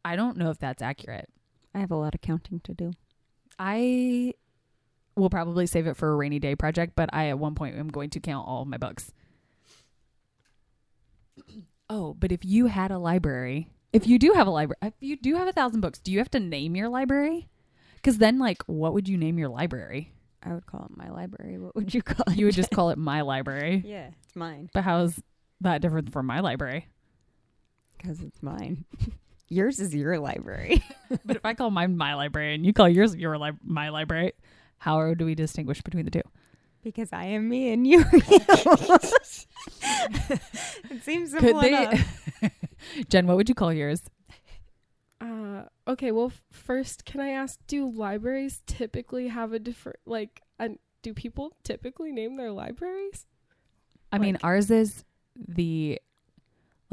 I 0.06 0.16
don't 0.16 0.38
know 0.38 0.52
if 0.52 0.60
that's 0.60 0.82
accurate. 0.82 1.28
I 1.74 1.80
have 1.80 1.92
a 1.92 1.96
lot 1.96 2.16
of 2.16 2.22
counting 2.22 2.62
to 2.62 2.74
do. 2.74 2.94
I 3.60 4.34
will 5.16 5.30
probably 5.30 5.66
save 5.66 5.88
it 5.88 5.98
for 5.98 6.12
a 6.12 6.16
rainy 6.16 6.40
day 6.40 6.56
project, 6.56 6.94
but 6.96 7.10
I 7.12 7.30
at 7.30 7.40
one 7.40 7.56
point 7.56 7.76
am 7.78 7.88
going 7.90 8.10
to 8.12 8.20
count 8.20 8.48
all 8.48 8.62
of 8.62 8.68
my 8.68 8.78
books. 8.78 9.12
Oh, 11.88 12.16
but 12.16 12.32
if 12.32 12.44
you 12.44 12.66
had 12.66 12.90
a 12.90 12.98
library, 12.98 13.70
if 13.94 14.08
you 14.08 14.18
do 14.18 14.34
have 14.34 14.48
a 14.48 14.50
library, 14.50 14.80
if 14.82 14.96
you 15.02 15.16
do 15.18 15.36
have 15.36 15.48
a 15.48 15.52
thousand 15.52 15.82
books, 15.82 16.00
do 16.00 16.12
you 16.12 16.18
have 16.18 16.32
to 16.32 16.40
name 16.40 16.76
your 16.76 16.90
library? 16.90 17.48
Because 17.98 18.18
then, 18.18 18.40
like, 18.40 18.64
what 18.66 18.94
would 18.94 19.08
you 19.08 19.18
name 19.20 19.38
your 19.38 19.50
library? 19.50 20.12
I 20.42 20.56
would 20.56 20.66
call 20.66 20.86
it 20.90 20.98
my 20.98 21.12
library. 21.12 21.60
What 21.60 21.76
would 21.76 21.94
you 21.94 22.02
call 22.02 22.24
it? 22.34 22.38
You 22.40 22.48
would 22.48 22.56
just 22.56 22.72
call 22.72 22.90
it 22.90 22.98
my 22.98 23.22
library. 23.22 23.84
yeah, 23.86 24.10
it's 24.24 24.36
mine 24.36 24.72
But 24.74 24.84
how's 24.84 25.22
that 25.62 25.84
different 25.84 26.12
from 26.12 26.26
my 26.26 26.40
library? 26.40 26.88
because 28.00 28.20
it's 28.22 28.42
mine. 28.42 28.86
Yours 29.48 29.80
is 29.80 29.94
your 29.94 30.20
library. 30.20 30.84
But 31.24 31.36
if 31.36 31.46
I 31.46 31.54
call 31.54 31.70
mine 31.70 31.98
my 31.98 32.16
library 32.16 32.56
and 32.56 32.66
you 32.66 32.74
call 32.74 32.90
yours 32.90 33.16
your 33.16 33.38
li- 33.38 33.52
my 33.64 33.90
library, 33.90 34.34
how 34.80 35.14
do 35.14 35.24
we 35.26 35.36
distinguish 35.36 35.82
between 35.82 36.06
the 36.06 36.12
two? 36.12 36.24
Because 36.84 37.14
I 37.14 37.26
am 37.26 37.48
me 37.48 37.72
and 37.72 37.86
you. 37.86 38.00
are 38.00 38.12
you. 38.12 38.40
it 40.90 41.04
seems 41.04 41.32
simple 41.32 41.62
Could 41.62 41.62
they? 41.62 42.52
Jen, 43.10 43.28
what 43.28 43.38
would 43.38 43.50
you 43.50 43.56
call 43.56 43.72
yours? 43.72 44.02
Uh, 45.22 45.64
okay. 45.88 46.12
Well, 46.12 46.28
f- 46.28 46.42
first, 46.52 47.06
can 47.06 47.22
I 47.22 47.30
ask? 47.30 47.60
Do 47.68 47.90
libraries 47.90 48.62
typically 48.68 49.28
have 49.30 49.54
a 49.54 49.60
different 49.60 50.00
like? 50.06 50.42
And 50.60 50.80
do 51.02 51.14
people 51.14 51.56
typically 51.64 52.12
name 52.12 52.36
their 52.36 52.52
libraries? 52.52 53.26
I 54.12 54.18
mean, 54.18 54.38
ours 54.44 54.72
is 54.72 55.04
the 55.36 56.00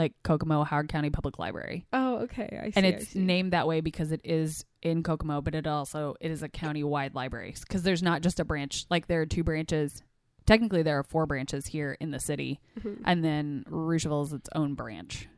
like 0.03 0.13
Kokomo 0.23 0.65
Howard 0.65 0.89
County 0.89 1.11
Public 1.11 1.39
Library. 1.39 1.87
Oh, 1.93 2.19
okay. 2.25 2.61
I 2.63 2.67
see. 2.67 2.73
and 2.77 2.87
it's 2.87 3.09
see. 3.09 3.21
named 3.21 3.53
that 3.53 3.67
way 3.67 3.81
because 3.81 4.13
it 4.13 4.21
is 4.25 4.65
in 4.83 5.03
Kokomo, 5.03 5.41
but 5.41 5.55
it 5.55 5.67
also 5.67 6.17
it 6.21 6.31
is 6.31 6.43
a 6.43 6.49
county-wide 6.49 7.15
library 7.15 7.55
because 7.61 7.83
there's 7.83 8.03
not 8.03 8.23
just 8.23 8.41
a 8.41 8.45
branch. 8.45 8.85
Like 8.91 9.07
there 9.07 9.21
are 9.23 9.27
two 9.27 9.45
branches. 9.45 10.03
Technically, 10.45 10.83
there 10.83 10.99
are 10.99 11.05
four 11.05 11.25
branches 11.27 11.67
here 11.67 11.97
in 12.01 12.11
the 12.11 12.19
city, 12.19 12.59
Mhm. 12.81 13.01
and 13.05 13.25
then 13.25 13.65
Russiaville 13.71 14.25
is 14.27 14.33
its 14.33 14.49
own 14.55 14.75
branch. 14.75 15.29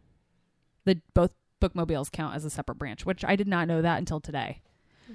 The 0.85 1.01
both 1.13 1.33
bookmobiles 1.61 2.09
count 2.11 2.35
as 2.35 2.45
a 2.45 2.51
separate 2.51 2.77
branch, 2.79 3.05
which 3.07 3.25
I 3.25 3.37
did 3.37 3.49
not 3.49 3.69
know 3.69 3.83
that 3.83 3.99
until 3.99 4.21
today. 4.21 4.63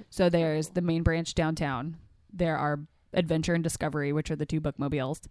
So 0.10 0.30
there's 0.30 0.70
the 0.70 0.82
main 0.82 1.02
branch 1.04 1.34
downtown. 1.34 1.98
There 2.32 2.56
are 2.58 2.80
Adventure 3.14 3.56
and 3.56 3.64
Discovery, 3.64 4.14
which 4.14 4.30
are 4.30 4.36
the 4.36 4.46
two 4.46 4.60
bookmobiles. 4.60 5.22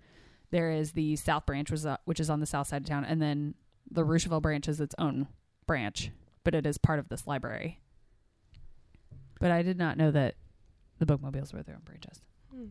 There 0.51 0.71
is 0.73 0.93
the 0.93 1.15
South 1.17 1.47
branch, 1.47 1.71
which 1.71 1.85
uh, 1.85 1.99
which 2.07 2.19
is 2.21 2.29
on 2.31 2.41
the 2.41 2.47
south 2.47 2.67
side 2.67 2.83
of 2.83 2.89
town, 2.89 3.05
and 3.05 3.23
then 3.23 3.55
the 3.91 4.05
Russiaville 4.05 4.43
branch 4.43 4.69
is 4.69 4.81
its 4.81 4.95
own 4.99 5.29
branch, 5.67 6.11
but 6.45 6.55
it 6.55 6.67
is 6.67 6.79
part 6.79 6.99
of 6.99 7.09
this 7.09 7.27
library. 7.27 7.81
But 9.41 9.51
I 9.51 9.63
did 9.63 9.79
not 9.79 9.97
know 9.97 10.11
that 10.11 10.35
the 10.99 11.07
bookmobiles 11.07 11.53
were 11.53 11.63
their 11.63 11.77
own 11.77 11.83
branches. 11.85 12.21
Hmm. 12.53 12.67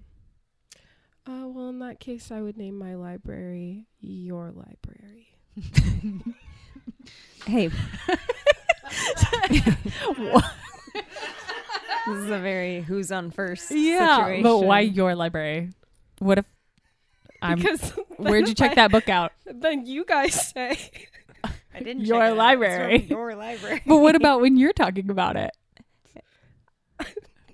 Uh, 1.25 1.47
well, 1.47 1.69
in 1.69 1.79
that 1.79 1.99
case, 1.99 2.31
I 2.31 2.41
would 2.41 2.57
name 2.57 2.77
my 2.77 2.95
library 2.95 3.85
your 3.99 4.51
library. 4.51 5.27
Hey. 7.45 7.67
this 9.49 9.67
is 12.07 12.29
a 12.29 12.39
very 12.39 12.81
who's 12.81 13.11
on 13.11 13.31
first 13.31 13.71
Yeah, 13.71 14.17
situation. 14.17 14.43
but 14.43 14.59
why 14.59 14.81
your 14.81 15.15
library? 15.15 15.71
What 16.19 16.39
if 16.39 16.45
I'm? 17.41 17.57
because 17.57 17.91
Where'd 18.17 18.47
you 18.47 18.55
check 18.55 18.75
that 18.75 18.91
book 18.91 19.09
out? 19.09 19.31
Then 19.45 19.85
you 19.85 20.05
guys 20.05 20.47
say. 20.53 20.77
I 21.43 21.79
didn't 21.79 22.05
Your 22.05 22.19
check 22.19 22.21
it 22.21 22.21
out. 22.21 22.23
It's 22.23 22.29
from 22.29 22.37
library. 22.37 23.05
Your 23.09 23.35
library. 23.35 23.81
But 23.85 23.97
what 23.99 24.15
about 24.15 24.41
when 24.41 24.57
you're 24.57 24.73
talking 24.73 25.09
about 25.09 25.35
it? 25.35 25.51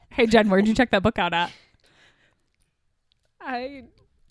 Hey 0.10 0.28
Jen, 0.28 0.48
where'd 0.48 0.68
you 0.68 0.76
check 0.76 0.92
that 0.92 1.02
book 1.02 1.18
out 1.18 1.34
at? 1.34 1.52
I 3.42 3.86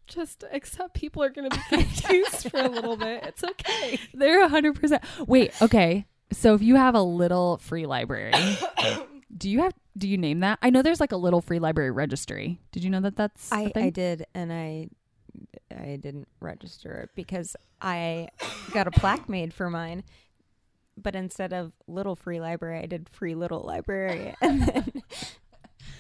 just 0.07 0.45
accept 0.53 0.95
people 0.95 1.23
are 1.23 1.29
going 1.29 1.51
to 1.51 1.57
be 1.57 1.63
confused 1.77 2.51
for 2.51 2.59
a 2.61 2.69
little 2.69 2.97
bit. 2.97 3.25
It's 3.25 3.43
okay. 3.43 3.99
They're 4.15 4.47
hundred 4.49 4.81
percent. 4.81 5.03
Wait, 5.27 5.51
okay. 5.61 6.07
So 6.33 6.55
if 6.55 6.63
you 6.63 6.77
have 6.77 6.95
a 6.95 7.03
little 7.03 7.59
free 7.59 7.87
library, 7.87 8.33
do 9.37 9.51
you 9.51 9.61
have? 9.61 9.75
Do 9.99 10.09
you 10.09 10.17
name 10.17 10.41
that? 10.41 10.59
I 10.63 10.71
know 10.71 10.83
there's 10.83 11.01
like 11.01 11.13
a 11.13 11.17
little 11.17 11.41
free 11.41 11.59
library 11.59 11.91
registry. 11.91 12.61
Did 12.71 12.85
you 12.85 12.91
know 12.91 13.01
that 13.01 13.17
that's? 13.17 13.51
a 13.51 13.57
I, 13.57 13.69
thing? 13.71 13.85
I 13.85 13.91
did, 13.91 14.27
and 14.35 14.53
I 14.53 14.89
I 15.71 15.97
didn't 15.97 16.29
register 16.41 16.93
it 16.95 17.11
because 17.15 17.57
I 17.81 18.29
got 18.73 18.87
a 18.87 18.91
plaque 18.91 19.29
made 19.29 19.53
for 19.55 19.71
mine. 19.71 20.05
But 20.97 21.17
instead 21.17 21.55
of 21.55 21.73
little 21.87 22.15
free 22.17 22.39
library, 22.39 22.81
I 22.81 22.87
did 22.87 23.09
free 23.09 23.35
little 23.35 23.63
library, 23.63 24.35
and 24.43 24.63
then 24.63 25.03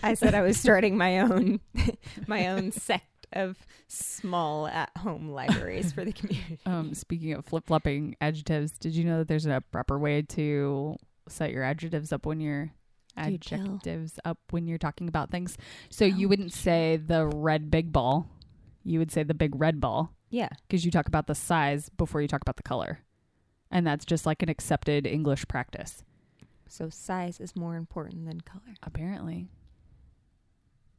I 0.03 0.14
said 0.14 0.35
I 0.35 0.43
was 0.43 0.59
starting 0.59 0.99
my 0.99 1.20
own 1.20 1.61
my 2.26 2.49
own 2.49 2.72
sect 2.72 3.26
of 3.33 3.57
small 3.89 4.66
at 4.66 4.91
home 4.99 5.30
libraries 5.30 5.93
for 5.93 6.05
the 6.05 6.12
community. 6.12 6.59
Um, 6.66 6.95
speaking 6.95 7.33
of 7.33 7.45
flip 7.45 7.66
flopping 7.66 8.16
adjectives, 8.20 8.72
did 8.72 8.95
you 8.95 9.05
know 9.05 9.18
that 9.18 9.28
there's 9.28 9.47
a 9.47 9.62
proper 9.72 9.99
way 9.99 10.22
to 10.22 10.97
set 11.28 11.51
your 11.51 11.62
adjectives 11.62 12.12
up 12.12 12.26
when 12.26 12.41
you're 12.41 12.72
adjectives 13.16 14.18
up 14.24 14.39
when 14.51 14.66
you're 14.66 14.78
talking 14.78 15.09
about 15.09 15.30
things? 15.30 15.57
So 15.91 16.05
you 16.05 16.28
wouldn't 16.28 16.53
say 16.53 16.99
the 16.99 17.26
red 17.26 17.70
big 17.70 17.93
ball, 17.93 18.28
you 18.85 18.99
would 18.99 19.11
say 19.12 19.22
the 19.22 19.35
big 19.35 19.55
red 19.61 19.80
ball 19.80 20.12
Yeah, 20.30 20.49
because 20.68 20.85
you 20.85 20.91
talk 20.91 21.07
about 21.07 21.26
the 21.26 21.35
size 21.35 21.89
before 21.91 22.20
you 22.22 22.28
talk 22.28 22.43
about 22.43 22.57
the 22.57 22.62
color, 22.62 23.01
and 23.70 23.87
that's 23.87 24.05
just 24.05 24.26
like 24.26 24.43
an 24.43 24.49
accepted 24.49 25.07
English 25.07 25.47
practice, 25.49 26.03
so 26.68 26.89
size 26.89 27.41
is 27.41 27.55
more 27.57 27.76
important 27.76 28.26
than 28.26 28.41
color. 28.41 28.74
apparently. 28.83 29.49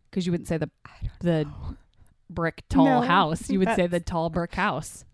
Because 0.10 0.26
you 0.26 0.32
wouldn't 0.32 0.48
say 0.48 0.58
the 0.58 0.70
the 1.22 1.46
know. 1.46 1.76
brick 2.30 2.64
tall 2.70 2.86
No, 2.86 3.02
house, 3.02 3.50
you 3.50 3.60
would 3.60 3.74
say 3.76 3.88
the 3.88 4.00
tall 4.00 4.30
brick 4.30 4.54
house. 4.56 5.06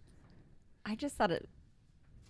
I 0.85 0.95
just 0.95 1.15
thought 1.15 1.31
it 1.31 1.47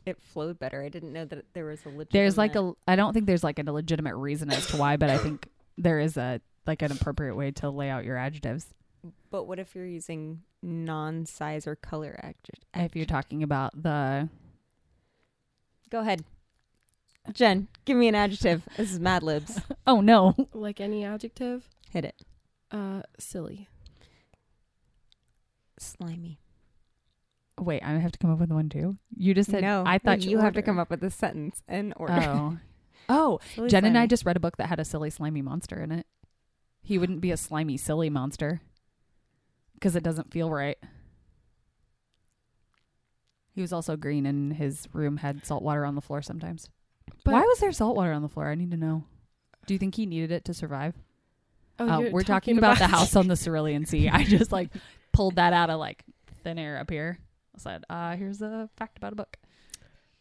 it 0.06 0.22
flowed 0.22 0.60
better. 0.60 0.82
I 0.84 0.90
didn't 0.90 1.12
know 1.14 1.26
that 1.26 1.46
there 1.54 1.66
was 1.66 1.80
a 1.86 1.90
legitimate. 1.90 2.12
there's 2.12 2.38
like 2.38 2.56
a 2.56 2.72
i 2.88 2.96
don't 2.96 3.14
think 3.14 3.26
there's 3.26 3.44
like 3.44 3.60
a 3.60 3.64
legitimate 3.72 4.16
reason 4.16 4.50
as 4.52 4.66
to 4.68 4.78
why 4.78 4.98
but 4.98 5.10
i 5.10 5.18
think 5.18 5.48
there 5.78 6.00
is 6.00 6.18
a 6.18 6.42
like 6.66 6.82
an 6.82 6.92
appropriate 6.92 7.36
way 7.36 7.52
to 7.52 7.70
lay 7.70 7.90
out 7.90 8.06
your 8.06 8.18
adjectives 8.18 8.66
But 9.32 9.46
what 9.46 9.60
if 9.60 9.76
you're 9.76 9.86
using 9.86 10.42
non-size 10.62 11.66
or 11.68 11.76
color 11.76 12.20
adjectives? 12.22 12.66
if 12.76 12.96
you're 12.96 13.06
talking 13.06 13.44
about 13.44 13.82
the 13.84 14.30
Go 15.90 16.00
ahead. 16.02 16.24
Jen, 17.34 17.68
give 17.86 17.98
me 17.98 18.08
an 18.08 18.16
adjective. 18.16 18.68
This 18.78 18.92
is 18.92 19.00
Mad 19.00 19.24
Libs. 19.24 19.60
oh 19.88 20.02
no 20.02 20.36
Like 20.54 20.80
any 20.82 21.04
adjective, 21.06 21.68
Hit 21.92 22.06
it. 22.06 22.22
uh, 22.72 23.02
silly. 23.20 23.68
Slimy. 25.80 26.40
wait 27.60 27.82
i 27.84 27.92
have 27.94 28.12
to 28.12 28.20
come 28.20 28.32
up 28.32 28.40
with 28.40 28.52
one 28.52 28.68
too 28.70 28.98
you 29.16 29.34
just 29.34 29.50
said 29.50 29.62
no, 29.62 29.84
i 29.86 29.98
thought 29.98 30.22
you 30.22 30.32
you 30.32 30.38
have 30.40 30.54
to 30.54 30.62
come 30.62 30.78
up 30.80 30.90
with 30.90 31.02
a 31.04 31.10
sentence 31.10 31.62
in 31.70 31.94
order. 31.96 32.14
oh 32.18 32.58
oh 33.08 33.40
Silly 33.56 33.70
jen 33.70 33.86
and 33.86 33.98
i 33.98 34.06
just 34.06 34.26
read 34.26 34.36
a 34.36 34.40
book 34.42 34.58
that 34.58 34.68
had 34.68 34.80
a 34.80 34.86
silly 34.86 35.10
slimy 35.10 35.42
monster 35.42 35.80
in 35.82 35.92
it 35.92 36.06
he 36.82 36.98
wouldn't 36.98 37.22
be 37.22 37.32
a 37.32 37.38
slimy 37.38 37.78
silly 37.78 38.10
monster 38.10 38.62
because 39.80 39.96
it 39.96 40.04
doesn't 40.04 40.32
feel 40.32 40.50
right 40.50 40.78
he 43.54 43.62
was 43.62 43.74
also 43.74 43.96
green 43.96 44.26
and 44.26 44.54
his 44.54 44.88
room 44.94 45.18
had 45.18 45.46
salt 45.46 45.64
water 45.64 45.86
on 45.86 45.96
the 45.96 46.02
floor 46.02 46.22
sometimes 46.22 46.70
But 47.24 47.34
why 47.34 47.42
was 47.42 47.60
there 47.60 47.72
salt 47.72 47.96
water 47.96 48.12
on 48.12 48.22
the 48.22 48.30
floor 48.30 48.50
i 48.50 48.56
need 48.56 48.72
to 48.72 48.78
know 48.78 49.04
do 49.66 49.74
you 49.74 49.78
think 49.78 49.96
he 49.96 50.06
needed 50.06 50.32
it 50.32 50.46
to 50.46 50.54
survive 50.54 50.96
oh, 51.80 51.88
Uh, 51.88 52.10
we're 52.12 52.24
talking, 52.24 52.58
about, 52.58 52.78
the 52.78 52.88
house 52.88 53.16
on 53.16 53.28
the 53.28 53.38
Cerulean 53.44 53.86
Sea. 53.86 54.10
I 54.10 54.24
just 54.24 54.52
like 54.52 54.70
pulled 55.12 55.36
that 55.36 55.54
out 55.54 55.70
of 55.70 55.80
like 55.80 56.04
thin 56.44 56.58
air 56.58 56.78
up 56.78 56.90
here. 56.90 57.20
I 57.56 57.60
said, 57.60 57.84
uh, 57.90 58.16
here's 58.16 58.42
a 58.42 58.70
fact 58.78 58.98
about 58.98 59.14
a 59.14 59.16
book. 59.16 59.38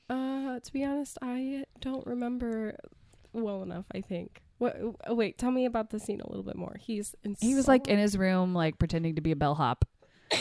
Uh, 0.08 0.60
to 0.60 0.72
be 0.72 0.84
honest, 0.84 1.18
I 1.20 1.64
don't 1.80 2.06
remember 2.06 2.76
well 3.32 3.62
enough. 3.62 3.84
I 3.92 4.00
think. 4.00 4.42
What? 4.58 4.76
Oh, 5.06 5.14
wait, 5.14 5.38
tell 5.38 5.50
me 5.50 5.64
about 5.64 5.90
the 5.90 5.98
scene 5.98 6.20
a 6.20 6.28
little 6.28 6.42
bit 6.42 6.56
more. 6.56 6.76
He's 6.80 7.14
in. 7.24 7.36
He 7.40 7.54
was 7.54 7.68
like 7.68 7.88
in 7.88 7.98
his 7.98 8.18
room, 8.18 8.54
like 8.54 8.78
pretending 8.78 9.14
to 9.14 9.20
be 9.20 9.32
a 9.32 9.36
bellhop. 9.36 9.84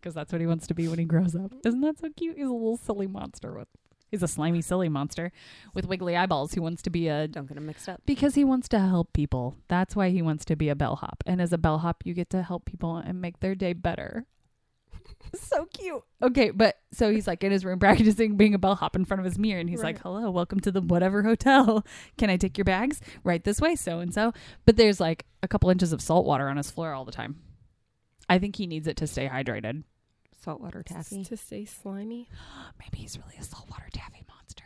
Because 0.00 0.14
that's 0.14 0.32
what 0.32 0.42
he 0.42 0.46
wants 0.46 0.66
to 0.66 0.74
be 0.74 0.86
when 0.86 0.98
he 0.98 1.06
grows 1.06 1.34
up. 1.34 1.50
Isn't 1.64 1.80
that 1.80 1.98
so 1.98 2.10
cute? 2.14 2.36
He's 2.36 2.46
a 2.46 2.52
little 2.52 2.76
silly 2.76 3.06
monster 3.06 3.54
with. 3.54 3.68
He's 4.10 4.22
a 4.22 4.28
slimy, 4.28 4.60
silly 4.60 4.90
monster 4.90 5.32
with 5.72 5.86
wiggly 5.86 6.14
eyeballs 6.14 6.52
who 6.52 6.60
wants 6.60 6.82
to 6.82 6.90
be 6.90 7.08
a. 7.08 7.26
Don't 7.26 7.48
get 7.48 7.56
him 7.56 7.64
mixed 7.64 7.88
up. 7.88 8.02
Because 8.04 8.34
he 8.34 8.44
wants 8.44 8.68
to 8.68 8.78
help 8.78 9.14
people. 9.14 9.56
That's 9.68 9.96
why 9.96 10.10
he 10.10 10.20
wants 10.20 10.44
to 10.44 10.56
be 10.56 10.68
a 10.68 10.74
bellhop. 10.74 11.24
And 11.24 11.40
as 11.40 11.54
a 11.54 11.58
bellhop, 11.58 12.02
you 12.04 12.12
get 12.12 12.28
to 12.30 12.42
help 12.42 12.66
people 12.66 12.96
and 12.98 13.20
make 13.20 13.40
their 13.40 13.54
day 13.54 13.72
better. 13.72 14.26
so 15.34 15.66
cute. 15.66 16.02
Okay, 16.22 16.50
but 16.50 16.76
so 16.92 17.10
he's 17.10 17.26
like 17.26 17.42
in 17.44 17.52
his 17.52 17.64
room 17.64 17.78
practicing 17.80 18.36
being 18.36 18.54
a 18.54 18.58
bellhop 18.58 18.96
in 18.96 19.04
front 19.04 19.20
of 19.20 19.24
his 19.24 19.38
mirror, 19.38 19.60
and 19.60 19.68
he's 19.68 19.82
like, 19.82 20.00
"Hello, 20.00 20.30
welcome 20.30 20.60
to 20.60 20.70
the 20.70 20.80
whatever 20.80 21.22
hotel. 21.22 21.84
Can 22.18 22.30
I 22.30 22.36
take 22.36 22.56
your 22.58 22.64
bags? 22.64 23.00
Right 23.22 23.42
this 23.42 23.60
way, 23.60 23.76
so 23.76 24.00
and 24.00 24.12
so." 24.12 24.32
But 24.64 24.76
there's 24.76 25.00
like 25.00 25.26
a 25.42 25.48
couple 25.48 25.70
inches 25.70 25.92
of 25.92 26.00
salt 26.00 26.26
water 26.26 26.48
on 26.48 26.56
his 26.56 26.70
floor 26.70 26.92
all 26.92 27.04
the 27.04 27.12
time. 27.12 27.36
I 28.28 28.38
think 28.38 28.56
he 28.56 28.66
needs 28.66 28.86
it 28.86 28.96
to 28.98 29.06
stay 29.06 29.28
hydrated. 29.28 29.84
Saltwater 30.42 30.82
taffy. 30.82 31.24
to 31.24 31.36
stay 31.36 31.64
slimy. 31.64 32.28
Maybe 32.78 32.98
he's 32.98 33.18
really 33.18 33.36
a 33.38 33.44
saltwater 33.44 33.88
taffy 33.92 34.24
monster. 34.28 34.64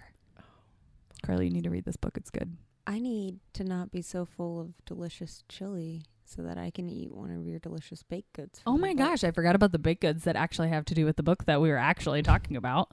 Carly, 1.24 1.46
you 1.46 1.52
need 1.52 1.64
to 1.64 1.70
read 1.70 1.84
this 1.84 1.96
book. 1.96 2.16
It's 2.16 2.30
good. 2.30 2.56
I 2.86 2.98
need 2.98 3.40
to 3.52 3.64
not 3.64 3.90
be 3.90 4.00
so 4.02 4.24
full 4.24 4.60
of 4.60 4.84
delicious 4.86 5.44
chili 5.48 6.02
so 6.28 6.42
that 6.42 6.58
I 6.58 6.70
can 6.70 6.88
eat 6.88 7.12
one 7.12 7.30
of 7.30 7.46
your 7.46 7.58
delicious 7.58 8.02
baked 8.02 8.32
goods. 8.34 8.60
Oh 8.66 8.76
my 8.76 8.92
gosh, 8.94 9.24
I 9.24 9.30
forgot 9.30 9.54
about 9.54 9.72
the 9.72 9.78
baked 9.78 10.02
goods 10.02 10.24
that 10.24 10.36
actually 10.36 10.68
have 10.68 10.84
to 10.86 10.94
do 10.94 11.04
with 11.04 11.16
the 11.16 11.22
book 11.22 11.44
that 11.46 11.60
we 11.60 11.70
were 11.70 11.76
actually 11.78 12.22
talking 12.22 12.56
about. 12.56 12.90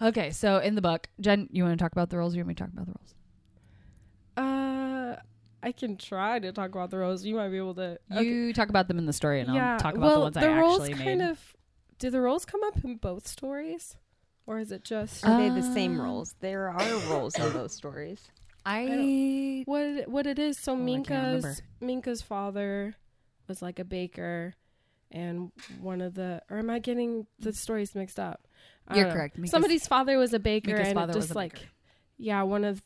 Okay, 0.00 0.30
so 0.30 0.58
in 0.58 0.76
the 0.76 0.80
book, 0.82 1.08
Jen, 1.20 1.48
you 1.50 1.64
want 1.64 1.76
to 1.76 1.82
talk 1.82 1.90
about 1.92 2.08
the 2.10 2.16
rules? 2.18 2.34
Or 2.34 2.36
you 2.36 2.42
want 2.44 2.48
me 2.48 2.54
to 2.54 2.62
talk 2.64 2.72
about 2.72 2.86
the 2.86 2.92
rules? 2.92 3.14
Uh, 4.36 5.16
I 5.62 5.72
can 5.72 5.96
try 5.96 6.38
to 6.38 6.52
talk 6.52 6.70
about 6.70 6.90
the 6.90 6.98
rolls. 6.98 7.24
You 7.24 7.34
might 7.34 7.48
be 7.48 7.56
able 7.56 7.74
to. 7.74 7.98
okay. 8.12 8.22
You 8.22 8.52
talk 8.52 8.68
about 8.68 8.86
them 8.88 8.98
in 8.98 9.06
the 9.06 9.12
story, 9.12 9.40
and 9.40 9.52
yeah. 9.52 9.72
I'll 9.72 9.78
talk 9.80 9.94
about 9.94 10.06
well, 10.06 10.14
the 10.14 10.20
ones 10.20 10.36
I 10.36 10.46
rolls 10.60 10.80
actually 10.82 11.04
kind 11.04 11.18
made. 11.20 11.30
of. 11.30 11.56
Do 11.98 12.10
the 12.10 12.20
rolls 12.20 12.44
come 12.44 12.62
up 12.62 12.84
in 12.84 12.94
both 12.96 13.26
stories, 13.26 13.96
or 14.46 14.60
is 14.60 14.70
it 14.70 14.84
just 14.84 15.26
Are 15.26 15.36
they 15.40 15.48
the 15.48 15.62
same 15.74 16.00
Uh, 16.00 16.04
roles? 16.04 16.36
There 16.38 16.68
are 16.68 16.98
roles 17.10 17.34
in 17.36 17.52
those 17.52 17.72
stories. 17.72 18.22
I 18.68 19.62
what 19.66 20.08
what 20.08 20.26
it 20.26 20.38
is? 20.38 20.58
So 20.58 20.72
Oh, 20.72 20.76
I. 20.76 20.78
Minka's 20.78 21.62
Minka's 21.82 22.22
father 22.22 22.94
was 23.48 23.62
like 23.62 23.78
a 23.78 23.84
baker, 23.84 24.54
and 25.10 25.50
one 25.80 26.00
of 26.00 26.14
the 26.14 26.42
or 26.50 26.58
am 26.58 26.70
I 26.70 26.78
getting 26.78 27.26
the 27.38 27.52
stories 27.52 27.94
mixed 27.94 28.18
up? 28.20 28.46
I 28.86 28.98
you're 28.98 29.10
correct. 29.12 29.36
Minka's- 29.38 29.50
Somebody's 29.50 29.86
father 29.86 30.18
was 30.18 30.32
a 30.34 30.38
baker, 30.38 30.72
Minka's 30.72 30.88
and 30.88 30.94
father 30.96 31.12
it 31.12 31.16
was 31.16 31.24
just 31.26 31.36
like 31.36 31.54
baker. 31.54 31.66
yeah, 32.18 32.42
one 32.42 32.64
of 32.64 32.82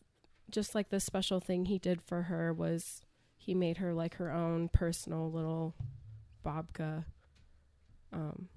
just 0.51 0.75
like 0.75 0.91
the 0.91 1.01
special 1.01 1.41
thing 1.41 1.65
he 1.67 1.79
did 1.79 2.03
for 2.03 2.23
her 2.23 2.53
was 2.53 3.01
he 3.37 3.55
made 3.55 3.79
her 3.79 3.93
like 3.95 4.17
her 4.17 4.31
own 4.31 4.69
personal 4.69 5.31
little 5.31 5.75
babka. 6.45 7.05
Um, 8.13 8.49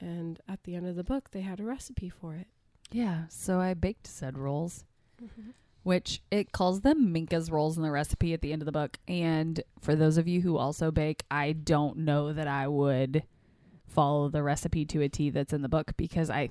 and 0.00 0.40
at 0.48 0.62
the 0.64 0.74
end 0.74 0.86
of 0.86 0.96
the 0.96 1.04
book, 1.04 1.30
they 1.30 1.42
had 1.42 1.60
a 1.60 1.64
recipe 1.64 2.08
for 2.08 2.34
it. 2.34 2.46
Yeah, 2.90 3.24
so 3.28 3.60
I 3.60 3.74
baked 3.74 4.06
said 4.06 4.38
rolls, 4.38 4.84
which 5.84 6.22
it 6.30 6.50
calls 6.50 6.80
them 6.80 7.14
Minka's 7.14 7.50
rolls 7.50 7.76
in 7.76 7.82
the 7.82 7.90
recipe 7.90 8.32
at 8.32 8.40
the 8.40 8.52
end 8.52 8.62
of 8.62 8.66
the 8.66 8.72
book. 8.72 8.98
And 9.06 9.62
for 9.80 9.94
those 9.94 10.16
of 10.16 10.26
you 10.26 10.40
who 10.40 10.56
also 10.56 10.90
bake, 10.90 11.22
I 11.30 11.52
don't 11.52 11.98
know 11.98 12.32
that 12.32 12.48
I 12.48 12.66
would 12.66 13.22
follow 13.86 14.28
the 14.28 14.42
recipe 14.42 14.84
to 14.86 15.02
a 15.02 15.08
T 15.08 15.30
that's 15.30 15.52
in 15.52 15.62
the 15.62 15.68
book 15.68 15.92
because 15.96 16.30
I 16.30 16.48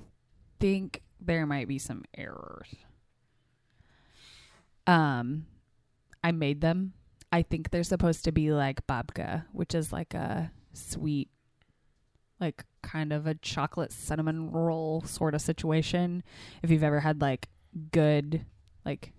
think 0.60 1.02
there 1.20 1.46
might 1.46 1.68
be 1.68 1.78
some 1.78 2.04
errors. 2.16 2.68
Um, 4.86 5.46
I 6.22 6.30
made 6.30 6.60
them. 6.60 6.92
I 7.32 7.42
think 7.42 7.70
they're 7.70 7.82
supposed 7.82 8.24
to 8.24 8.32
be 8.32 8.52
like 8.52 8.86
babka, 8.86 9.46
which 9.52 9.74
is 9.74 9.92
like 9.92 10.14
a 10.14 10.52
sweet, 10.72 11.28
like 12.40 12.64
kind 12.82 13.12
of 13.12 13.26
a 13.26 13.34
chocolate 13.34 13.90
cinnamon 13.90 14.52
roll 14.52 15.02
sort 15.02 15.34
of 15.34 15.40
situation. 15.40 16.22
If 16.62 16.70
you've 16.70 16.84
ever 16.84 17.00
had 17.00 17.20
like 17.20 17.48
good, 17.90 18.46
like 18.84 19.12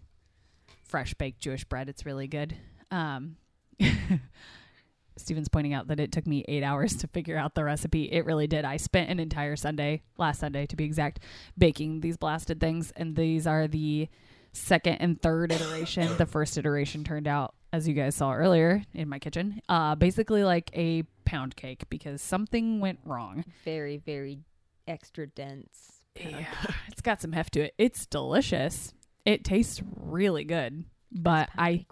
fresh 0.96 1.14
baked 1.16 1.42
Jewish 1.42 1.66
bread, 1.66 1.90
it's 1.90 2.06
really 2.06 2.26
good. 2.26 2.56
Um, 2.90 3.36
Steven's 5.18 5.50
pointing 5.50 5.74
out 5.74 5.90
that 5.90 6.00
it 6.00 6.14
took 6.14 6.26
me 6.26 6.46
eight 6.48 6.64
hours 6.64 6.96
to 6.96 7.08
figure 7.08 7.38
out 7.38 7.54
the 7.54 7.66
recipe. 7.66 8.06
It 8.06 8.24
really 8.24 8.48
did. 8.48 8.64
I 8.64 8.78
spent 8.78 9.10
an 9.10 9.20
entire 9.20 9.58
Sunday, 9.58 10.04
last 10.18 10.40
Sunday 10.40 10.66
to 10.68 10.78
be 10.78 10.86
exact, 10.86 11.20
baking 11.58 12.00
these 12.00 12.16
blasted 12.16 12.62
things, 12.62 12.94
and 12.96 13.14
these 13.14 13.46
are 13.46 13.68
the 13.68 14.08
second 14.54 14.96
and 15.02 15.22
third 15.22 15.52
iteration. 15.52 16.16
The 16.16 16.26
first 16.26 16.58
iteration 16.58 17.04
turned 17.04 17.28
out, 17.28 17.56
as 17.74 17.90
you 17.90 17.94
guys 17.94 18.16
saw 18.16 18.34
earlier 18.34 18.82
in 18.94 19.10
my 19.10 19.20
kitchen, 19.20 19.62
uh, 19.68 19.96
basically 19.96 20.46
like 20.46 20.72
a 20.74 21.04
pound 21.26 21.58
cake 21.58 21.90
because 21.90 22.22
something 22.22 22.80
went 22.80 23.00
wrong. 23.04 23.44
Very, 23.66 23.98
very 23.98 24.40
extra 24.88 25.28
dense. 25.28 25.96
Yeah, 26.16 26.46
it's 26.88 27.02
got 27.02 27.22
some 27.22 27.34
heft 27.34 27.52
to 27.56 27.64
it. 27.66 27.74
It's 27.78 28.06
delicious. 28.06 28.94
It 29.26 29.44
tastes 29.44 29.82
really 29.96 30.44
good, 30.44 30.86
but 31.12 31.50
I 31.58 31.86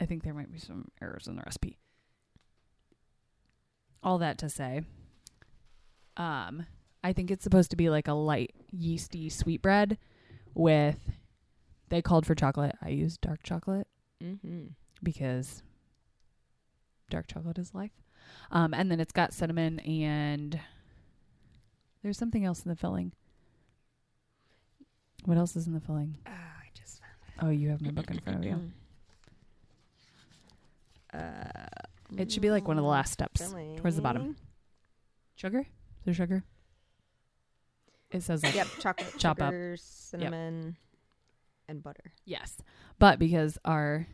I 0.00 0.06
think 0.06 0.22
there 0.24 0.34
might 0.34 0.50
be 0.52 0.58
some 0.58 0.88
errors 1.00 1.28
in 1.28 1.36
the 1.36 1.42
recipe. 1.44 1.78
All 4.02 4.18
that 4.18 4.38
to 4.38 4.48
say, 4.48 4.82
um, 6.16 6.66
I 7.02 7.12
think 7.12 7.30
it's 7.30 7.44
supposed 7.44 7.70
to 7.70 7.76
be 7.76 7.88
like 7.90 8.08
a 8.08 8.12
light 8.14 8.54
yeasty 8.70 9.28
sweetbread 9.28 9.98
with. 10.54 10.98
They 11.90 12.00
called 12.02 12.26
for 12.26 12.34
chocolate. 12.34 12.74
I 12.82 12.88
used 12.88 13.20
dark 13.20 13.42
chocolate 13.42 13.86
Mm-hmm. 14.22 14.68
because 15.02 15.62
dark 17.10 17.26
chocolate 17.26 17.58
is 17.58 17.74
life. 17.74 17.92
Um, 18.50 18.72
and 18.72 18.90
then 18.90 19.00
it's 19.00 19.12
got 19.12 19.34
cinnamon 19.34 19.80
and 19.80 20.58
there's 22.02 22.16
something 22.16 22.44
else 22.44 22.62
in 22.64 22.70
the 22.70 22.76
filling. 22.76 23.12
What 25.26 25.36
else 25.36 25.56
is 25.56 25.66
in 25.66 25.74
the 25.74 25.80
filling? 25.80 26.16
Found 26.26 26.38
Oh, 27.42 27.50
you 27.50 27.68
have 27.70 27.80
my 27.82 27.90
book 27.90 28.10
in 28.10 28.18
front 28.20 28.38
of 28.38 28.44
you. 28.44 28.60
Uh, 31.12 31.44
It 32.18 32.32
should 32.32 32.42
be 32.42 32.50
like 32.50 32.66
one 32.66 32.76
of 32.76 32.82
the 32.82 32.90
last 32.90 33.12
steps 33.12 33.40
towards 33.76 33.94
the 33.96 34.02
bottom. 34.02 34.34
Sugar? 35.36 35.60
Is 35.60 35.66
there 36.04 36.14
sugar? 36.14 36.44
It 38.10 38.22
says 38.24 38.42
like 38.42 38.54
Yep, 38.54 38.66
chocolate, 38.80 39.14
Chop 39.18 39.40
up. 39.40 39.52
sugar, 39.52 39.76
cinnamon, 39.78 40.76
and 41.68 41.82
butter. 41.84 42.12
yes, 42.24 42.58
but 42.98 43.18
because 43.20 43.58
our 43.64 44.08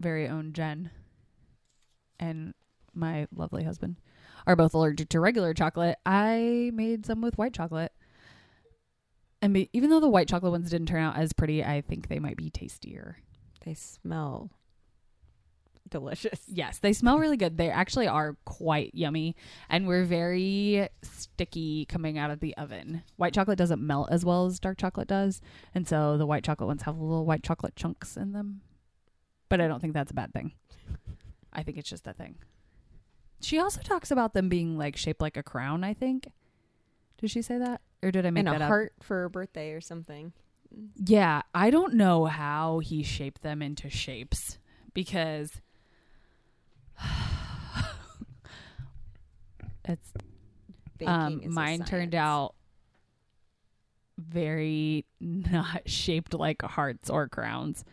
very 0.00 0.26
own 0.26 0.52
Jen 0.54 0.90
and 2.18 2.54
my 2.94 3.26
lovely 3.34 3.64
husband 3.64 3.96
are 4.46 4.56
both 4.56 4.72
allergic 4.74 5.08
to 5.10 5.20
regular 5.20 5.52
chocolate, 5.52 5.98
I 6.06 6.70
made 6.72 7.04
some 7.04 7.20
with 7.20 7.36
white 7.36 7.52
chocolate. 7.52 7.92
And 9.40 9.54
be, 9.54 9.70
even 9.72 9.90
though 9.90 10.00
the 10.00 10.08
white 10.08 10.28
chocolate 10.28 10.52
ones 10.52 10.70
didn't 10.70 10.88
turn 10.88 11.02
out 11.02 11.16
as 11.16 11.32
pretty, 11.32 11.64
I 11.64 11.80
think 11.80 12.08
they 12.08 12.18
might 12.18 12.36
be 12.36 12.50
tastier. 12.50 13.18
They 13.64 13.74
smell 13.74 14.50
delicious. 15.88 16.40
Yes, 16.46 16.78
they 16.78 16.92
smell 16.92 17.18
really 17.18 17.36
good. 17.36 17.56
They 17.56 17.70
actually 17.70 18.06
are 18.06 18.36
quite 18.44 18.94
yummy 18.94 19.36
and 19.68 19.86
we're 19.86 20.04
very 20.04 20.88
sticky 21.02 21.86
coming 21.86 22.18
out 22.18 22.30
of 22.30 22.40
the 22.40 22.56
oven. 22.56 23.02
White 23.16 23.34
chocolate 23.34 23.58
doesn't 23.58 23.84
melt 23.84 24.08
as 24.10 24.24
well 24.24 24.46
as 24.46 24.60
dark 24.60 24.78
chocolate 24.78 25.08
does, 25.08 25.40
and 25.74 25.86
so 25.86 26.16
the 26.16 26.26
white 26.26 26.44
chocolate 26.44 26.68
ones 26.68 26.82
have 26.82 26.98
little 26.98 27.24
white 27.24 27.42
chocolate 27.42 27.76
chunks 27.76 28.16
in 28.16 28.32
them. 28.32 28.60
But 29.48 29.60
I 29.60 29.68
don't 29.68 29.80
think 29.80 29.94
that's 29.94 30.10
a 30.10 30.14
bad 30.14 30.32
thing. 30.32 30.52
I 31.52 31.62
think 31.62 31.78
it's 31.78 31.88
just 31.88 32.06
a 32.06 32.12
thing. 32.12 32.36
She 33.40 33.58
also 33.58 33.80
talks 33.80 34.10
about 34.10 34.34
them 34.34 34.48
being 34.48 34.76
like 34.76 34.96
shaped 34.96 35.20
like 35.20 35.36
a 35.36 35.42
crown, 35.42 35.84
I 35.84 35.94
think. 35.94 36.28
Did 37.18 37.30
she 37.30 37.42
say 37.42 37.58
that? 37.58 37.80
Or 38.02 38.10
did 38.10 38.24
I 38.26 38.30
make 38.30 38.40
and 38.40 38.48
that 38.48 38.60
a 38.60 38.64
up? 38.64 38.68
heart 38.68 38.92
for 39.00 39.24
a 39.24 39.30
birthday 39.30 39.72
or 39.72 39.80
something. 39.80 40.32
Yeah, 40.96 41.42
I 41.54 41.70
don't 41.70 41.94
know 41.94 42.26
how 42.26 42.78
he 42.80 43.02
shaped 43.02 43.42
them 43.42 43.62
into 43.62 43.88
shapes 43.90 44.58
because 44.94 45.60
it's 49.88 50.12
um 51.06 51.40
mine 51.52 51.84
turned 51.84 52.14
out 52.14 52.54
very 54.18 55.04
not 55.20 55.88
shaped 55.88 56.34
like 56.34 56.62
hearts 56.62 57.08
or 57.08 57.28
crowns. 57.28 57.84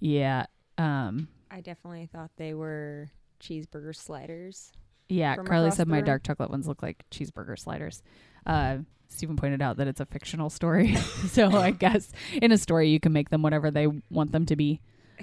Yeah. 0.00 0.46
Um 0.78 1.28
I 1.50 1.60
definitely 1.60 2.06
thought 2.12 2.30
they 2.36 2.54
were 2.54 3.10
cheeseburger 3.40 3.94
sliders. 3.94 4.72
yeah, 5.08 5.36
Carly 5.36 5.70
said 5.70 5.86
my 5.86 5.98
room? 5.98 6.06
dark 6.06 6.24
chocolate 6.24 6.50
ones 6.50 6.66
look 6.66 6.82
like 6.82 7.04
cheeseburger 7.10 7.58
sliders. 7.58 8.02
Uh 8.46 8.78
Stephen 9.08 9.36
pointed 9.36 9.62
out 9.62 9.76
that 9.76 9.86
it's 9.86 10.00
a 10.00 10.06
fictional 10.06 10.50
story. 10.50 10.94
so 11.28 11.50
I 11.50 11.70
guess 11.70 12.10
in 12.32 12.52
a 12.52 12.58
story 12.58 12.88
you 12.90 13.00
can 13.00 13.12
make 13.12 13.30
them 13.30 13.42
whatever 13.42 13.70
they 13.70 13.86
want 14.10 14.32
them 14.32 14.46
to 14.46 14.56
be. 14.56 14.80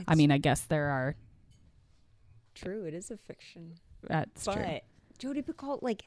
I 0.08 0.16
mean, 0.16 0.32
I 0.32 0.38
guess 0.38 0.62
there 0.62 0.90
are 0.90 1.16
true. 2.56 2.86
It 2.86 2.94
is 2.94 3.12
a 3.12 3.18
fiction, 3.18 3.76
that's 4.02 4.46
but 4.46 4.54
true. 4.54 4.80
Jodi 5.20 5.42
Picoult 5.42 5.80
like 5.82 6.04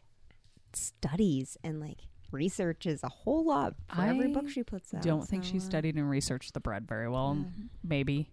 studies 0.73 1.57
and 1.63 1.81
like 1.81 1.99
researches 2.33 3.03
a 3.05 3.09
whole 3.09 3.45
lot 3.45 3.75
for 3.95 4.03
every 4.03 4.29
book 4.29 4.45
I 4.47 4.51
she 4.51 4.63
puts 4.63 4.93
out. 4.93 5.03
don't 5.03 5.27
think 5.27 5.45
so, 5.45 5.53
she 5.53 5.57
uh, 5.59 5.61
studied 5.61 5.95
and 5.97 6.11
researched 6.11 6.55
the 6.55 6.61
bread 6.61 6.89
very 6.89 7.09
well. 7.09 7.37
yeah. 7.39 7.65
Maybe. 7.83 8.31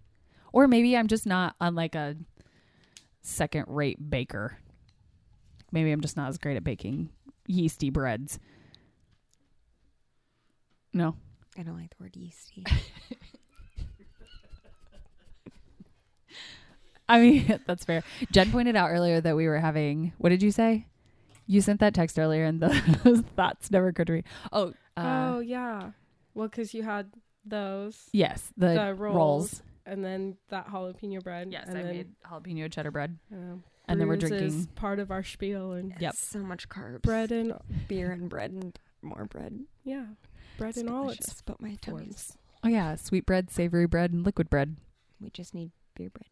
Or 0.52 0.66
maybe 0.68 0.96
I'm 0.96 1.06
just 1.06 1.24
not 1.26 1.54
on 1.60 1.74
like 1.74 1.94
a 1.94 2.16
second 3.22 3.66
rate 3.68 4.10
baker. 4.10 4.58
Maybe 5.70 5.92
I'm 5.92 6.00
just 6.00 6.16
not 6.16 6.28
as 6.28 6.38
great 6.38 6.56
at 6.56 6.64
baking 6.64 7.10
yeasty 7.46 7.90
breads. 7.90 8.38
No. 10.92 11.16
I 11.58 11.62
don't 11.62 11.76
like 11.78 11.90
the 11.96 12.02
word 12.02 12.16
yeasty. 12.16 12.64
I 17.08 17.20
mean, 17.20 17.60
that's 17.66 17.84
fair. 17.84 18.02
Jen 18.30 18.50
pointed 18.50 18.76
out 18.76 18.90
earlier 18.90 19.20
that 19.20 19.36
we 19.36 19.46
were 19.46 19.58
having, 19.58 20.12
what 20.18 20.30
did 20.30 20.42
you 20.42 20.50
say? 20.50 20.86
You 21.46 21.60
sent 21.60 21.80
that 21.80 21.94
text 21.94 22.18
earlier 22.18 22.44
and 22.44 22.60
those 23.04 23.20
thoughts 23.36 23.70
never 23.70 23.88
occurred 23.88 24.06
to 24.06 24.12
me. 24.14 24.24
Oh, 24.52 24.72
uh, 24.96 25.32
oh 25.36 25.38
yeah, 25.40 25.90
well, 26.34 26.48
because 26.48 26.72
you 26.72 26.82
had 26.82 27.10
those, 27.44 27.98
yes, 28.12 28.50
the, 28.56 28.68
the 28.68 28.94
rolls. 28.94 29.14
rolls, 29.16 29.62
and 29.84 30.04
then 30.04 30.36
that 30.48 30.68
jalapeno 30.68 31.22
bread. 31.22 31.48
Yes, 31.50 31.66
and 31.68 31.76
I 31.76 31.82
then, 31.82 31.92
made 31.96 32.08
jalapeno 32.24 32.70
cheddar 32.72 32.90
bread. 32.92 33.18
uh, 33.32 33.56
And 33.88 34.00
then 34.00 34.06
we're 34.08 34.16
Brews 34.16 34.30
is 34.30 34.38
drinking. 34.54 34.66
part 34.76 34.98
of 35.00 35.10
our 35.10 35.24
spiel 35.24 35.72
and 35.72 35.94
Yep. 35.98 36.14
So 36.14 36.38
much 36.38 36.68
carbs. 36.68 37.02
bread 37.02 37.32
and 37.32 37.52
beer 37.88 38.10
and 38.12 38.28
bread 38.30 38.52
and 38.52 38.78
more 39.02 39.24
bread. 39.26 39.58
yeah, 39.84 40.04
bread 40.58 40.76
in 40.76 40.88
all 40.88 41.10
its 41.10 41.42
but 41.42 41.60
my 41.60 41.76
forms. 41.84 42.36
Oh, 42.64 42.68
yeah, 42.68 42.94
sweet 42.94 43.26
bread, 43.26 43.50
savory 43.50 43.86
bread, 43.86 44.12
and 44.12 44.24
liquid 44.24 44.48
bread. 44.48 44.76
We 45.20 45.30
just 45.30 45.54
need 45.54 45.70
beer 45.94 46.10
bread. 46.10 46.28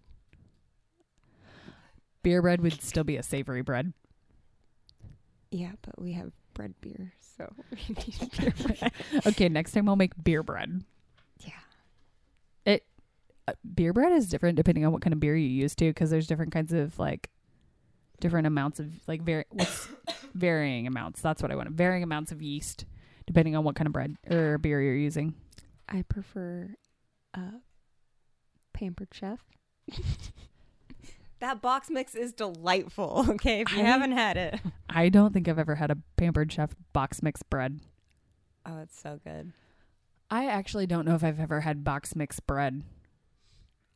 Beer 2.23 2.43
bread 2.43 2.61
would 2.61 2.83
still 2.83 3.05
be 3.05 3.17
a 3.17 3.23
savory 3.23 3.63
bread. 3.63 3.93
Yeah, 5.51 5.73
but 5.83 6.01
we 6.01 6.13
have 6.13 6.33
bread 6.55 6.75
beer, 6.81 7.13
so 7.37 7.53
we 7.71 7.95
need 7.95 8.31
beer 8.39 8.55
bread. 8.63 8.93
okay, 9.27 9.49
next 9.49 9.73
time 9.73 9.89
I'll 9.89 9.97
make 9.97 10.13
beer 10.23 10.43
bread. 10.43 10.85
Yeah. 11.41 11.53
It 12.65 12.85
uh, 13.49 13.55
beer 13.75 13.93
bread 13.93 14.13
is 14.13 14.29
different 14.29 14.57
depending 14.57 14.85
on 14.85 14.93
what 14.93 15.03
kind 15.03 15.13
of 15.13 15.21
beer 15.21 15.35
you 15.37 15.49
use 15.49 15.75
too, 15.75 15.91
because 15.91 16.11
there's 16.11 16.27
different 16.27 16.53
kinds 16.53 16.73
of 16.73 16.99
like 16.99 17.31
different 18.21 18.47
amounts 18.47 18.79
of 18.79 18.93
like 19.09 19.23
what's 19.51 19.89
varying 20.35 20.87
amounts. 20.87 21.21
That's 21.21 21.43
what 21.43 21.51
I 21.51 21.57
want. 21.57 21.71
Varying 21.71 22.03
amounts 22.03 22.31
of 22.31 22.43
yeast 22.43 22.85
depending 23.31 23.55
on 23.55 23.63
what 23.63 23.77
kind 23.77 23.87
of 23.87 23.93
bread 23.93 24.17
or 24.29 24.59
beer 24.59 24.83
you're 24.83 24.95
using. 24.97 25.35
I 25.89 26.03
prefer 26.03 26.75
uh, 27.33 27.59
Pampered 28.73 29.09
Chef. 29.13 29.39
that 31.41 31.63
box 31.63 31.89
mix 31.91 32.15
is 32.15 32.33
delightful. 32.33 33.25
Okay, 33.31 33.61
if 33.61 33.73
you 33.73 33.81
I- 33.83 33.87
haven't 33.87 34.13
had 34.13 34.37
it, 34.37 34.61
I 34.91 35.09
don't 35.09 35.33
think 35.33 35.49
I've 35.49 35.59
ever 35.59 35.77
had 35.77 35.91
a 35.91 35.99
pampered 36.17 36.53
chef 36.53 36.71
box 36.93 37.23
mix 37.23 37.43
bread. 37.43 37.81
oh, 38.67 38.79
it's 38.81 38.99
so 39.01 39.21
good. 39.25 39.53
I 40.31 40.47
actually 40.47 40.87
don't 40.87 41.05
know 41.07 41.15
if 41.15 41.25
I've 41.25 41.41
ever 41.41 41.61
had 41.61 41.83
box 41.85 42.15
mix 42.17 42.39
bread. 42.41 42.83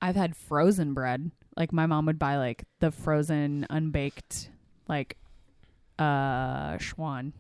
I've 0.01 0.17
had 0.17 0.37
frozen 0.37 0.95
bread. 0.95 1.31
Like 1.57 1.73
my 1.73 1.87
mom 1.87 2.07
would 2.07 2.19
buy 2.19 2.37
like 2.37 2.65
the 2.81 2.91
frozen 2.91 3.67
unbaked 3.71 4.51
like 4.89 5.17
uh 5.99 6.77
schwan. 6.79 7.33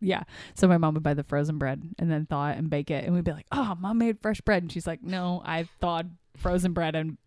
Yeah. 0.00 0.22
So 0.54 0.68
my 0.68 0.78
mom 0.78 0.94
would 0.94 1.02
buy 1.02 1.14
the 1.14 1.24
frozen 1.24 1.58
bread 1.58 1.82
and 1.98 2.10
then 2.10 2.26
thaw 2.26 2.50
it 2.50 2.58
and 2.58 2.70
bake 2.70 2.90
it 2.90 3.04
and 3.04 3.14
we'd 3.14 3.24
be 3.24 3.32
like, 3.32 3.46
"Oh, 3.52 3.76
mom 3.78 3.98
made 3.98 4.20
fresh 4.20 4.40
bread." 4.40 4.62
And 4.62 4.72
she's 4.72 4.86
like, 4.86 5.02
"No, 5.02 5.42
I 5.44 5.68
thawed 5.80 6.10
frozen 6.36 6.72
bread 6.72 6.94
and 6.94 7.18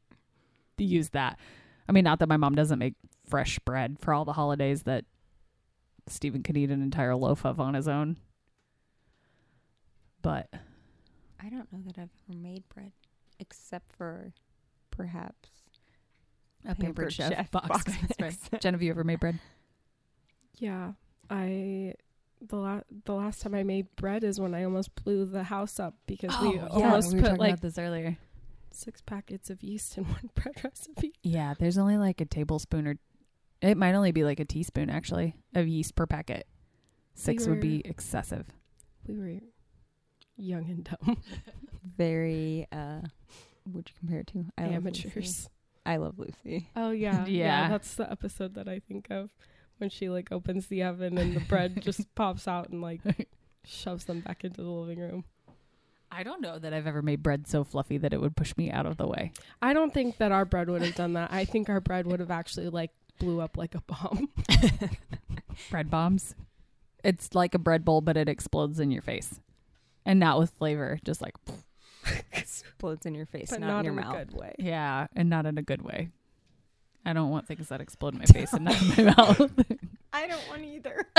used 0.78 1.14
that." 1.14 1.38
I 1.88 1.92
mean, 1.92 2.04
not 2.04 2.20
that 2.20 2.30
my 2.30 2.38
mom 2.38 2.56
doesn't 2.56 2.80
make 2.80 2.96
fresh 3.28 3.60
bread 3.60 3.98
for 4.00 4.14
all 4.14 4.26
the 4.26 4.34
holidays 4.34 4.84
that 4.84 5.06
Stephen 6.08 6.44
could 6.44 6.58
eat 6.58 6.72
an 6.72 6.82
entire 6.82 7.16
loaf 7.16 7.46
of 7.46 7.60
on 7.60 7.74
his 7.74 7.88
own. 7.88 8.18
But 10.22 10.50
I 11.40 11.50
don't 11.50 11.72
know 11.72 11.80
that 11.86 11.98
I've 11.98 12.10
ever 12.30 12.38
made 12.38 12.64
bread, 12.70 12.92
except 13.40 13.94
for 13.94 14.34
perhaps 14.92 15.50
a 16.66 16.76
Pampered 16.76 17.14
Chef 17.14 17.50
box, 17.50 17.68
box 17.68 17.86
mix 17.88 18.18
bread. 18.18 18.38
mix. 18.52 18.64
Jen, 18.64 18.74
have 18.74 18.82
you 18.82 18.92
ever 18.92 19.04
made 19.04 19.20
bread? 19.20 19.40
Yeah, 20.58 20.92
I 21.30 21.96
the 22.42 22.56
last 22.58 22.86
the 23.06 23.14
last 23.14 23.42
time 23.42 23.54
I 23.56 23.64
made 23.64 23.96
bread 23.96 24.24
is 24.24 24.40
when 24.40 24.54
I 24.54 24.64
almost 24.64 24.94
blew 24.96 25.26
the 25.26 25.44
house 25.44 25.80
up 25.80 25.96
because 26.08 26.34
we 26.42 26.60
almost 26.60 27.10
Oh, 27.10 27.16
we 27.16 27.22
were 27.22 27.30
put 27.30 27.40
like 27.40 27.60
this 27.62 27.78
earlier. 27.78 28.18
six 28.72 29.02
packets 29.02 29.50
of 29.50 29.62
yeast 29.64 29.98
in 29.98 30.06
one 30.06 30.30
bread 30.36 30.56
recipe. 30.64 31.14
Yeah, 31.24 31.54
there's 31.60 31.78
only 31.78 31.98
like 31.98 32.20
a 32.22 32.26
tablespoon 32.26 32.88
or 32.88 32.96
it 33.62 33.78
might 33.78 33.94
only 33.94 34.12
be 34.12 34.24
like 34.24 34.40
a 34.40 34.46
teaspoon 34.46 34.90
actually 34.90 35.36
of 35.54 35.68
yeast 35.68 35.96
per 35.96 36.08
packet. 36.08 36.48
Six 37.14 37.46
would 37.48 37.60
be 37.62 37.82
excessive. 37.86 38.48
We 39.08 39.18
were 39.18 39.40
young 40.38 40.70
and 40.70 40.84
dumb 40.84 41.18
very 41.98 42.68
uh, 42.72 43.02
what'd 43.66 43.90
you 43.90 43.96
compare 44.00 44.20
it 44.22 44.28
to? 44.28 44.46
I 44.58 44.64
Love 44.64 44.74
amateurs. 44.74 45.16
Lucy. 45.16 45.48
I 45.86 45.98
love 45.98 46.18
Lucy. 46.20 46.70
Oh 46.76 46.92
yeah, 46.92 47.26
yeah, 47.28 47.64
Yeah. 47.64 47.70
That's 47.70 47.96
the 47.96 48.10
episode 48.12 48.56
that 48.56 48.68
I 48.68 48.80
think 48.80 49.08
of 49.12 49.30
when 49.82 49.90
she 49.90 50.10
like 50.10 50.32
opens 50.32 50.68
the 50.68 50.84
oven 50.84 51.18
and 51.18 51.36
the 51.36 51.40
bread 51.42 51.82
just 51.82 52.14
pops 52.16 52.48
out 52.48 52.70
and 52.70 52.82
like 52.82 53.02
shoves 53.66 54.06
them 54.06 54.22
back 54.22 54.44
into 54.44 54.62
the 54.62 54.70
living 54.70 55.00
room. 55.00 55.26
I 56.12 56.24
don't 56.24 56.42
know 56.42 56.60
that 56.60 56.74
I've 56.74 56.88
ever 56.88 57.02
made 57.02 57.24
bread 57.24 57.48
so 57.48 57.64
fluffy 57.64 57.98
that 57.98 58.14
it 58.14 58.20
would 58.20 58.36
push 58.36 58.56
me 58.58 58.70
out 58.70 58.86
of 58.86 58.98
the 58.98 59.08
way. 59.08 59.32
I 59.62 59.74
don't 59.74 59.94
think 59.94 60.18
that 60.18 60.32
our 60.32 60.44
bread 60.46 60.70
would 60.70 60.82
have 60.82 60.96
done 60.96 61.14
that. 61.14 61.32
I 61.32 61.46
think 61.46 61.70
our 61.70 61.80
bread 61.80 62.06
would 62.06 62.20
have 62.20 62.32
actually 62.32 62.70
like 62.70 62.92
blew 63.18 63.40
up 63.40 63.58
like 63.58 63.76
a 63.76 63.82
bomb. 63.82 64.30
Bread 65.70 65.92
bombs. 65.92 66.36
It's 67.04 67.36
like 67.36 67.54
a 67.54 67.60
bread 67.60 67.86
bowl, 67.86 68.02
but 68.02 68.18
it 68.18 68.28
explodes 68.28 68.80
in 68.80 68.90
your 68.92 69.02
face. 69.02 69.40
And 70.06 70.20
not 70.20 70.40
with 70.40 70.52
flavor, 70.52 71.00
just 71.04 71.22
like 71.22 71.36
Explodes 72.34 73.06
in 73.06 73.14
your 73.16 73.26
face, 73.26 73.52
but 73.52 73.60
not, 73.60 73.68
not, 73.68 73.80
in 73.80 73.86
your 73.86 73.94
in 73.94 74.00
mouth. 74.08 74.16
a 74.16 74.26
good 74.26 74.36
way. 74.36 74.56
Yeah, 74.58 75.08
and 75.16 75.30
not 75.30 75.46
in 75.46 75.58
a 75.58 75.62
good 75.62 75.82
way. 75.82 76.10
I 77.06 77.14
don't 77.14 77.30
want 77.30 77.48
things 77.48 77.70
that 77.70 77.82
explode 77.82 78.14
in 78.14 78.20
my 78.20 78.26
face 78.32 78.54
and 78.54 78.66
not 78.66 78.82
in 78.82 79.06
my 79.06 79.14
mouth. 79.18 79.52
I 80.14 80.28
don't 80.28 80.48
want 80.50 80.64
either. 80.64 81.08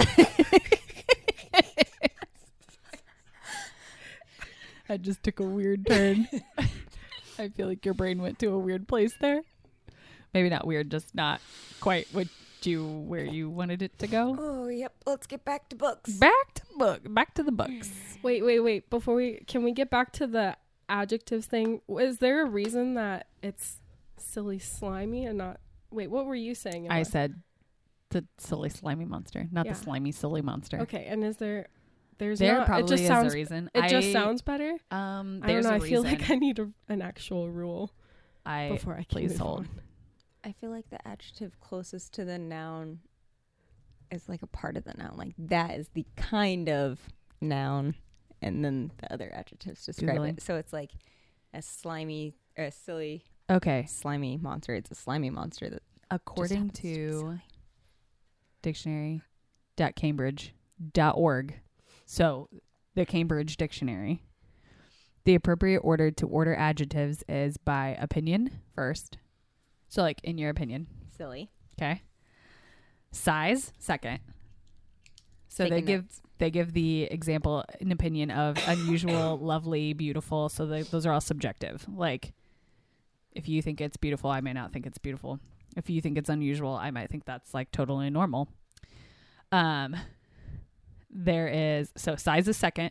I 4.88 4.96
just 4.98 5.22
took 5.22 5.40
a 5.40 5.44
weird 5.44 5.86
turn. 5.86 6.28
I 7.38 7.48
feel 7.48 7.66
like 7.66 7.84
your 7.84 7.94
brain 7.94 8.20
went 8.20 8.38
to 8.40 8.48
a 8.48 8.58
weird 8.58 8.86
place 8.86 9.14
there. 9.20 9.42
Maybe 10.34 10.48
not 10.50 10.66
weird, 10.66 10.90
just 10.90 11.14
not 11.14 11.40
quite 11.80 12.08
what 12.12 12.28
you 12.66 12.86
where 12.86 13.24
you 13.24 13.50
wanted 13.50 13.82
it 13.82 13.98
to 13.98 14.06
go. 14.06 14.36
Oh, 14.38 14.68
yep. 14.68 14.94
Let's 15.06 15.26
get 15.26 15.44
back 15.44 15.68
to 15.70 15.76
books. 15.76 16.12
Back 16.12 16.54
to 16.54 16.62
book, 16.76 17.00
back 17.12 17.34
to 17.34 17.42
the 17.42 17.52
books. 17.52 17.90
Wait, 18.22 18.44
wait, 18.44 18.60
wait. 18.60 18.88
Before 18.88 19.16
we 19.16 19.42
can 19.48 19.64
we 19.64 19.72
get 19.72 19.90
back 19.90 20.12
to 20.12 20.28
the 20.28 20.56
adjectives 20.88 21.46
thing? 21.46 21.80
Is 21.88 22.18
there 22.18 22.42
a 22.42 22.48
reason 22.48 22.94
that 22.94 23.26
it's 23.42 23.80
silly 24.16 24.60
slimy 24.60 25.26
and 25.26 25.38
not 25.38 25.58
wait, 25.92 26.08
what 26.08 26.26
were 26.26 26.34
you 26.34 26.54
saying? 26.54 26.86
it 26.86 26.92
I 26.92 27.02
said 27.02 27.42
the 28.10 28.24
silly 28.38 28.68
slimy 28.68 29.04
monster, 29.04 29.48
not 29.50 29.66
Yeah. 29.66 29.72
the 29.72 29.78
slimy 29.78 30.12
silly 30.12 30.42
monster. 30.42 30.80
Okay, 30.80 31.04
and 31.06 31.24
is 31.24 31.36
there 31.38 31.68
there's 32.18 32.38
There 32.38 32.58
not 32.58 32.66
probably 32.66 32.84
it 32.84 32.88
just 32.88 33.02
is 33.02 33.08
sounds 33.08 33.32
a 33.32 33.36
reason. 33.36 33.70
it 33.74 33.88
just 33.88 34.08
I- 34.08 34.12
sounds 34.12 34.42
better? 34.42 34.76
Um, 34.90 35.40
I 35.42 35.46
don't 35.46 35.46
there's 35.46 35.64
know. 35.64 35.70
a 35.70 35.74
I 35.74 35.78
feel 35.80 36.02
reason. 36.04 36.18
like 36.20 36.30
I 36.30 36.34
need 36.36 36.58
a, 36.58 36.68
an 36.88 37.02
actual 37.02 37.50
rule 37.50 37.90
I 38.46 38.68
before 38.72 38.92
I 38.94 38.96
can 38.98 39.04
please 39.06 39.30
move 39.32 39.40
hold. 39.40 39.58
on. 39.60 39.68
I 40.44 40.52
feel 40.52 40.70
like 40.70 40.88
the 40.90 41.06
adjective 41.08 41.58
closest 41.60 42.12
to 42.14 42.24
the 42.24 42.38
noun 42.38 43.00
is 44.10 44.28
like 44.28 44.42
a 44.42 44.46
part 44.46 44.76
of 44.76 44.84
the 44.84 44.94
noun. 44.94 45.14
Like 45.16 45.32
that 45.38 45.72
is 45.78 45.88
the 45.94 46.04
kind 46.16 46.68
of 46.68 47.00
noun, 47.40 47.94
and 48.42 48.64
then 48.64 48.90
the 48.98 49.12
other 49.12 49.30
adjectives 49.34 49.84
describe 49.86 50.18
Googling. 50.18 50.38
it. 50.38 50.42
So 50.42 50.56
it's 50.56 50.72
like 50.72 50.92
a 51.54 51.62
slimy, 51.62 52.36
or 52.58 52.64
a 52.64 52.70
silly, 52.70 53.24
okay. 53.56 53.86
slimy 53.88 54.38
monster. 54.38 54.74
It's 54.74 54.90
a 54.90 54.94
slimy 54.94 55.30
monster 55.30 55.68
that 55.70 55.82
According 56.10 56.70
to 56.70 56.82
be 56.82 56.94
to 56.94 57.12
silly. 57.18 57.40
dictionary.cambridge.org, 58.62 61.54
so 62.04 62.48
the 62.94 63.06
Cambridge 63.06 63.56
Dictionary, 63.56 64.22
the 65.24 65.34
appropriate 65.34 65.80
order 65.80 66.10
to 66.10 66.26
order 66.26 66.54
adjectives 66.54 67.22
is 67.28 67.56
by 67.56 67.96
opinion 68.00 68.60
first. 68.74 69.18
So, 69.88 70.02
like, 70.02 70.20
in 70.24 70.38
your 70.38 70.50
opinion, 70.50 70.86
silly. 71.16 71.50
okay? 71.78 72.02
Size 73.12 73.72
second. 73.78 74.20
So 75.48 75.64
they 75.64 75.70
Taking 75.70 75.84
give 75.84 76.02
notes. 76.02 76.20
they 76.38 76.50
give 76.50 76.72
the 76.72 77.02
example 77.04 77.64
an 77.80 77.92
opinion 77.92 78.30
of 78.30 78.56
unusual, 78.66 79.38
lovely, 79.40 79.92
beautiful. 79.92 80.48
So 80.48 80.64
they, 80.66 80.82
those 80.82 81.04
are 81.04 81.12
all 81.12 81.20
subjective. 81.20 81.84
Like 81.94 82.32
if 83.34 83.48
you 83.48 83.62
think 83.62 83.80
it's 83.80 83.96
beautiful, 83.96 84.30
I 84.30 84.40
may 84.40 84.52
not 84.52 84.72
think 84.72 84.86
it's 84.86 84.98
beautiful. 84.98 85.40
If 85.76 85.88
you 85.88 86.00
think 86.00 86.18
it's 86.18 86.28
unusual, 86.28 86.74
I 86.74 86.90
might 86.90 87.10
think 87.10 87.24
that's 87.24 87.54
like 87.54 87.70
totally 87.70 88.10
normal. 88.10 88.48
Um 89.50 89.96
there 91.10 91.48
is 91.48 91.92
so 91.96 92.16
size 92.16 92.48
is 92.48 92.56
second. 92.56 92.90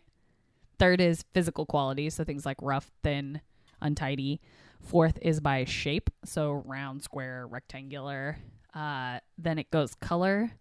Third 0.80 1.02
is 1.02 1.26
physical 1.34 1.66
qualities, 1.66 2.16
so 2.16 2.24
things 2.24 2.46
like 2.46 2.58
rough, 2.62 2.90
thin, 3.04 3.42
untidy. 3.82 4.42
Fourth 4.82 5.20
is 5.22 5.40
by 5.40 5.64
shape, 5.66 6.10
so 6.26 6.64
round, 6.66 7.04
square, 7.04 7.46
rectangular. 7.48 8.40
Uh, 8.74 9.20
then 9.38 9.60
it 9.60 9.70
goes 9.70 9.94
color, 9.96 10.52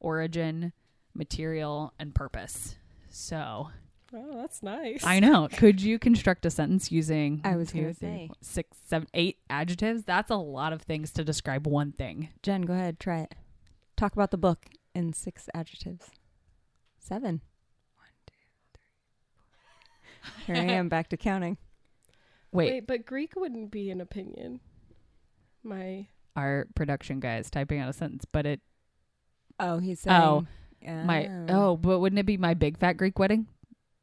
origin, 0.00 0.72
material, 1.14 1.92
and 1.98 2.14
purpose. 2.14 2.76
So 3.10 3.68
Oh, 4.16 4.36
that's 4.36 4.62
nice. 4.62 5.04
I 5.04 5.20
know. 5.20 5.48
Could 5.52 5.82
you 5.82 5.98
construct 5.98 6.46
a 6.46 6.50
sentence 6.50 6.90
using 6.90 7.42
I 7.44 7.56
was 7.56 7.70
two, 7.70 7.82
gonna 7.82 7.94
three, 7.94 8.08
say. 8.08 8.26
four, 8.28 8.36
six, 8.40 8.78
seven, 8.86 9.08
eight 9.12 9.38
adjectives? 9.50 10.04
That's 10.04 10.30
a 10.30 10.36
lot 10.36 10.72
of 10.72 10.82
things 10.82 11.10
to 11.12 11.24
describe 11.24 11.66
one 11.66 11.92
thing. 11.92 12.30
Jen, 12.42 12.62
go 12.62 12.72
ahead, 12.72 12.98
try 12.98 13.20
it. 13.20 13.34
Talk 13.96 14.14
about 14.14 14.30
the 14.30 14.38
book 14.38 14.66
in 14.94 15.12
six 15.12 15.48
adjectives. 15.54 16.06
Seven. 16.98 17.42
One, 17.96 18.08
two, 18.26 18.32
three. 20.46 20.54
Here 20.54 20.62
I 20.62 20.72
am 20.74 20.88
back 20.88 21.08
to 21.10 21.16
counting. 21.16 21.58
Wait, 22.52 22.70
Wait, 22.70 22.86
but 22.86 23.04
Greek 23.04 23.34
wouldn't 23.36 23.70
be 23.70 23.90
an 23.90 24.00
opinion. 24.00 24.60
My 25.62 26.06
our 26.36 26.66
production 26.74 27.20
guy 27.20 27.38
is 27.38 27.50
typing 27.50 27.80
out 27.80 27.88
a 27.88 27.92
sentence, 27.92 28.24
but 28.24 28.46
it 28.46 28.60
Oh, 29.58 29.78
he's 29.78 30.06
oh, 30.06 30.46
saying. 30.82 30.98
Oh, 31.00 31.04
my 31.04 31.30
oh, 31.48 31.76
but 31.76 31.98
wouldn't 31.98 32.18
it 32.18 32.26
be 32.26 32.36
my 32.36 32.54
big 32.54 32.78
fat 32.78 32.94
Greek 32.94 33.18
wedding? 33.18 33.46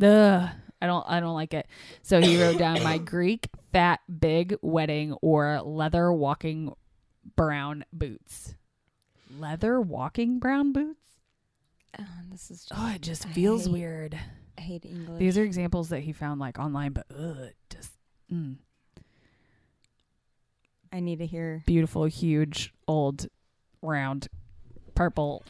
Ugh, 0.01 0.49
I 0.81 0.85
don't 0.85 1.05
I 1.07 1.19
don't 1.19 1.33
like 1.35 1.53
it. 1.53 1.67
So 2.01 2.19
he 2.21 2.41
wrote 2.41 2.57
down 2.57 2.83
my 2.83 2.97
Greek 2.97 3.47
fat 3.71 3.99
big 4.19 4.55
wedding 4.61 5.13
or 5.21 5.61
leather 5.61 6.11
walking 6.11 6.73
brown 7.35 7.85
boots. 7.93 8.55
Leather 9.29 9.79
walking 9.81 10.39
brown 10.39 10.73
boots? 10.73 10.99
Oh, 11.99 12.05
this 12.31 12.51
is. 12.51 12.65
Just, 12.65 12.71
Oh, 12.79 12.91
it 12.93 13.01
just 13.01 13.25
I 13.27 13.29
feels 13.29 13.65
hate- 13.65 13.73
weird. 13.73 14.19
I 14.57 14.61
hate 14.61 14.85
English. 14.85 15.19
These 15.19 15.37
are 15.37 15.43
examples 15.43 15.89
that 15.89 16.01
he 16.01 16.11
found 16.13 16.39
like 16.39 16.59
online, 16.59 16.91
but 16.93 17.05
ugh, 17.17 17.49
just 17.69 17.91
mm. 18.31 18.57
I 20.91 20.99
need 20.99 21.19
to 21.19 21.25
hear. 21.25 21.63
beautiful, 21.65 22.05
huge, 22.05 22.71
old, 22.87 23.27
round, 23.81 24.27
purple, 24.93 25.43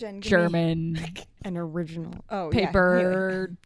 Jen, 0.00 0.20
German 0.20 0.98
an 1.44 1.56
original. 1.56 2.14
Oh, 2.30 2.50
yeah, 2.52 2.66
paper 2.66 3.56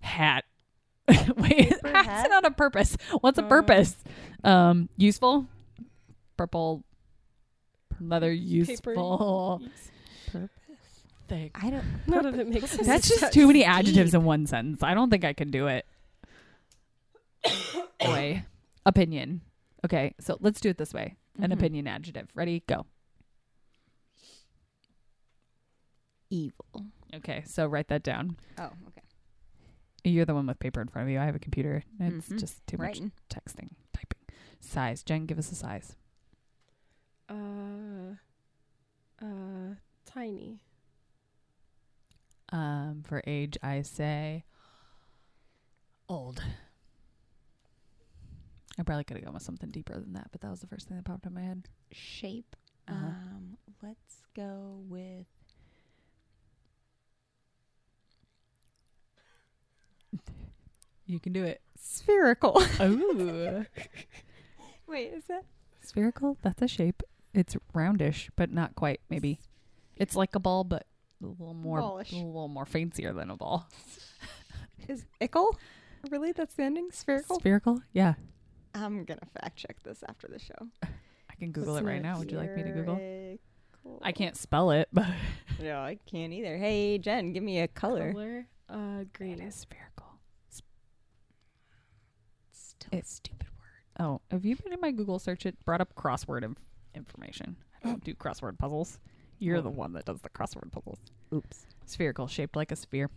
hat. 0.00 0.44
Wait, 1.08 1.70
Paper 1.70 1.88
hats 1.88 2.08
hat? 2.08 2.30
not 2.30 2.44
a 2.44 2.50
purpose. 2.50 2.96
What's 3.20 3.38
a 3.38 3.44
Uh, 3.44 3.48
purpose? 3.48 3.96
Um, 4.44 4.88
useful. 4.96 5.46
Purple 6.36 6.82
leather 8.00 8.32
useful 8.32 9.60
Purpose. 10.32 10.50
thing. 11.28 11.50
I 11.54 11.70
don't. 11.70 11.84
None 12.06 12.24
of 12.26 12.38
it 12.38 12.48
makes 12.48 12.70
sense. 12.70 12.86
That's 12.86 13.08
just 13.08 13.32
too 13.32 13.46
many 13.48 13.58
deep. 13.60 13.68
adjectives 13.68 14.14
in 14.14 14.24
one 14.24 14.46
sentence. 14.46 14.82
I 14.82 14.94
don't 14.94 15.10
think 15.10 15.24
I 15.24 15.32
can 15.34 15.50
do 15.50 15.66
it. 15.66 15.84
Boy, 18.00 18.44
opinion. 18.86 19.42
Okay, 19.84 20.14
so 20.20 20.36
let's 20.40 20.60
do 20.60 20.68
it 20.70 20.78
this 20.78 20.94
way. 20.94 21.16
An 21.40 21.50
Mhm. 21.50 21.54
opinion 21.54 21.86
adjective. 21.86 22.28
Ready? 22.34 22.62
Go. 22.66 22.86
Evil. 26.30 26.86
Okay, 27.14 27.42
so 27.46 27.66
write 27.66 27.88
that 27.88 28.02
down. 28.02 28.36
Oh, 28.58 28.70
okay. 28.88 29.02
You're 30.04 30.24
the 30.24 30.34
one 30.34 30.46
with 30.46 30.58
paper 30.60 30.80
in 30.80 30.88
front 30.88 31.08
of 31.08 31.12
you. 31.12 31.18
I 31.18 31.24
have 31.26 31.34
a 31.34 31.40
computer. 31.40 31.82
It's 31.98 32.28
Mhm. 32.28 32.38
just 32.38 32.66
too 32.66 32.78
much 32.78 32.86
Writing. 32.86 33.12
texting, 33.28 33.70
typing. 33.92 34.18
Size. 34.60 35.02
Jen, 35.02 35.26
give 35.26 35.38
us 35.38 35.50
a 35.52 35.54
size. 35.54 35.96
uh, 37.28 38.14
uh, 39.22 39.74
tiny. 40.04 40.60
Um, 42.50 43.02
for 43.04 43.22
age, 43.26 43.56
I 43.62 43.82
say 43.82 44.44
old. 46.08 46.42
I 48.78 48.82
probably 48.82 49.04
could 49.04 49.16
have 49.18 49.24
gone 49.24 49.34
with 49.34 49.42
something 49.44 49.70
deeper 49.70 49.94
than 50.00 50.14
that, 50.14 50.28
but 50.32 50.40
that 50.40 50.50
was 50.50 50.60
the 50.60 50.66
first 50.66 50.88
thing 50.88 50.96
that 50.96 51.04
popped 51.04 51.26
in 51.26 51.34
my 51.34 51.42
head. 51.42 51.68
Shape. 51.92 52.56
Uh-huh. 52.88 53.06
Um, 53.06 53.56
let's 53.82 54.22
go 54.34 54.82
with 54.88 55.26
You 61.10 61.18
can 61.18 61.32
do 61.32 61.42
it. 61.42 61.60
spherical. 61.76 62.52
Oh, 62.78 63.64
Wait, 64.86 65.12
is 65.12 65.24
that 65.24 65.44
spherical. 65.80 66.38
That's 66.42 66.62
a 66.62 66.68
shape. 66.68 67.02
It's 67.34 67.56
roundish, 67.74 68.28
but 68.36 68.52
not 68.52 68.76
quite. 68.76 69.00
Maybe 69.10 69.40
it's 69.96 70.14
like 70.14 70.36
a 70.36 70.38
ball, 70.38 70.62
but 70.62 70.86
a 71.20 71.26
little 71.26 71.52
more, 71.52 71.80
Ballish. 71.80 72.12
a 72.12 72.16
little 72.16 72.46
more 72.46 72.64
fancier 72.64 73.12
than 73.12 73.28
a 73.28 73.36
ball. 73.36 73.68
is 74.88 75.04
ickle? 75.18 75.58
Really, 76.10 76.30
that's 76.30 76.54
the 76.54 76.62
ending. 76.62 76.90
Spherical. 76.92 77.40
Spherical. 77.40 77.82
Yeah, 77.92 78.14
I'm 78.72 79.04
gonna 79.04 79.20
fact 79.40 79.56
check 79.56 79.82
this 79.82 80.04
after 80.08 80.28
the 80.28 80.38
show. 80.38 80.68
I 80.84 81.34
can 81.40 81.50
Google 81.50 81.76
it 81.76 81.82
right 81.84 82.00
now. 82.00 82.20
Would 82.20 82.30
you 82.30 82.38
like 82.38 82.54
me 82.56 82.62
to 82.62 82.70
Google? 82.70 82.96
Spherical. 82.96 84.00
I 84.02 84.12
can't 84.12 84.36
spell 84.36 84.70
it, 84.70 84.88
but 84.92 85.06
No, 85.60 85.80
I 85.80 85.98
can't 86.06 86.32
either. 86.32 86.56
Hey, 86.56 86.98
Jen, 86.98 87.32
give 87.32 87.42
me 87.42 87.58
a 87.60 87.66
color. 87.68 88.12
Color. 88.12 88.46
Uh, 88.68 89.04
green. 89.12 89.40
is 89.40 89.56
spherical. 89.56 89.89
Still 92.80 92.98
a 93.00 93.04
stupid 93.04 93.46
word. 93.58 94.04
Oh, 94.06 94.20
have 94.30 94.44
you 94.44 94.56
been 94.56 94.72
in 94.72 94.80
my 94.80 94.90
Google 94.90 95.18
search? 95.18 95.46
It 95.46 95.62
brought 95.64 95.80
up 95.80 95.94
crossword 95.94 96.42
inf- 96.44 96.58
information. 96.94 97.56
I 97.84 97.88
don't 97.88 98.02
do 98.04 98.14
crossword 98.14 98.58
puzzles. 98.58 98.98
You're 99.38 99.58
Oh. 99.58 99.62
the 99.62 99.70
one 99.70 99.92
that 99.94 100.04
does 100.04 100.20
the 100.20 100.28
crossword 100.30 100.70
puzzles. 100.72 100.98
Oops. 101.32 101.66
Spherical, 101.86 102.26
shaped 102.26 102.56
like 102.56 102.72
a 102.72 102.76
sphere. 102.76 103.10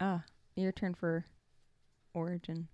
Ah, 0.00 0.24
your 0.56 0.72
turn 0.72 0.94
for 0.94 1.24
origin. 2.14 2.68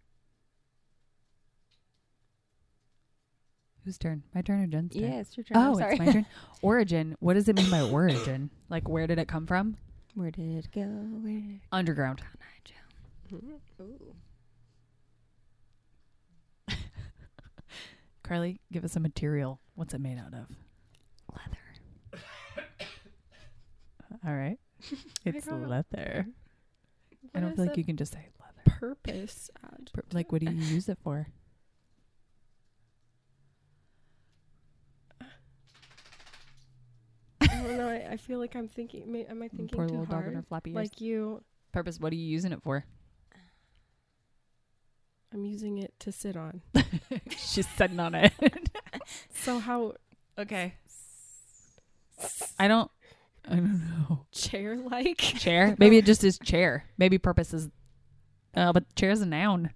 Whose 3.84 3.98
turn? 3.98 4.22
My 4.34 4.42
turn 4.42 4.62
or 4.62 4.66
Jen's 4.66 4.92
turn? 4.94 5.02
Yeah, 5.02 5.20
it's 5.20 5.36
your 5.36 5.44
turn. 5.44 5.56
Oh, 5.56 5.78
sorry. 5.78 5.92
it's 5.92 5.98
my 6.00 6.12
turn. 6.12 6.26
Origin. 6.62 7.16
What 7.20 7.34
does 7.34 7.48
it 7.48 7.56
mean 7.56 7.70
by 7.70 7.80
origin? 7.80 8.50
Like, 8.68 8.86
where 8.88 9.06
did 9.06 9.18
it 9.18 9.28
come 9.28 9.46
from? 9.46 9.76
Where 10.14 10.30
did 10.30 10.58
it 10.64 10.68
go? 10.72 10.82
Where 10.82 11.32
did 11.32 11.54
it 11.54 11.60
Underground. 11.72 12.20
go, 12.20 13.38
Nigel? 13.40 13.48
Ooh. 13.88 14.14
Carly, 18.28 18.60
give 18.70 18.84
us 18.84 18.94
a 18.94 19.00
material. 19.00 19.58
What's 19.74 19.94
it 19.94 20.00
made 20.00 20.18
out 20.18 20.34
of? 20.34 20.46
Leather. 21.32 22.22
All 24.26 24.34
right. 24.34 24.58
It's 25.24 25.46
got- 25.46 25.66
leather. 25.68 26.26
I 27.34 27.40
don't 27.40 27.56
feel 27.56 27.66
like 27.66 27.76
you 27.76 27.84
can 27.84 27.96
just 27.96 28.12
say 28.12 28.28
leather. 28.40 28.78
purpose? 28.78 29.50
Per- 29.92 30.04
Like, 30.12 30.30
what 30.32 30.40
do 30.42 30.50
you 30.52 30.56
use 30.58 30.88
it 30.88 30.98
for? 31.02 31.26
I 37.40 37.46
don't 37.46 37.76
know. 37.78 37.88
I, 37.88 38.12
I 38.12 38.16
feel 38.16 38.38
like 38.38 38.56
I'm 38.56 38.68
thinking. 38.68 39.10
May, 39.10 39.24
am 39.26 39.42
I 39.42 39.48
thinking 39.56 39.68
Poor 39.76 39.86
too 39.86 39.92
little 39.92 40.06
dog 40.06 40.14
hard? 40.14 40.26
and 40.28 40.36
her 40.36 40.42
floppy 40.42 40.70
ears. 40.70 40.76
like 40.76 41.00
you, 41.00 41.42
Purpose. 41.72 42.00
What 42.00 42.12
are 42.12 42.16
you 42.16 42.26
using 42.26 42.52
it 42.52 42.62
for? 42.62 42.84
I'm 45.32 45.44
using 45.44 45.78
it 45.78 45.92
to 46.00 46.12
sit 46.12 46.36
on. 46.36 46.62
She's 47.36 47.68
sitting 47.68 48.00
on 48.00 48.14
it. 48.14 48.32
So 49.32 49.58
how 49.58 49.94
okay. 50.38 50.74
I 52.58 52.68
don't. 52.68 52.90
I 53.48 53.54
don't 53.56 53.80
know. 54.08 54.26
chair 54.32 54.76
like? 54.76 55.16
Chair. 55.16 55.74
Maybe 55.78 55.96
it 55.96 56.04
just 56.04 56.24
is 56.24 56.38
chair. 56.38 56.84
Maybe 56.98 57.16
purpose 57.16 57.54
is. 57.54 57.70
Uh, 58.54 58.72
but 58.74 58.94
chair 58.96 59.10
is 59.10 59.22
a 59.22 59.26
noun. 59.26 59.70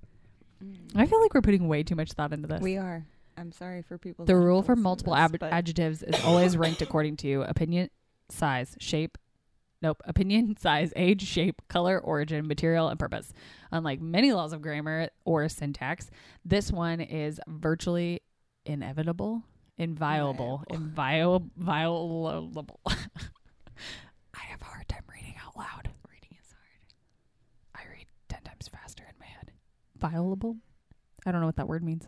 I 0.94 1.06
feel 1.06 1.20
like 1.22 1.32
we're 1.32 1.40
putting 1.40 1.66
way 1.68 1.82
too 1.82 1.94
much 1.94 2.12
thought 2.12 2.32
into 2.32 2.48
this. 2.48 2.60
We 2.60 2.76
are. 2.76 3.06
I'm 3.38 3.52
sorry 3.52 3.80
for 3.82 3.96
people. 3.96 4.26
The 4.26 4.36
rule 4.36 4.62
for 4.62 4.76
multiple 4.76 5.14
this, 5.14 5.20
ab- 5.22 5.42
adjectives 5.42 6.02
is 6.02 6.22
always 6.24 6.56
ranked 6.56 6.82
according 6.82 7.16
to 7.18 7.42
opinion, 7.42 7.88
size, 8.28 8.76
shape. 8.78 9.16
Nope. 9.82 10.00
Opinion, 10.06 10.56
size, 10.56 10.92
age, 10.96 11.26
shape, 11.26 11.60
color, 11.68 11.98
origin, 11.98 12.46
material, 12.46 12.88
and 12.88 12.98
purpose. 12.98 13.32
Unlike 13.72 14.00
many 14.00 14.32
laws 14.32 14.52
of 14.52 14.62
grammar 14.62 15.10
or 15.24 15.48
syntax, 15.48 16.10
this 16.44 16.70
one 16.70 17.00
is 17.00 17.40
virtually 17.48 18.22
inevitable, 18.64 19.42
inviolable, 19.76 20.62
inviolable. 20.70 21.50
inviolable. 21.58 22.80
I 22.86 24.44
have 24.48 24.62
a 24.62 24.64
hard 24.64 24.88
time 24.88 25.02
reading 25.12 25.34
out 25.44 25.56
loud. 25.56 25.90
reading 26.08 26.36
is 26.40 26.52
hard. 26.52 27.84
I 27.86 27.92
read 27.92 28.06
10 28.28 28.42
times 28.44 28.68
faster 28.68 29.02
in 29.02 29.14
my 29.18 29.26
head. 29.26 29.50
Violable? 29.98 30.56
I 31.26 31.32
don't 31.32 31.40
know 31.40 31.46
what 31.46 31.56
that 31.56 31.68
word 31.68 31.82
means. 31.82 32.06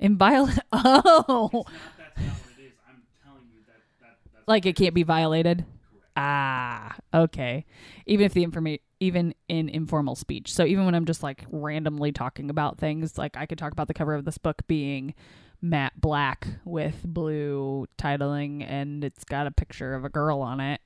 Inviolable. 0.00 0.50
Inviolate. 0.50 0.58
Oh. 0.72 1.50
Not, 1.52 1.66
that's 1.98 2.20
not 2.20 2.26
what 2.26 2.58
it 2.58 2.62
is. 2.64 2.72
I'm 2.88 3.02
telling 3.22 3.44
you 3.52 3.60
that, 3.66 3.82
that 4.00 4.18
that's 4.32 4.48
like 4.48 4.66
it 4.66 4.74
can't 4.76 4.94
be 4.94 5.04
violated. 5.04 5.64
Ah, 6.20 6.96
okay. 7.14 7.64
Even 8.04 8.26
if 8.26 8.34
the 8.34 8.42
information, 8.42 8.82
even 8.98 9.34
in 9.48 9.68
informal 9.68 10.16
speech. 10.16 10.52
So 10.52 10.64
even 10.64 10.84
when 10.84 10.96
I'm 10.96 11.04
just 11.04 11.22
like 11.22 11.44
randomly 11.48 12.10
talking 12.10 12.50
about 12.50 12.76
things, 12.76 13.16
like 13.16 13.36
I 13.36 13.46
could 13.46 13.56
talk 13.56 13.70
about 13.70 13.86
the 13.86 13.94
cover 13.94 14.14
of 14.14 14.24
this 14.24 14.36
book 14.36 14.62
being 14.66 15.14
matte 15.62 15.92
black 16.00 16.48
with 16.64 17.04
blue 17.04 17.86
titling, 17.96 18.64
and 18.68 19.04
it's 19.04 19.22
got 19.22 19.46
a 19.46 19.52
picture 19.52 19.94
of 19.94 20.04
a 20.04 20.08
girl 20.08 20.40
on 20.40 20.58
it. 20.58 20.80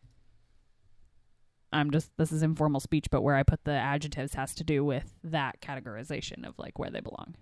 I'm 1.73 1.91
just 1.91 2.11
this 2.19 2.31
is 2.31 2.43
informal 2.43 2.81
speech, 2.81 3.07
but 3.11 3.23
where 3.23 3.37
I 3.37 3.43
put 3.43 3.65
the 3.65 3.73
adjectives 3.73 4.35
has 4.35 4.55
to 4.57 4.65
do 4.65 4.85
with 4.85 5.15
that 5.25 5.63
categorization 5.63 6.47
of 6.47 6.59
like 6.59 6.79
where 6.79 6.91
they 6.91 7.01
belong. 7.01 7.37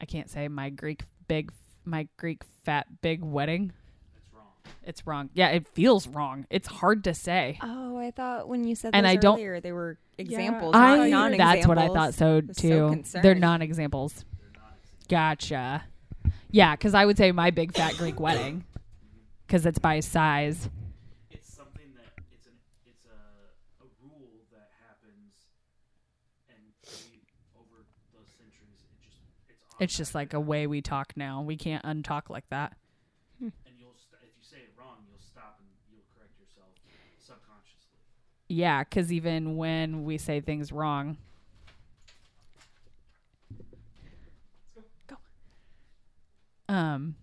I 0.00 0.04
can't 0.04 0.30
say 0.30 0.46
my 0.46 0.70
Greek 0.70 1.02
big, 1.26 1.50
my 1.84 2.06
Greek 2.16 2.44
fat 2.62 3.02
big 3.02 3.24
wedding. 3.24 3.72
That's 4.68 4.76
wrong. 4.76 4.86
It's 4.86 5.06
wrong. 5.06 5.30
Yeah, 5.34 5.48
it 5.48 5.68
feels 5.68 6.06
wrong. 6.08 6.46
It's 6.50 6.68
hard 6.68 7.04
to 7.04 7.14
say. 7.14 7.58
Oh, 7.62 7.96
I 7.98 8.10
thought 8.10 8.48
when 8.48 8.64
you 8.64 8.74
said 8.74 8.90
And 8.94 9.04
those 9.06 9.10
I 9.12 9.16
don't- 9.16 9.62
they 9.62 9.72
were 9.72 9.98
examples, 10.18 10.74
I- 10.74 10.78
not 10.96 11.00
I 11.00 11.08
non-examples. 11.10 11.38
that's 11.56 11.66
what 11.68 11.78
I 11.78 11.88
thought 11.88 12.14
so 12.14 12.40
was 12.46 12.56
so 12.56 12.94
too. 13.02 13.02
They're 13.22 13.34
non-examples. 13.34 14.24
They're 14.38 14.50
not 14.54 14.76
examples. 14.82 15.06
Gotcha. 15.08 15.84
Yeah, 16.50 16.74
because 16.74 16.94
I 16.94 17.04
would 17.04 17.16
say 17.18 17.30
my 17.32 17.50
big 17.50 17.74
fat 17.74 17.94
Greek 17.98 18.18
wedding, 18.20 18.64
because 19.46 19.66
it's 19.66 19.78
by 19.78 20.00
size. 20.00 20.68
It's 21.30 21.52
something 21.52 21.92
that 21.96 22.22
it's 22.32 22.46
an 22.46 22.54
it's 22.86 23.04
a 23.04 23.84
a 23.84 23.86
rule 24.02 24.44
that 24.52 24.70
happens, 24.88 25.34
and 26.48 26.58
we, 27.12 27.20
over 27.54 27.84
the 28.14 28.24
centuries, 28.26 28.80
it 28.88 29.00
just 29.04 29.18
it's 29.48 29.74
It's 29.78 29.96
just 29.96 30.14
like 30.14 30.32
a 30.32 30.40
way 30.40 30.66
we 30.66 30.80
talk 30.80 31.12
now. 31.16 31.42
We 31.42 31.56
can't 31.56 31.84
untalk 31.84 32.30
like 32.30 32.48
that. 32.50 32.76
And 33.40 33.52
you'll 33.78 33.94
st- 33.94 34.18
if 34.24 34.32
you 34.36 34.42
say 34.42 34.64
it 34.64 34.72
wrong, 34.76 35.04
you'll 35.08 35.20
stop 35.20 35.60
and 35.60 35.68
you'll 35.92 36.02
correct 36.16 36.32
yourself 36.40 36.72
subconsciously. 37.20 38.02
Yeah, 38.48 38.82
because 38.84 39.12
even 39.12 39.56
when 39.56 40.04
we 40.04 40.16
say 40.18 40.40
things 40.40 40.72
wrong. 40.72 41.18
Go. 45.06 45.16
Um, 46.68 47.14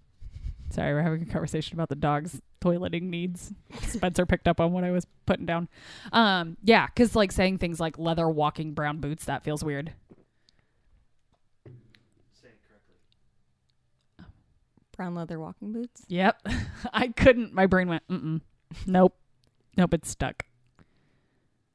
sorry, 0.69 0.93
we're 0.93 1.01
having 1.01 1.23
a 1.23 1.25
conversation 1.25 1.75
about 1.75 1.89
the 1.89 1.95
dog's 1.95 2.41
toileting 2.61 3.03
needs. 3.03 3.53
Spencer 3.81 4.25
picked 4.25 4.47
up 4.47 4.59
on 4.59 4.71
what 4.71 4.83
I 4.83 4.91
was 4.91 5.05
putting 5.25 5.45
down. 5.45 5.67
Um, 6.11 6.57
yeah, 6.63 6.87
because 6.87 7.15
like 7.15 7.31
saying 7.31 7.57
things 7.57 7.79
like 7.79 7.97
leather 7.97 8.29
walking 8.29 8.73
brown 8.73 8.99
boots, 8.99 9.25
that 9.25 9.43
feels 9.43 9.63
weird. 9.63 9.93
Say 11.65 12.49
it 12.49 12.59
correctly. 12.67 12.95
brown 14.95 15.15
leather 15.15 15.39
walking 15.39 15.73
boots. 15.73 16.03
Yep, 16.07 16.47
I 16.93 17.07
couldn't. 17.09 17.53
My 17.53 17.65
brain 17.65 17.87
went, 17.87 18.03
mm 18.09 18.41
nope, 18.85 19.15
nope, 19.77 19.93
it's 19.93 20.09
stuck. 20.09 20.44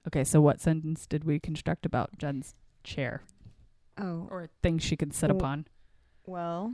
Okay, 0.07 0.25
so 0.25 0.41
what 0.41 0.61
sentence 0.61 1.07
did 1.07 1.25
we 1.25 1.39
construct 1.39 1.85
about 1.87 2.17
Jen's 2.19 2.55
chair 2.83 3.23
Oh, 3.99 4.27
or 4.31 4.49
things 4.63 4.83
she 4.83 4.97
could 4.97 5.13
sit 5.15 5.29
Well- 5.31 5.37
upon? 5.39 5.67
well, 6.27 6.73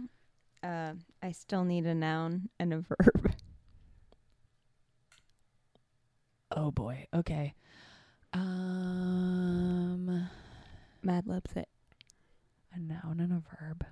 uh, 0.62 0.94
I 1.22 1.32
still 1.32 1.64
need 1.64 1.86
a 1.86 1.94
noun 1.94 2.48
and 2.58 2.72
a 2.72 2.78
verb. 2.88 3.34
Oh 6.52 6.70
boy. 6.70 7.06
Okay. 7.12 7.54
Um, 8.32 10.28
Mad 11.02 11.26
Libs 11.26 11.52
it. 11.56 11.68
a 12.72 12.78
noun 12.78 13.18
and 13.20 13.32
a 13.32 13.42
verb. 13.58 13.84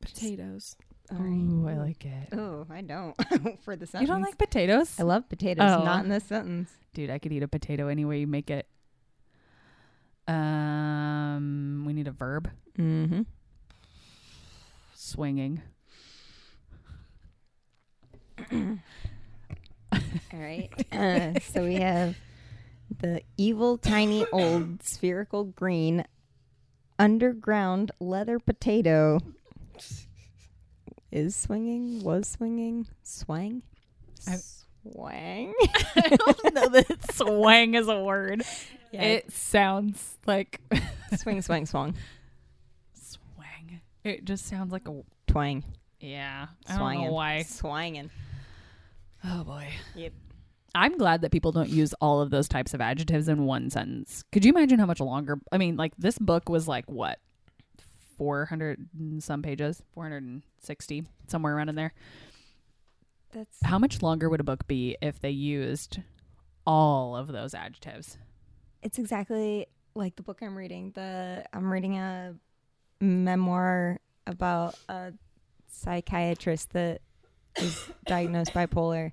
Potatoes. 0.00 0.76
Ooh, 1.12 1.66
I 1.68 1.74
like 1.76 2.04
it. 2.04 2.28
Oh, 2.32 2.66
I 2.70 2.80
don't. 2.80 3.14
For 3.62 3.76
the 3.76 3.86
sentence. 3.86 4.02
You 4.02 4.06
don't 4.06 4.22
like 4.22 4.38
potatoes? 4.38 4.98
I 4.98 5.02
love 5.02 5.28
potatoes. 5.28 5.70
Oh. 5.70 5.84
Not 5.84 6.04
in 6.04 6.10
this 6.10 6.24
sentence. 6.24 6.70
Dude, 6.94 7.10
I 7.10 7.18
could 7.18 7.32
eat 7.32 7.42
a 7.42 7.48
potato 7.48 7.88
any 7.88 8.04
way 8.04 8.20
you 8.20 8.26
make 8.26 8.50
it. 8.50 8.66
Um, 10.28 11.84
we 11.86 11.92
need 11.92 12.06
a 12.06 12.12
verb. 12.12 12.50
Mm-hmm. 12.78 13.22
Swinging. 14.94 15.62
All 18.52 18.78
right. 20.32 20.70
Uh, 20.92 21.38
so 21.40 21.64
we 21.64 21.74
have 21.74 22.16
the 23.00 23.22
evil, 23.36 23.78
tiny, 23.78 24.26
old, 24.32 24.82
spherical 24.82 25.44
green, 25.44 26.04
underground 26.98 27.90
leather 28.00 28.38
potato. 28.38 29.18
Is 31.12 31.36
swinging, 31.36 32.02
was 32.02 32.28
swinging, 32.28 32.88
swang? 33.02 33.62
I- 34.26 34.38
Swang? 34.82 35.54
I 35.96 36.16
don't 36.16 36.54
know 36.54 36.68
that 36.70 37.12
swang 37.14 37.74
is 37.74 37.86
a 37.86 38.02
word. 38.02 38.42
Yeah. 38.90 39.02
It 39.02 39.30
sounds 39.32 40.16
like 40.26 40.60
swing, 41.18 41.40
swang, 41.40 41.66
swang. 41.66 41.94
swang. 42.94 43.80
It 44.02 44.24
just 44.24 44.46
sounds 44.46 44.72
like 44.72 44.88
a 44.88 45.02
Twang. 45.28 45.62
yeah. 46.00 46.46
I 46.66 46.70
don't 46.72 46.78
Swanging. 46.80 47.06
know 47.06 47.12
why. 47.12 47.42
Swanging. 47.44 48.10
Oh 49.24 49.44
boy. 49.44 49.68
Yep. 49.94 50.12
I'm 50.74 50.98
glad 50.98 51.20
that 51.20 51.30
people 51.30 51.52
don't 51.52 51.68
use 51.68 51.94
all 52.00 52.20
of 52.20 52.30
those 52.30 52.48
types 52.48 52.74
of 52.74 52.80
adjectives 52.80 53.28
in 53.28 53.44
one 53.44 53.70
sentence. 53.70 54.24
Could 54.32 54.44
you 54.44 54.50
imagine 54.52 54.78
how 54.80 54.86
much 54.86 54.98
longer? 55.00 55.38
I 55.52 55.58
mean, 55.58 55.76
like 55.76 55.92
this 55.96 56.18
book 56.18 56.48
was 56.48 56.66
like 56.66 56.90
what, 56.90 57.18
400 58.22 58.88
and 58.96 59.20
some 59.22 59.42
pages, 59.42 59.82
460, 59.94 61.04
somewhere 61.26 61.56
around 61.56 61.68
in 61.70 61.74
there. 61.74 61.92
That's 63.32 63.56
How 63.64 63.78
much 63.80 64.00
longer 64.00 64.28
would 64.28 64.38
a 64.38 64.44
book 64.44 64.68
be 64.68 64.96
if 65.02 65.20
they 65.20 65.30
used 65.30 65.98
all 66.64 67.16
of 67.16 67.26
those 67.28 67.52
adjectives? 67.54 68.16
it's 68.84 68.98
exactly 68.98 69.66
like 69.94 70.14
the 70.16 70.22
book 70.22 70.40
I'm 70.42 70.56
reading. 70.56 70.92
The 70.94 71.44
I'm 71.52 71.72
reading 71.72 71.98
a 71.98 72.34
memoir 73.00 73.98
about 74.26 74.74
a 74.88 75.12
psychiatrist 75.70 76.70
that 76.72 77.00
is 77.56 77.90
diagnosed 78.06 78.52
bipolar, 78.52 79.10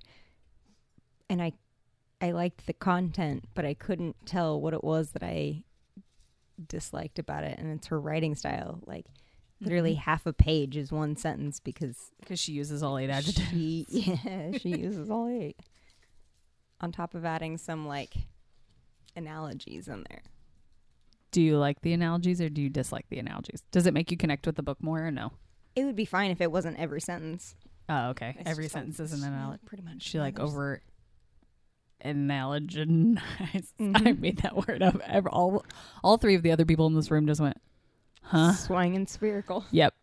and 1.30 1.42
I 1.42 1.54
I 2.22 2.32
liked 2.32 2.66
the 2.68 2.74
content, 2.74 3.46
but 3.56 3.66
I 3.66 3.74
couldn't 3.76 4.16
tell 4.26 4.60
what 4.60 4.74
it 4.74 4.84
was 4.84 5.12
that 5.12 5.24
I 5.24 5.64
disliked 6.68 7.20
about 7.20 7.44
it, 7.44 7.58
and 7.58 7.72
it's 7.72 7.88
her 7.88 8.00
writing 8.00 8.36
style. 8.36 8.80
Like 8.86 9.06
mm-hmm. 9.06 9.66
literally 9.66 9.94
half 9.96 10.26
a 10.26 10.34
page 10.34 10.78
is 10.78 10.92
one 10.92 11.16
sentence 11.16 11.60
because 11.60 12.12
because 12.20 12.40
she 12.40 12.52
uses 12.54 12.84
all 12.84 12.98
eight 12.98 13.10
adjectives. 13.10 13.50
she 13.50 13.86
yeah 13.90 14.58
she 14.58 14.70
uses 14.70 15.10
all 15.10 15.28
eight 15.30 15.58
on 16.82 16.92
top 16.92 17.14
of 17.14 17.26
adding 17.26 17.58
some 17.58 17.88
like 17.88 18.14
analogies 19.16 19.88
in 19.88 20.06
there. 20.10 20.22
Do 21.32 21.42
you 21.42 21.58
like 21.58 21.82
the 21.82 21.94
analogies 21.94 22.42
or 22.42 22.50
do 22.50 22.62
you 22.62 22.70
dislike 22.70 23.06
the 23.10 23.20
analogies? 23.20 23.64
Does 23.72 23.86
it 23.86 23.94
make 23.94 24.10
you 24.10 24.18
connect 24.18 24.48
with 24.48 24.56
the 24.56 24.64
book 24.64 24.82
more 24.82 25.06
or 25.06 25.12
no? 25.12 25.32
It 25.76 25.86
would 25.86 25.96
be 25.96 26.06
fine 26.06 26.32
if 26.32 26.42
it 26.42 26.52
wasn't 26.52 26.80
every 26.80 27.02
sentence. 27.02 27.56
Oh, 27.88 28.10
okay. 28.10 28.36
It's 28.40 28.50
Every 28.50 28.68
sentence 28.68 29.00
is 29.00 29.14
an 29.14 29.24
analogy. 29.24 29.62
Pretty 29.66 29.84
much. 29.84 30.02
She 30.02 30.20
like 30.20 30.38
yeah, 30.38 30.46
over 32.04 32.14
analogize. 32.14 33.18
I 33.80 34.12
made 34.14 34.40
that 34.40 34.56
word 34.56 34.82
up. 34.84 35.02
All 35.32 35.66
all 36.04 36.18
three 36.18 36.36
of 36.36 36.44
the 36.44 36.52
other 36.52 36.66
people 36.66 36.88
in 36.88 36.96
this 36.96 37.10
room 37.12 37.28
just 37.28 37.42
went, 37.42 37.58
huh? 38.24 38.54
swang 38.54 38.96
and 38.96 39.08
spherical. 39.10 39.66
Yep. 39.72 39.94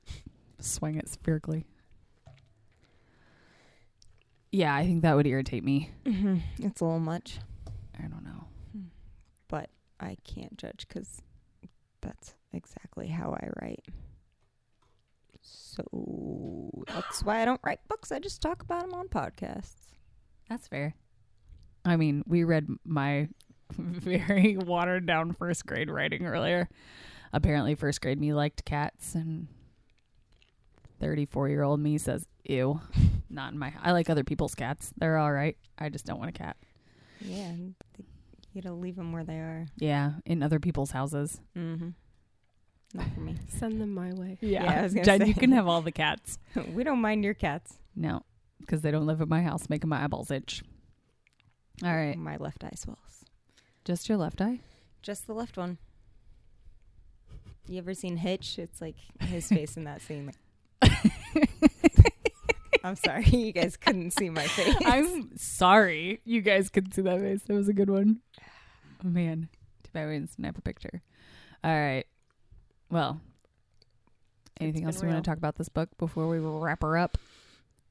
Swing 0.61 0.97
it 0.97 1.09
spherically. 1.09 1.67
Yeah, 4.53 4.75
I 4.75 4.85
think 4.87 5.03
that 5.03 5.15
would 5.17 5.27
irritate 5.27 5.65
me. 5.65 5.91
hmm 6.07 6.39
It's 6.59 6.81
a 6.81 6.85
little 6.85 7.01
much, 7.01 7.39
I 7.99 8.03
don't 8.07 8.25
know. 8.25 8.47
but 9.49 9.69
I 10.01 10.17
can't 10.25 10.57
judge 10.57 10.87
because 10.89 11.21
that's 12.01 12.35
exactly 12.53 13.09
how 13.09 13.33
I 13.33 13.49
write. 13.61 13.85
So 15.43 16.71
that's 16.87 17.23
why 17.23 17.43
I 17.43 17.45
don't 17.45 17.61
write 17.63 17.81
books. 17.89 18.11
I 18.13 18.19
just 18.19 18.41
talk 18.41 18.63
about 18.63 18.83
them 18.83 18.95
on 18.95 19.09
podcasts. 19.09 19.93
That's 20.49 20.67
fair. 20.69 20.95
I 21.87 21.97
mean, 21.97 22.23
we 22.27 22.45
read 22.45 22.67
my 22.85 23.29
very 23.73 24.57
watered 24.57 25.07
down 25.07 25.33
first 25.33 25.65
grade 25.67 25.91
writing 25.91 26.27
earlier. 26.27 26.69
Apparently, 27.33 27.75
first 27.75 28.01
grade 28.01 28.21
me 28.21 28.33
liked 28.35 28.65
cats, 28.65 29.15
and 29.15 29.49
34 31.01 31.49
year 31.49 31.63
old 31.63 31.81
me 31.81 31.99
says, 31.99 32.27
ew, 32.45 32.81
not 33.29 33.53
in 33.53 33.59
my. 33.59 33.73
I 33.83 33.93
like 33.93 34.09
other 34.11 34.25
people's 34.25 34.55
cats. 34.55 34.93
They're 34.97 35.17
all 35.19 35.33
right. 35.33 35.57
I 35.79 35.89
just 35.89 36.07
don't 36.07 36.19
want 36.19 36.31
a 36.31 36.33
cat. 36.39 36.57
Yeah, 37.21 37.53
you 38.53 38.63
gotta 38.63 38.75
leave 38.75 38.97
them 38.97 39.13
where 39.13 39.25
they 39.25 39.37
are. 39.39 39.67
Yeah, 39.79 40.13
in 40.25 40.43
other 40.43 40.61
people's 40.61 40.91
houses. 40.91 41.41
Mm-hmm. 41.57 41.91
Not 42.95 43.07
for 43.15 43.21
me. 43.21 43.37
Send 43.49 43.81
them 43.81 43.93
my 43.95 44.13
way. 44.13 44.39
Yeah, 44.43 44.79
I 44.81 44.83
was 44.83 44.95
gonna 44.95 45.05
Jen, 45.05 45.21
say. 45.21 45.27
you 45.27 45.35
can 45.35 45.53
have 45.53 45.67
all 45.67 45.83
the 45.83 45.93
cats. 45.93 46.39
we 46.73 46.85
don't 46.85 47.01
mind 47.01 47.25
your 47.25 47.35
cats. 47.35 47.79
No, 47.95 48.23
because 48.61 48.83
they 48.83 48.91
don't 48.91 49.07
live 49.07 49.21
at 49.21 49.29
my 49.29 49.43
house, 49.43 49.69
making 49.69 49.89
my 49.91 50.05
eyeballs 50.05 50.31
itch. 50.31 50.63
All 51.85 51.95
right, 51.95 52.17
My 52.17 52.37
left 52.37 52.65
eye 52.65 52.73
swells. 52.75 53.25
just 53.85 54.09
your 54.09 54.17
left 54.19 54.41
eye. 54.41 54.61
Just 55.03 55.27
the 55.27 55.35
left 55.35 55.57
one. 55.57 55.79
You 57.69 57.79
ever 57.79 57.95
seen 57.95 58.17
Hitch? 58.17 58.59
It's 58.59 58.81
like 58.81 58.97
his 59.21 59.49
face 59.49 59.77
in 59.77 59.85
that 59.85 60.01
scene. 60.01 60.33
I'm 62.85 62.95
sorry, 62.97 63.25
you 63.25 63.53
guys 63.53 63.77
couldn't 63.77 64.13
see 64.13 64.31
my 64.31 64.47
face. 64.47 64.77
I'm 64.85 65.37
sorry. 65.37 66.21
You 66.25 66.41
guys 66.41 66.71
couldn't 66.71 66.93
see 66.93 67.03
that 67.03 67.19
face. 67.21 67.43
That 67.43 67.55
was 67.55 67.69
a 67.69 67.73
good 67.73 67.91
one. 67.91 68.21
Oh, 69.05 69.09
man. 69.09 69.49
Too 69.83 69.91
bad 69.93 70.07
we 70.07 70.15
didn't 70.15 70.33
snap 70.33 70.57
a 70.57 70.63
picture. 70.63 71.03
All 71.65 71.71
right. 71.73 72.05
Well, 72.89 73.21
anything 74.61 74.85
else 74.85 75.03
we 75.03 75.09
want 75.09 75.23
to 75.25 75.29
talk 75.29 75.39
about 75.39 75.57
this 75.57 75.69
book 75.69 75.89
before 75.99 76.29
we 76.29 76.39
wrap 76.39 76.83
her 76.83 76.97
up 76.97 77.19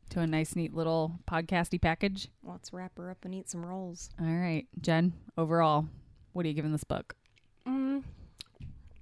to 0.10 0.20
a 0.20 0.28
nice, 0.28 0.56
neat 0.56 0.74
little 0.74 1.20
podcasty 1.30 1.82
package? 1.82 2.30
Let's 2.44 2.72
wrap 2.74 2.98
her 2.98 3.10
up 3.10 3.24
and 3.26 3.34
eat 3.34 3.50
some 3.50 3.66
rolls. 3.66 4.10
All 4.20 4.28
right. 4.28 4.66
Jen, 4.82 5.14
overall, 5.38 5.88
what 6.34 6.46
are 6.46 6.50
you 6.50 6.54
giving 6.54 6.72
this 6.72 6.84
book? 6.84 7.16
Mm. 7.68 8.04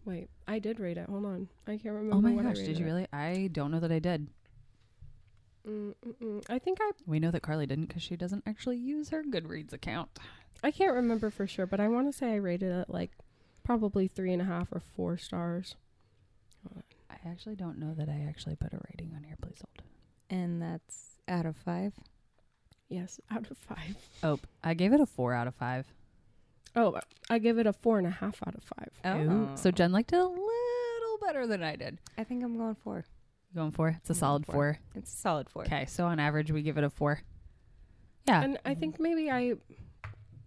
Wait, 0.06 0.30
I 0.48 0.60
did 0.60 0.80
rate 0.80 0.98
it. 0.98 1.10
Hold 1.10 1.26
on. 1.26 1.48
I 1.68 1.78
can't 1.78 1.96
remember. 1.96 2.16
Oh 2.16 2.22
my 2.22 2.32
what 2.32 2.46
I 2.46 2.50
gosh, 2.50 2.58
did 2.58 2.68
rated 2.68 2.80
you 2.80 2.86
it. 2.86 2.88
really? 2.88 3.08
I 3.14 3.50
don't 3.52 3.72
know 3.72 3.80
that 3.80 3.92
I 3.92 4.00
did. 4.00 4.28
Mm, 5.68 5.94
mm, 6.06 6.14
mm. 6.22 6.44
I 6.50 6.60
think 6.60 6.80
I 6.82 6.92
We 7.06 7.20
know 7.20 7.32
that 7.32 7.42
Carly 7.42 7.66
didn't 7.66 7.86
because 7.86 8.04
she 8.04 8.18
doesn't 8.18 8.44
actually 8.46 8.78
use 8.78 9.10
her 9.10 9.24
Goodreads 9.24 9.72
account. 9.72 10.10
I 10.62 10.72
can't 10.72 10.94
remember 10.94 11.30
for 11.30 11.48
sure, 11.48 11.66
but 11.66 11.80
I 11.80 11.88
want 11.88 12.12
to 12.12 12.18
say 12.18 12.32
I 12.32 12.36
rated 12.36 12.72
it 12.72 12.90
like 12.90 13.12
probably 13.64 14.08
three 14.08 14.34
and 14.34 14.42
a 14.42 14.46
half 14.46 14.72
or 14.72 14.82
four 14.82 15.18
stars. 15.18 15.76
I 17.10 17.30
actually 17.30 17.56
don't 17.56 17.80
know 17.80 17.94
that 17.94 18.10
I 18.10 18.26
actually 18.28 18.56
put 18.56 18.74
a 18.74 18.80
rating 18.90 19.14
on 19.16 19.24
here. 19.24 19.36
Please 19.42 19.62
hold. 19.62 19.88
And 20.30 20.62
that's 20.62 21.18
out 21.28 21.46
of 21.46 21.56
five. 21.56 21.94
Yes, 22.90 23.20
out 23.32 23.50
of 23.50 23.58
five. 23.58 23.96
Oh, 24.24 24.40
I 24.64 24.74
gave 24.74 24.94
it 24.94 25.00
a 25.02 25.06
four 25.06 25.34
out 25.34 25.48
of 25.48 25.56
five. 25.56 25.88
Oh, 26.76 27.00
I 27.30 27.40
give 27.40 27.58
it 27.60 27.68
a 27.68 27.74
four 27.74 27.98
and 27.98 28.08
a 28.08 28.12
half 28.12 28.40
out 28.48 28.56
of 28.56 28.64
five. 28.64 28.90
Ooh, 29.06 29.50
oh. 29.52 29.56
So 29.56 29.72
Jen 29.72 29.92
liked 29.92 30.12
it 30.14 30.20
a 30.20 30.26
little 30.26 31.18
better 31.22 31.46
than 31.48 31.64
I 31.64 31.76
did. 31.76 32.00
I 32.18 32.24
think 32.24 32.44
I'm 32.44 32.58
going 32.58 32.76
four. 32.76 33.06
Going 33.56 33.72
for 33.72 33.90
it's 33.90 34.10
a 34.10 34.14
I'm 34.14 34.18
solid 34.18 34.46
for 34.46 34.52
four. 34.52 34.80
It's 34.96 35.14
a 35.14 35.18
solid 35.18 35.50
four. 35.50 35.64
Okay, 35.64 35.86
so 35.86 36.06
on 36.06 36.20
average 36.20 36.52
we 36.52 36.64
give 36.64 36.78
it 36.78 36.84
a 36.84 36.90
four. 36.90 37.22
Yeah, 38.28 38.42
And 38.42 38.58
I 38.66 38.74
think 38.74 39.00
maybe 39.00 39.30
I 39.30 39.54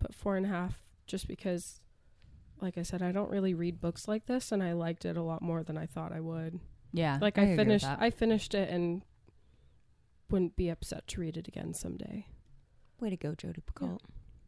put 0.01 0.15
four 0.15 0.37
and 0.37 0.47
a 0.47 0.49
half 0.49 0.83
just 1.07 1.29
because, 1.29 1.81
like 2.61 2.79
I 2.79 2.83
said, 2.83 3.03
I 3.03 3.13
don't 3.13 3.31
really 3.31 3.55
read 3.55 3.81
books 3.81 4.09
like 4.09 4.27
this, 4.27 4.51
and 4.51 4.63
I 4.63 4.73
liked 4.73 5.05
it 5.05 5.17
a 5.17 5.23
lot 5.23 5.43
more 5.43 5.63
than 5.63 5.77
I 5.79 5.87
thought 5.87 6.13
I 6.13 6.21
would. 6.21 6.59
yeah. 6.93 7.19
Like 7.21 7.39
agree 7.39 7.53
I 7.53 7.57
finished. 7.57 7.87
I 7.87 8.11
finished 8.11 8.55
it 8.55 8.71
and 8.71 9.03
wouldn't 10.31 10.57
be 10.57 10.69
upset 10.69 11.07
to 11.09 11.21
read 11.21 11.37
it 11.37 11.49
again 11.49 11.75
someday. 11.75 12.27
Way 13.01 13.11
to 13.11 13.17
go, 13.17 13.35
Jodi 13.35 13.63
Picoult. 13.63 14.01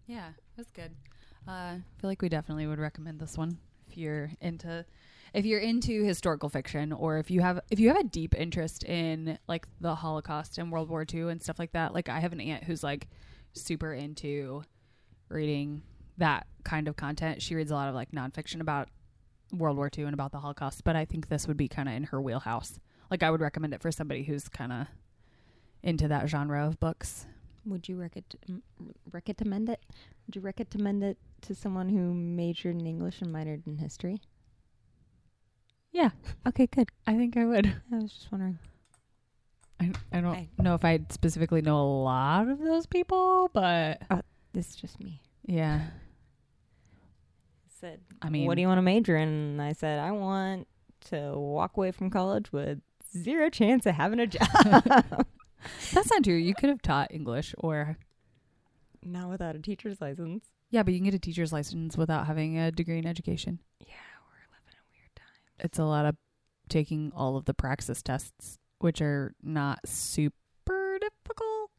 yeah, 0.07 0.31
that's 0.57 0.71
good. 0.71 0.93
Uh, 1.47 1.51
I 1.51 1.83
feel 2.01 2.11
like 2.11 2.23
we 2.23 2.29
definitely 2.29 2.67
would 2.67 2.79
recommend 2.79 3.21
this 3.21 3.37
one 3.37 3.59
if 3.89 3.97
you're 3.97 4.31
into 4.41 4.85
if 5.35 5.45
you're 5.45 5.61
into 5.61 6.05
historical 6.05 6.49
fiction 6.49 6.93
or 6.93 7.19
if 7.19 7.31
you 7.31 7.41
have 7.41 7.61
if 7.71 7.79
you 7.79 7.89
have 7.89 7.99
a 7.99 8.05
deep 8.05 8.35
interest 8.35 8.85
in 8.85 9.39
like 9.47 9.67
the 9.81 9.95
Holocaust 9.95 10.59
and 10.59 10.73
World 10.73 10.89
War 10.89 11.05
II 11.13 11.31
and 11.31 11.43
stuff 11.43 11.59
like 11.59 11.73
that. 11.73 11.95
Like 11.95 12.09
I 12.09 12.21
have 12.21 12.33
an 12.33 12.41
aunt 12.41 12.65
who's 12.65 12.83
like 12.83 13.09
super 13.53 13.93
into 13.93 14.63
reading 15.29 15.83
that 16.17 16.47
kind 16.65 16.89
of 16.89 16.97
content. 16.97 17.43
She 17.43 17.55
reads 17.55 17.71
a 17.71 17.75
lot 17.75 17.89
of 17.89 17.95
like 17.95 18.13
nonfiction 18.13 18.61
about 18.61 18.89
World 19.53 19.77
War 19.77 19.91
II 19.97 20.05
and 20.05 20.15
about 20.15 20.33
the 20.33 20.41
Holocaust, 20.41 20.85
but 20.85 20.97
I 20.97 21.05
think 21.05 21.29
this 21.29 21.47
would 21.47 21.57
be 21.57 21.69
kind 21.69 21.89
of 21.89 21.95
in 21.95 22.05
her 22.05 22.21
wheelhouse. 22.21 22.79
Like 23.11 23.23
I 23.23 23.31
would 23.31 23.41
recommend 23.41 23.73
it 23.75 23.81
for 23.81 23.91
somebody 23.93 24.25
who's 24.25 24.49
kind 24.49 24.73
of 24.73 24.87
into 25.83 26.09
that 26.09 26.29
genre 26.29 26.67
of 26.67 26.79
books. 26.81 27.27
Would 27.65 27.89
you 27.89 27.97
recom- 27.97 28.63
recommend 29.13 29.69
it? 29.69 29.81
Would 30.27 30.37
you 30.37 30.43
recommend 30.43 31.03
it 31.05 31.19
to 31.43 31.55
someone 31.55 31.89
who 31.91 32.15
majored 32.15 32.77
in 32.81 32.87
English 32.87 33.21
and 33.21 33.33
minored 33.35 33.67
in 33.67 33.77
history? 33.79 34.21
Yeah, 35.93 36.11
Okay, 36.47 36.67
good. 36.67 36.91
I 37.07 37.17
think 37.17 37.37
I 37.37 37.45
would. 37.45 37.67
I 37.93 37.97
was 37.97 38.13
just 38.13 38.31
wondering. 38.31 38.59
I, 39.81 39.93
I 40.13 40.21
don't 40.21 40.35
I- 40.35 40.49
know 40.59 40.75
if 40.75 40.85
I 40.85 41.01
specifically 41.11 41.63
know 41.63 41.79
a 41.81 41.89
lot 42.03 42.49
of 42.49 42.59
those 42.59 42.87
people, 42.87 43.51
but 43.53 44.03
oh, 44.11 44.23
This 44.53 44.71
is 44.71 44.77
just 44.77 45.01
me. 45.01 45.21
yeah. 45.47 45.83
Said, 47.81 48.01
I 48.23 48.29
mean, 48.29 48.47
what 48.47 48.57
do 48.57 48.61
you 48.61 48.67
want 48.67 48.79
to 48.79 48.83
major 48.83 49.17
in? 49.17 49.29
And 49.29 49.63
I 49.63 49.73
said, 49.73 50.01
I 50.01 50.11
want 50.11 50.67
to 51.11 51.33
walk 51.37 51.77
away 51.77 51.93
from 51.93 52.11
college 52.11 52.53
with 52.53 52.81
zero 53.17 53.49
chance 53.51 53.87
of 53.87 53.95
having 53.95 54.19
a 54.19 54.27
job. 54.27 55.27
That's 55.93 56.11
not 56.11 56.25
true. 56.25 56.35
You 56.35 56.55
could 56.55 56.69
have 56.69 56.83
taught 56.83 57.13
English 57.13 57.55
or 57.59 57.97
Not 59.03 59.29
without 59.31 59.57
a 59.57 59.59
teacher's 59.61 60.01
license. 60.01 60.45
yeah, 60.71 60.83
but 60.83 60.93
you 60.93 60.99
can 61.01 61.05
get 61.07 61.15
a 61.15 61.19
teacher's 61.19 61.53
license 61.53 61.97
without 61.97 62.27
having 62.27 62.59
a 62.59 62.71
degree 62.71 62.99
in 62.99 63.07
education. 63.07 63.59
Yeah, 63.81 63.95
we're 64.31 64.47
living 64.55 64.73
in 64.73 64.93
weird 64.93 65.15
times. 65.17 65.61
It's 65.61 65.79
a 65.79 65.85
lot 65.85 66.05
of 66.07 66.17
taking 66.69 67.13
all 67.15 67.37
of 67.37 67.45
the 67.47 67.55
praxis 67.55 68.03
tests, 68.03 68.59
which 68.79 69.01
are 69.01 69.35
not 69.43 69.81
super 69.89 70.99
difficult. 71.01 71.71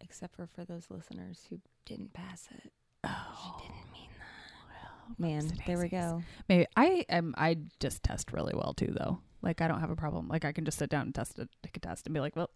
Except 0.00 0.34
for 0.36 0.46
for 0.46 0.64
those 0.64 0.86
listeners 0.90 1.46
who 1.50 1.58
didn't 1.86 2.12
pass 2.12 2.48
it. 2.54 2.72
Oh, 3.04 3.56
She 3.60 3.66
didn't 3.68 3.92
mean 3.92 4.10
that. 4.18 5.18
Man, 5.18 5.52
there 5.66 5.78
we 5.78 5.88
go. 5.88 6.22
Maybe 6.48 6.66
I 6.76 7.04
am. 7.08 7.34
I 7.36 7.56
just 7.80 8.02
test 8.02 8.32
really 8.32 8.52
well 8.54 8.72
too, 8.74 8.94
though. 8.96 9.20
Like 9.42 9.60
I 9.60 9.68
don't 9.68 9.80
have 9.80 9.90
a 9.90 9.96
problem. 9.96 10.28
Like 10.28 10.44
I 10.44 10.52
can 10.52 10.64
just 10.64 10.78
sit 10.78 10.88
down 10.90 11.02
and 11.02 11.14
test 11.14 11.38
it, 11.38 11.48
take 11.62 11.76
a 11.76 11.80
test, 11.80 12.06
and 12.06 12.14
be 12.14 12.20
like, 12.20 12.36
"Well, 12.36 12.50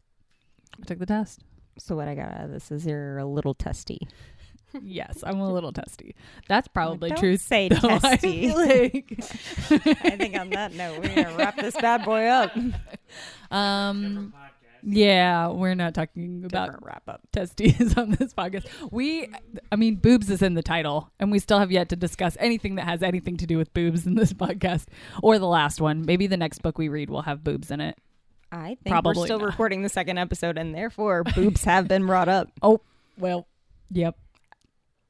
I 0.81 0.85
took 0.87 0.99
the 0.99 1.07
test." 1.07 1.43
So 1.79 1.97
what 1.97 2.09
I 2.09 2.15
got 2.15 2.33
out 2.33 2.45
of 2.45 2.51
this 2.51 2.71
is 2.71 2.87
you're 2.87 3.19
a 3.19 3.27
little 3.27 3.55
testy. 3.55 4.07
yes, 4.83 5.23
I'm 5.27 5.41
a 5.41 5.53
little 5.53 5.73
testy. 5.73 6.15
That's 6.49 6.69
probably 6.69 7.11
Don't 7.11 7.19
true. 7.19 7.37
say 7.37 7.69
though. 7.69 7.89
I 7.89 7.99
testy. 7.99 8.49
feel 8.49 8.57
like- 8.57 9.15
I 10.05 10.17
think 10.17 10.39
on 10.39 10.51
that 10.51 10.75
note, 10.75 11.01
we're 11.03 11.15
gonna 11.15 11.37
wrap 11.37 11.57
this 11.57 11.75
bad 11.77 12.05
boy 12.05 12.25
up. 12.27 12.53
um. 13.51 14.33
Yeah, 14.83 15.49
we're 15.49 15.75
not 15.75 15.95
talking 15.95 16.45
about 16.45 16.85
wrap 16.85 17.03
up. 17.09 17.21
testes 17.33 17.95
on 17.97 18.11
this 18.13 18.33
podcast. 18.35 18.67
We, 18.91 19.29
I 19.73 19.77
mean, 19.77 19.97
boobs 19.97 20.31
is 20.31 20.43
in 20.43 20.55
the 20.55 20.63
title, 20.63 21.11
and 21.19 21.31
we 21.33 21.39
still 21.39 21.59
have 21.59 21.71
yet 21.73 21.89
to 21.91 21.97
discuss 21.97 22.37
anything 22.41 22.77
that 22.77 22.85
has 22.85 23.03
anything 23.03 23.37
to 23.39 23.47
do 23.47 23.59
with 23.59 23.73
boobs 23.75 24.07
in 24.07 24.15
this 24.15 24.33
podcast 24.35 24.87
or 25.23 25.39
the 25.39 25.47
last 25.47 25.81
one. 25.81 26.05
Maybe 26.07 26.27
the 26.27 26.37
next 26.37 26.63
book 26.63 26.79
we 26.79 26.89
read 26.89 27.11
will 27.11 27.23
have 27.23 27.43
boobs 27.45 27.71
in 27.71 27.81
it. 27.81 27.97
I 28.53 28.77
think 28.83 28.87
Probably 28.87 29.19
we're 29.19 29.27
still 29.27 29.39
not. 29.41 29.47
recording 29.47 29.83
the 29.83 29.89
second 29.89 30.19
episode, 30.19 30.57
and 30.57 30.75
therefore 30.75 31.25
boobs 31.25 31.65
have 31.65 31.89
been 31.89 32.07
brought 32.07 32.29
up. 32.29 32.49
Oh 32.63 32.81
well, 33.19 33.47
yep. 33.91 34.17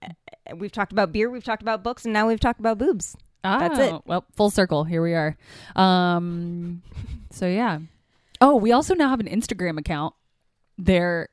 Eh, 0.03 0.09
eh, 0.47 0.53
we've 0.55 0.73
talked 0.73 0.93
about 0.93 1.13
beer, 1.13 1.29
we've 1.29 1.45
talked 1.45 1.63
about 1.63 1.83
books, 1.83 2.05
and 2.05 2.15
now 2.15 2.29
we've 2.29 2.41
talked 2.41 2.61
about 2.61 2.79
boobs. 2.79 3.17
That's 3.43 3.79
it. 3.79 3.93
Oh, 3.93 4.03
Well, 4.07 4.25
full 4.35 4.51
circle. 4.51 4.85
Here 4.85 5.03
we 5.03 5.15
are. 5.15 5.37
Um, 5.77 6.83
so 7.31 7.47
yeah. 7.47 7.79
Oh, 8.41 8.57
we 8.57 8.73
also 8.73 8.95
now 8.95 9.09
have 9.09 9.21
an 9.21 9.29
Instagram 9.29 9.79
account. 9.79 10.15
There 10.79 11.29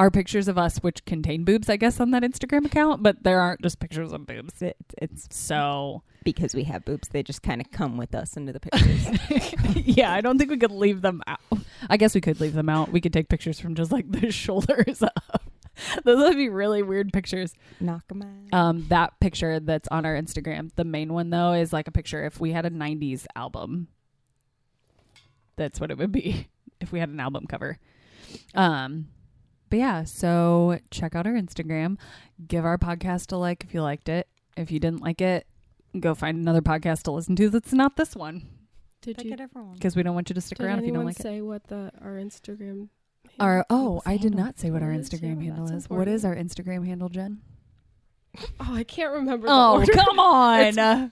are 0.00 0.10
pictures 0.10 0.48
of 0.48 0.56
us 0.56 0.78
which 0.78 1.04
contain 1.04 1.44
boobs, 1.44 1.68
I 1.68 1.76
guess, 1.76 2.00
on 2.00 2.10
that 2.12 2.22
Instagram 2.22 2.64
account, 2.64 3.02
but 3.02 3.22
there 3.22 3.38
aren't 3.38 3.60
just 3.60 3.78
pictures 3.80 4.12
of 4.12 4.26
boobs. 4.26 4.62
It, 4.62 4.76
it's 4.96 5.28
So 5.30 6.02
because 6.24 6.54
we 6.54 6.64
have 6.64 6.86
boobs; 6.86 7.08
they 7.08 7.22
just 7.22 7.42
kind 7.42 7.60
of 7.60 7.70
come 7.70 7.98
with 7.98 8.14
us 8.14 8.36
into 8.36 8.52
the 8.52 8.60
pictures. 8.60 9.76
yeah, 9.86 10.12
I 10.12 10.22
don't 10.22 10.38
think 10.38 10.50
we 10.50 10.56
could 10.56 10.72
leave 10.72 11.02
them 11.02 11.22
out. 11.26 11.40
I 11.88 11.98
guess 11.98 12.14
we 12.14 12.22
could 12.22 12.40
leave 12.40 12.54
them 12.54 12.70
out. 12.70 12.90
We 12.90 13.02
could 13.02 13.12
take 13.12 13.28
pictures 13.28 13.60
from 13.60 13.74
just 13.74 13.92
like 13.92 14.10
the 14.10 14.32
shoulders 14.32 15.02
up. 15.02 15.42
Those 16.04 16.18
would 16.18 16.36
be 16.36 16.48
really 16.48 16.82
weird 16.82 17.12
pictures. 17.12 17.54
Knock 17.78 18.08
them 18.08 18.22
out. 18.22 18.58
Um, 18.58 18.86
that 18.88 19.20
picture 19.20 19.60
that's 19.60 19.88
on 19.88 20.04
our 20.06 20.14
Instagram, 20.14 20.70
the 20.76 20.84
main 20.84 21.12
one 21.12 21.28
though, 21.30 21.52
is 21.52 21.72
like 21.72 21.88
a 21.88 21.92
picture 21.92 22.24
if 22.24 22.40
we 22.40 22.52
had 22.52 22.64
a 22.64 22.70
'90s 22.70 23.26
album. 23.36 23.88
That's 25.60 25.78
what 25.78 25.90
it 25.90 25.98
would 25.98 26.10
be 26.10 26.48
if 26.80 26.90
we 26.90 26.98
had 27.00 27.10
an 27.10 27.20
album 27.20 27.44
cover. 27.46 27.78
Um, 28.54 29.08
but 29.68 29.78
yeah, 29.78 30.04
so 30.04 30.78
check 30.90 31.14
out 31.14 31.26
our 31.26 31.34
Instagram. 31.34 31.98
Give 32.48 32.64
our 32.64 32.78
podcast 32.78 33.30
a 33.32 33.36
like 33.36 33.62
if 33.64 33.74
you 33.74 33.82
liked 33.82 34.08
it. 34.08 34.26
If 34.56 34.70
you 34.70 34.80
didn't 34.80 35.02
like 35.02 35.20
it, 35.20 35.46
go 36.00 36.14
find 36.14 36.38
another 36.38 36.62
podcast 36.62 37.02
to 37.02 37.10
listen 37.10 37.36
to 37.36 37.50
that's 37.50 37.72
not 37.72 37.96
this 37.96 38.16
one 38.16 38.46
Did 39.02 39.18
Pick 39.18 39.26
you? 39.26 39.36
because 39.74 39.96
we 39.96 40.02
don't 40.02 40.14
want 40.14 40.28
you 40.30 40.34
to 40.34 40.40
stick 40.40 40.58
Did 40.58 40.66
around 40.66 40.78
if 40.80 40.84
you 40.86 40.92
don't 40.92 40.96
anyone 41.02 41.06
like 41.06 41.20
it. 41.20 41.22
say 41.22 41.40
what 41.42 41.64
the 41.68 41.92
our 42.02 42.12
Instagram? 42.12 42.88
Our 43.38 43.64
oh, 43.70 44.00
I 44.06 44.16
did 44.16 44.34
not 44.34 44.58
say 44.58 44.70
what 44.70 44.82
our 44.82 44.90
What 44.90 45.00
is- 45.00 45.10
Instagram 45.10 45.36
yeah, 45.44 45.50
handle 45.50 45.66
that's 45.66 45.84
is. 45.84 45.90
What 45.90 46.08
is 46.08 46.24
our 46.24 46.34
Instagram 46.34 46.86
handle, 46.86 47.08
Jen? 47.10 47.40
Oh, 48.60 48.74
I 48.74 48.84
can't 48.84 49.12
remember. 49.12 49.46
the 49.46 49.52
Oh, 49.52 49.72
order. 49.78 49.92
come 49.92 50.18
on! 50.18 50.60
It's- 50.60 51.10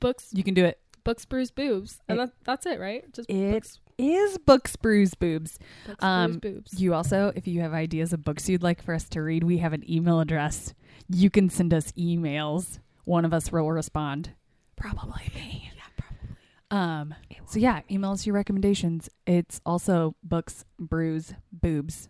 books, 0.00 0.28
you 0.32 0.44
can 0.44 0.54
do 0.54 0.64
it. 0.64 0.78
Books, 1.06 1.24
brews, 1.24 1.50
boobs, 1.50 2.00
and 2.08 2.18
It- 2.18 2.26
that, 2.26 2.32
that's 2.44 2.66
it, 2.66 2.78
right? 2.78 3.10
Just 3.14 3.30
It 3.30 3.52
books, 3.52 3.80
Is 3.96 4.36
books 4.38 4.76
brews 4.76 5.14
boobs? 5.14 5.58
books, 5.86 6.04
um, 6.04 6.38
brews, 6.38 6.54
boobs. 6.54 6.80
You 6.80 6.92
also, 6.92 7.32
if 7.34 7.46
you 7.46 7.62
have 7.62 7.72
ideas 7.72 8.12
of 8.12 8.22
books 8.24 8.46
you'd 8.48 8.62
like 8.62 8.82
for 8.82 8.92
us 8.92 9.08
to 9.10 9.22
read, 9.22 9.42
we 9.44 9.58
have 9.58 9.72
an 9.72 9.88
email 9.90 10.20
address. 10.20 10.74
You 11.08 11.30
can 11.30 11.48
send 11.48 11.72
us 11.72 11.92
emails. 11.92 12.80
One 13.04 13.24
of 13.24 13.32
us 13.32 13.50
will 13.50 13.70
respond. 13.72 14.32
Probably 14.76 15.22
me. 15.34 15.70
yeah, 15.74 15.82
probably. 15.96 16.36
Um. 16.70 17.14
So 17.46 17.58
yeah, 17.60 17.80
email 17.90 18.10
us 18.10 18.26
your 18.26 18.34
recommendations. 18.34 19.08
It's 19.26 19.60
also 19.64 20.16
books 20.24 20.64
brews 20.78 21.32
boobs 21.52 22.08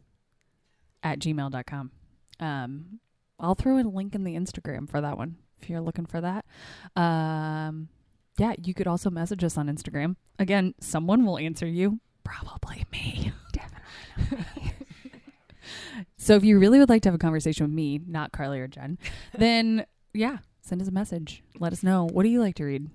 at 1.03 1.19
gmail.com. 1.21 1.91
Um, 2.41 3.01
I'll 3.39 3.55
throw 3.55 3.79
a 3.79 3.83
link 3.85 4.15
in 4.15 4.25
the 4.25 4.35
Instagram 4.35 4.89
for 4.89 5.01
that 5.03 5.17
one 5.19 5.37
if 5.61 5.69
you're 5.71 5.81
looking 5.83 6.07
for 6.07 6.21
that. 6.23 6.45
Um, 7.01 7.89
yeah, 8.39 8.55
you 8.63 8.75
could 8.75 8.87
also 8.87 9.11
message 9.11 9.43
us 9.45 9.57
on 9.57 9.69
Instagram. 9.69 10.17
Again, 10.39 10.75
someone 10.81 11.25
will 11.25 11.39
answer 11.39 11.67
you. 11.67 12.01
Probably 12.25 12.85
me. 12.93 13.33
Definitely. 13.53 14.73
so 16.17 16.35
if 16.35 16.45
you 16.45 16.59
really 16.59 16.79
would 16.79 16.89
like 16.89 17.03
to 17.03 17.09
have 17.09 17.15
a 17.15 17.19
conversation 17.19 17.67
with 17.67 17.73
me, 17.75 18.01
not 18.07 18.33
Carly 18.33 18.61
or 18.61 18.69
Jen, 18.69 18.99
then 19.37 19.87
yeah, 20.13 20.39
send 20.61 20.83
us 20.83 20.89
a 20.89 20.93
message. 20.93 21.43
Let 21.59 21.73
us 21.73 21.83
know. 21.83 22.07
What 22.11 22.23
do 22.25 22.29
you 22.29 22.41
like 22.41 22.57
to 22.57 22.65
read? 22.65 22.91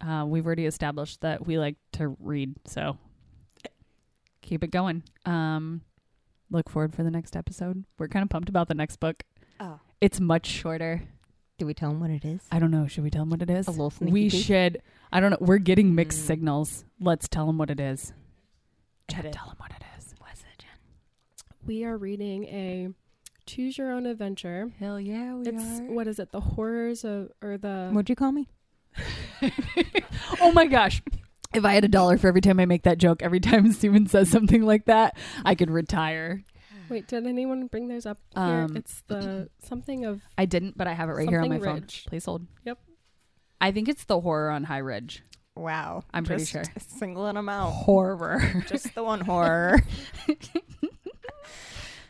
Uh, 0.00 0.24
we've 0.26 0.46
already 0.46 0.66
established 0.66 1.20
that 1.22 1.46
we 1.46 1.58
like 1.58 1.76
to 1.92 2.16
read, 2.20 2.54
so 2.66 2.98
keep 4.42 4.62
it 4.62 4.70
going. 4.70 5.02
Um, 5.26 5.80
look 6.50 6.68
forward 6.70 6.94
for 6.94 7.02
the 7.02 7.10
next 7.10 7.34
episode. 7.36 7.84
We're 7.98 8.08
kind 8.08 8.22
of 8.22 8.28
pumped 8.28 8.48
about 8.48 8.68
the 8.68 8.74
next 8.74 9.00
book. 9.00 9.24
Oh, 9.60 9.80
It's 10.00 10.20
much 10.20 10.46
shorter. 10.46 11.02
Do 11.58 11.66
we 11.66 11.74
tell 11.74 11.90
them 11.90 12.00
what 12.00 12.10
it 12.10 12.24
is? 12.24 12.40
I 12.50 12.58
don't 12.58 12.70
know. 12.70 12.86
Should 12.86 13.04
we 13.04 13.10
tell 13.10 13.22
them 13.22 13.30
what 13.30 13.42
it 13.42 13.50
is? 13.50 13.66
A 13.66 13.70
little 13.70 13.90
sneaky 13.90 14.12
we 14.12 14.30
peek? 14.30 14.44
should. 14.44 14.80
I 15.12 15.20
don't 15.20 15.30
know. 15.30 15.38
We're 15.40 15.58
getting 15.58 15.94
mixed 15.94 16.20
Mm. 16.20 16.26
signals. 16.26 16.84
Let's 17.00 17.28
tell 17.28 17.46
them 17.46 17.58
what 17.58 17.70
it 17.70 17.80
is. 17.80 18.12
Jen, 19.08 19.20
Edit. 19.20 19.32
tell 19.32 19.46
them 19.48 19.56
what 19.58 19.70
it 19.72 19.82
is. 19.98 20.14
What's 20.18 20.40
it, 20.42 20.46
Jen? 20.58 20.68
We 21.66 21.84
are 21.84 21.96
reading 21.96 22.44
a 22.44 22.88
choose 23.46 23.76
your 23.78 23.90
own 23.90 24.06
adventure. 24.06 24.70
Hell 24.78 25.00
yeah, 25.00 25.34
we 25.34 25.46
It's 25.48 25.80
what 25.88 26.06
is 26.06 26.18
it? 26.18 26.30
The 26.32 26.40
horrors 26.40 27.04
of 27.04 27.30
or 27.42 27.56
the 27.58 27.90
What'd 27.92 28.08
you 28.10 28.16
call 28.16 28.32
me? 28.32 28.48
oh 30.40 30.52
my 30.52 30.66
gosh. 30.66 31.02
If 31.54 31.64
I 31.64 31.72
had 31.72 31.84
a 31.84 31.88
dollar 31.88 32.18
for 32.18 32.28
every 32.28 32.42
time 32.42 32.60
I 32.60 32.66
make 32.66 32.82
that 32.82 32.98
joke, 32.98 33.22
every 33.22 33.40
time 33.40 33.72
Steven 33.72 34.06
says 34.06 34.30
something 34.30 34.62
like 34.62 34.84
that, 34.84 35.16
I 35.44 35.54
could 35.54 35.70
retire. 35.70 36.44
Wait, 36.88 37.06
did 37.06 37.26
anyone 37.26 37.66
bring 37.66 37.88
those 37.88 38.06
up 38.06 38.18
here? 38.34 38.42
Um, 38.42 38.76
It's 38.76 39.02
the 39.08 39.48
something 39.62 40.04
of 40.04 40.22
I 40.36 40.44
didn't, 40.46 40.76
but 40.78 40.86
I 40.86 40.92
have 40.92 41.08
it 41.08 41.12
right 41.12 41.28
here 41.28 41.40
on 41.40 41.48
my 41.48 41.56
Something 41.56 41.64
phone. 41.72 41.80
Ridge. 41.80 42.04
Please 42.08 42.24
hold. 42.24 42.46
Yep. 42.64 42.78
I 43.60 43.72
think 43.72 43.88
it's 43.88 44.04
the 44.04 44.20
horror 44.20 44.50
on 44.50 44.64
High 44.64 44.78
Ridge. 44.78 45.22
Wow, 45.56 46.04
I'm 46.14 46.24
pretty 46.24 46.44
sure. 46.44 46.62
Singling 46.78 47.34
them 47.34 47.48
out. 47.48 47.70
Horror. 47.70 48.62
Just 48.68 48.94
the 48.94 49.02
one 49.02 49.20
horror. 49.20 49.80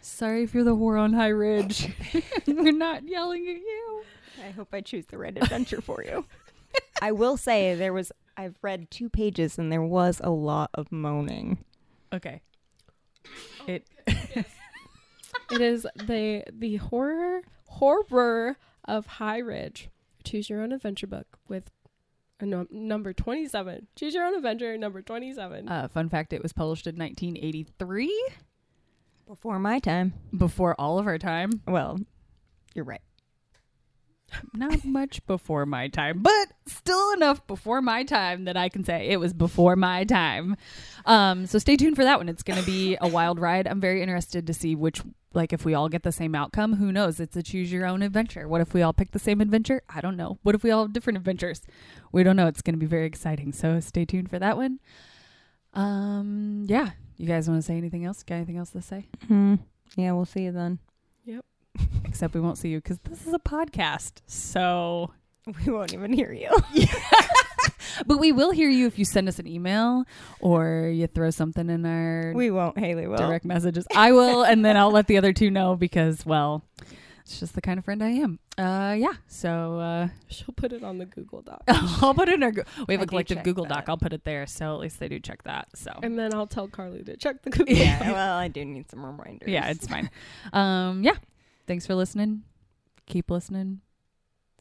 Sorry 0.00 0.42
if 0.42 0.52
you're 0.54 0.64
the 0.64 0.74
horror 0.74 0.98
on 0.98 1.12
High 1.12 1.28
Ridge. 1.28 1.88
We're 2.46 2.72
not 2.72 3.06
yelling 3.08 3.42
at 3.48 3.56
you. 3.56 4.02
I 4.44 4.50
hope 4.50 4.68
I 4.72 4.80
choose 4.80 5.06
the 5.06 5.16
right 5.18 5.36
adventure 5.36 5.80
for 5.80 6.02
you. 6.04 6.24
I 7.00 7.12
will 7.12 7.36
say 7.36 7.74
there 7.74 7.92
was 7.92 8.12
I've 8.36 8.56
read 8.62 8.90
two 8.90 9.08
pages 9.08 9.58
and 9.58 9.72
there 9.72 9.82
was 9.82 10.20
a 10.22 10.30
lot 10.30 10.70
of 10.74 10.92
moaning. 10.92 11.64
Okay. 12.12 12.42
It 13.66 13.86
it 15.50 15.60
is 15.60 15.86
the 15.96 16.44
the 16.52 16.76
horror 16.76 17.42
horror 17.66 18.56
of 18.84 19.06
High 19.06 19.38
Ridge. 19.38 19.88
Choose 20.24 20.48
your 20.50 20.60
own 20.62 20.72
adventure 20.72 21.06
book 21.06 21.26
with 21.48 21.70
a 22.40 22.46
num- 22.46 22.68
number 22.70 23.12
27. 23.12 23.88
Choose 23.96 24.14
your 24.14 24.24
own 24.24 24.34
adventure 24.34 24.76
number 24.78 25.02
27. 25.02 25.68
uh, 25.68 25.88
fun 25.88 26.08
fact 26.08 26.32
it 26.32 26.42
was 26.42 26.52
published 26.52 26.86
in 26.86 26.96
1983 26.96 28.30
Before 29.26 29.58
my 29.58 29.78
time. 29.78 30.14
before 30.36 30.74
all 30.78 30.98
of 30.98 31.06
our 31.06 31.18
time. 31.18 31.62
Well, 31.66 31.98
you're 32.74 32.84
right. 32.84 33.00
Not 34.54 34.84
much 34.84 35.24
before 35.26 35.66
my 35.66 35.88
time, 35.88 36.20
but 36.22 36.48
still 36.66 37.12
enough 37.12 37.46
before 37.46 37.80
my 37.80 38.04
time 38.04 38.44
that 38.44 38.56
I 38.56 38.68
can 38.68 38.84
say 38.84 39.08
it 39.08 39.18
was 39.18 39.32
before 39.32 39.76
my 39.76 40.04
time. 40.04 40.56
Um, 41.06 41.46
so 41.46 41.58
stay 41.58 41.76
tuned 41.76 41.96
for 41.96 42.04
that 42.04 42.18
one. 42.18 42.28
It's 42.28 42.42
going 42.42 42.58
to 42.58 42.66
be 42.66 42.96
a 43.00 43.08
wild 43.08 43.38
ride. 43.38 43.66
I'm 43.66 43.80
very 43.80 44.02
interested 44.02 44.46
to 44.46 44.54
see 44.54 44.74
which, 44.74 45.02
like, 45.32 45.52
if 45.52 45.64
we 45.64 45.74
all 45.74 45.88
get 45.88 46.02
the 46.02 46.12
same 46.12 46.34
outcome. 46.34 46.74
Who 46.74 46.92
knows? 46.92 47.20
It's 47.20 47.36
a 47.36 47.42
choose 47.42 47.72
your 47.72 47.86
own 47.86 48.02
adventure. 48.02 48.46
What 48.48 48.60
if 48.60 48.74
we 48.74 48.82
all 48.82 48.92
pick 48.92 49.12
the 49.12 49.18
same 49.18 49.40
adventure? 49.40 49.82
I 49.88 50.00
don't 50.00 50.16
know. 50.16 50.38
What 50.42 50.54
if 50.54 50.62
we 50.62 50.70
all 50.70 50.82
have 50.82 50.92
different 50.92 51.16
adventures? 51.16 51.62
We 52.12 52.22
don't 52.22 52.36
know. 52.36 52.46
It's 52.46 52.62
going 52.62 52.74
to 52.74 52.78
be 52.78 52.86
very 52.86 53.06
exciting. 53.06 53.52
So 53.52 53.80
stay 53.80 54.04
tuned 54.04 54.30
for 54.30 54.38
that 54.38 54.56
one. 54.56 54.80
Um, 55.74 56.64
yeah. 56.66 56.90
You 57.16 57.26
guys 57.26 57.48
want 57.48 57.60
to 57.60 57.66
say 57.66 57.76
anything 57.76 58.04
else? 58.04 58.22
Got 58.22 58.36
anything 58.36 58.58
else 58.58 58.70
to 58.70 58.82
say? 58.82 59.08
Hmm. 59.26 59.56
Yeah, 59.96 60.12
we'll 60.12 60.24
see 60.24 60.42
you 60.42 60.52
then. 60.52 60.78
Except 62.18 62.34
we 62.34 62.40
won't 62.40 62.58
see 62.58 62.70
you 62.70 62.78
because 62.78 62.98
this 63.08 63.28
is 63.28 63.32
a 63.32 63.38
podcast. 63.38 64.22
So 64.26 65.12
We 65.64 65.72
won't 65.72 65.94
even 65.94 66.12
hear 66.12 66.32
you. 66.32 66.50
But 68.06 68.18
we 68.18 68.32
will 68.32 68.50
hear 68.50 68.68
you 68.68 68.86
if 68.86 68.98
you 68.98 69.04
send 69.04 69.28
us 69.28 69.38
an 69.38 69.46
email 69.48 70.04
or 70.40 70.88
you 70.92 71.06
throw 71.08 71.30
something 71.30 71.68
in 71.70 71.84
our 71.86 72.32
We 72.34 72.50
won't. 72.50 72.76
Haley 72.78 73.06
will. 73.06 73.16
direct 73.18 73.44
messages. 73.44 73.86
I 73.94 74.10
will, 74.12 74.42
and 74.42 74.64
then 74.64 74.76
I'll 74.76 74.90
let 74.92 75.06
the 75.08 75.16
other 75.16 75.32
two 75.32 75.50
know 75.50 75.74
because, 75.74 76.24
well, 76.26 76.62
it's 77.20 77.40
just 77.40 77.54
the 77.54 77.60
kind 77.60 77.78
of 77.78 77.84
friend 77.84 78.02
I 78.02 78.10
am. 78.10 78.38
Uh, 78.56 78.94
yeah. 78.98 79.14
So 79.26 79.78
uh, 79.80 80.08
She'll 80.28 80.54
put 80.54 80.72
it 80.72 80.82
on 80.84 80.98
the 80.98 81.06
Google 81.06 81.42
Doc. 81.42 81.62
I'll 81.68 82.14
put 82.14 82.28
it 82.28 82.34
in 82.34 82.42
our. 82.42 82.52
Go- 82.52 82.62
we 82.86 82.94
have 82.94 83.00
I 83.00 83.04
a 83.04 83.06
collective 83.06 83.42
Google 83.42 83.64
that. 83.64 83.74
Doc. 83.74 83.84
I'll 83.88 83.96
put 83.98 84.12
it 84.12 84.24
there, 84.24 84.46
so 84.46 84.74
at 84.74 84.80
least 84.80 84.98
they 85.00 85.08
do 85.08 85.18
check 85.20 85.42
that. 85.44 85.68
So 85.74 85.92
and 86.02 86.18
then 86.18 86.34
I'll 86.34 86.46
tell 86.48 86.68
Carly 86.68 87.02
to 87.04 87.16
check 87.16 87.42
the 87.42 87.50
Google 87.50 87.74
Yeah. 87.74 87.98
Doc. 88.04 88.12
Well, 88.14 88.36
I 88.36 88.48
do 88.48 88.64
need 88.64 88.90
some 88.90 89.04
reminders. 89.04 89.48
yeah, 89.48 89.68
it's 89.70 89.86
fine. 89.88 90.10
Um, 90.52 91.02
yeah. 91.02 91.14
Thanks 91.68 91.86
for 91.86 91.94
listening. 91.94 92.42
Keep 93.06 93.30
listening. 93.30 93.80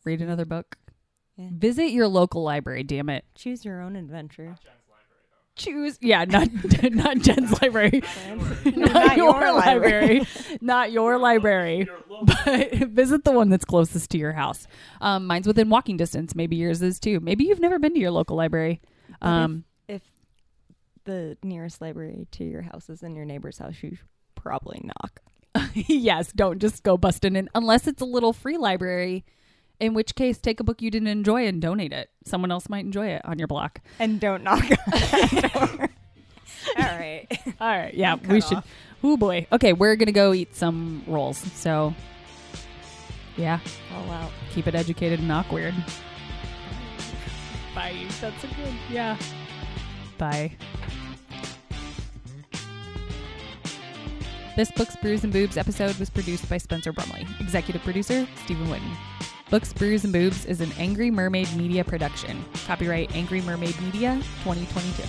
Read 0.06 0.22
another 0.22 0.46
book. 0.46 0.78
Yeah. 1.36 1.48
Visit 1.52 1.88
your 1.92 2.08
local 2.08 2.44
library. 2.44 2.84
Damn 2.84 3.10
it. 3.10 3.26
Choose 3.36 3.66
your 3.66 3.82
own 3.82 3.96
adventure. 3.96 4.56
choose 5.56 5.98
yeah 6.02 6.24
not 6.24 6.48
not 6.92 7.18
jen's 7.18 7.52
library 7.64 8.04
not, 8.64 8.76
Not 8.78 9.18
your, 9.18 9.40
your 9.42 9.54
library, 9.54 10.20
library. 10.20 10.28
not 10.62 10.92
your 10.92 11.18
library 11.18 11.88
but 12.22 12.74
visit 12.90 13.24
the 13.24 13.32
one 13.32 13.50
that's 13.50 13.66
closest 13.66 14.12
to 14.12 14.20
your 14.20 14.34
house 14.34 14.68
um, 15.02 15.26
mine's 15.26 15.48
within 15.48 15.68
walking 15.72 15.98
distance 15.98 16.36
maybe 16.36 16.58
yours 16.58 16.84
is 16.84 17.00
too 17.00 17.20
maybe 17.22 17.46
you've 17.46 17.60
never 17.60 17.80
been 17.80 17.96
to 17.96 18.00
your 18.00 18.12
local 18.12 18.38
library 18.38 18.80
um, 19.24 19.64
If 19.88 20.04
the 21.06 21.38
nearest 21.42 21.82
library 21.82 22.28
to 22.34 22.44
your 22.44 22.62
house 22.62 22.88
is 22.88 23.02
in 23.02 23.16
your 23.16 23.26
neighbor's 23.26 23.58
house, 23.58 23.74
you 23.82 23.98
probably 24.36 24.80
knock. 24.84 25.22
yes 25.74 26.32
don't 26.32 26.60
just 26.60 26.84
go 26.84 26.98
busting 26.98 27.36
in 27.36 27.50
unless 27.56 27.88
it's 27.88 28.02
a 28.02 28.06
little 28.06 28.34
free 28.34 28.58
library 28.58 29.26
in 29.80 29.94
which 29.94 30.16
case 30.16 30.38
take 30.38 30.60
a 30.60 30.64
book 30.64 30.82
you 30.82 30.90
didn't 30.92 31.08
enjoy 31.08 31.46
and 31.48 31.62
donate 31.62 31.94
it 31.94 32.10
someone 32.26 32.52
else 32.52 32.68
might 32.70 32.86
enjoy 32.86 33.08
it 33.08 33.22
on 33.26 33.38
your 33.38 33.48
block 33.48 33.80
And 34.00 34.20
don't 34.20 34.44
knock 34.44 34.64
on 34.64 34.78
that 34.92 35.52
door. 35.54 35.90
All 36.78 36.84
right. 36.84 37.26
all 37.62 37.68
right 37.68 37.94
yeah 37.94 38.18
Cut 38.18 38.28
we 38.28 38.42
should 38.42 38.62
oh 39.04 39.16
boy 39.18 39.48
okay 39.52 39.74
we're 39.74 39.96
gonna 39.96 40.12
go 40.12 40.34
eat 40.34 40.54
some 40.56 41.04
rolls 41.08 41.38
so 41.38 41.94
yeah 43.38 43.60
All 43.96 44.10
out. 44.12 44.32
keep 44.52 44.68
it 44.68 44.76
educated 44.76 45.20
and 45.20 45.28
not 45.28 45.50
weird. 45.52 45.76
Bye. 47.76 48.08
That's 48.20 48.44
a 48.44 48.48
good. 48.48 48.74
Yeah. 48.90 49.18
Bye. 50.18 50.58
This 54.58 54.72
Books, 54.72 54.96
Brews, 54.96 55.24
and 55.24 55.32
Boobs 55.32 55.56
episode 55.56 55.96
was 56.00 56.10
produced 56.10 56.50
by 56.50 56.58
Spencer 56.58 56.92
Brumley. 56.92 57.28
Executive 57.40 57.84
producer, 57.84 58.28
Stephen 58.44 58.66
Witten. 58.66 58.92
Books, 59.52 59.72
Brews, 59.72 60.04
and 60.04 60.12
Boobs 60.12 60.46
is 60.46 60.62
an 60.62 60.72
Angry 60.80 61.12
Mermaid 61.12 61.56
Media 61.56 61.84
production. 61.84 62.44
Copyright 62.66 63.16
Angry 63.16 63.40
Mermaid 63.44 63.80
Media 63.80 64.16
2022. 64.44 65.04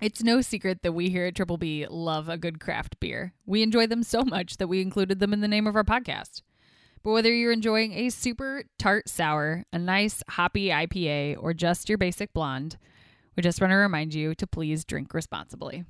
It's 0.00 0.22
no 0.22 0.40
secret 0.40 0.78
that 0.80 0.92
we 0.92 1.10
here 1.10 1.26
at 1.26 1.34
Triple 1.34 1.58
B 1.58 1.86
love 1.86 2.30
a 2.30 2.38
good 2.38 2.58
craft 2.58 2.98
beer. 2.98 3.34
We 3.44 3.62
enjoy 3.62 3.86
them 3.86 4.04
so 4.04 4.24
much 4.24 4.56
that 4.56 4.68
we 4.68 4.80
included 4.80 5.20
them 5.20 5.34
in 5.34 5.42
the 5.42 5.48
name 5.48 5.66
of 5.66 5.76
our 5.76 5.84
podcast. 5.84 6.40
But 7.02 7.12
whether 7.12 7.30
you're 7.30 7.52
enjoying 7.52 7.92
a 7.92 8.08
super 8.08 8.64
tart 8.78 9.10
sour, 9.10 9.64
a 9.70 9.78
nice 9.78 10.22
hoppy 10.30 10.68
IPA, 10.68 11.36
or 11.38 11.52
just 11.52 11.90
your 11.90 11.98
basic 11.98 12.32
blonde, 12.32 12.78
we 13.36 13.42
just 13.42 13.60
want 13.60 13.70
to 13.70 13.76
remind 13.76 14.14
you 14.14 14.34
to 14.34 14.46
please 14.46 14.84
drink 14.84 15.14
responsibly. 15.14 15.84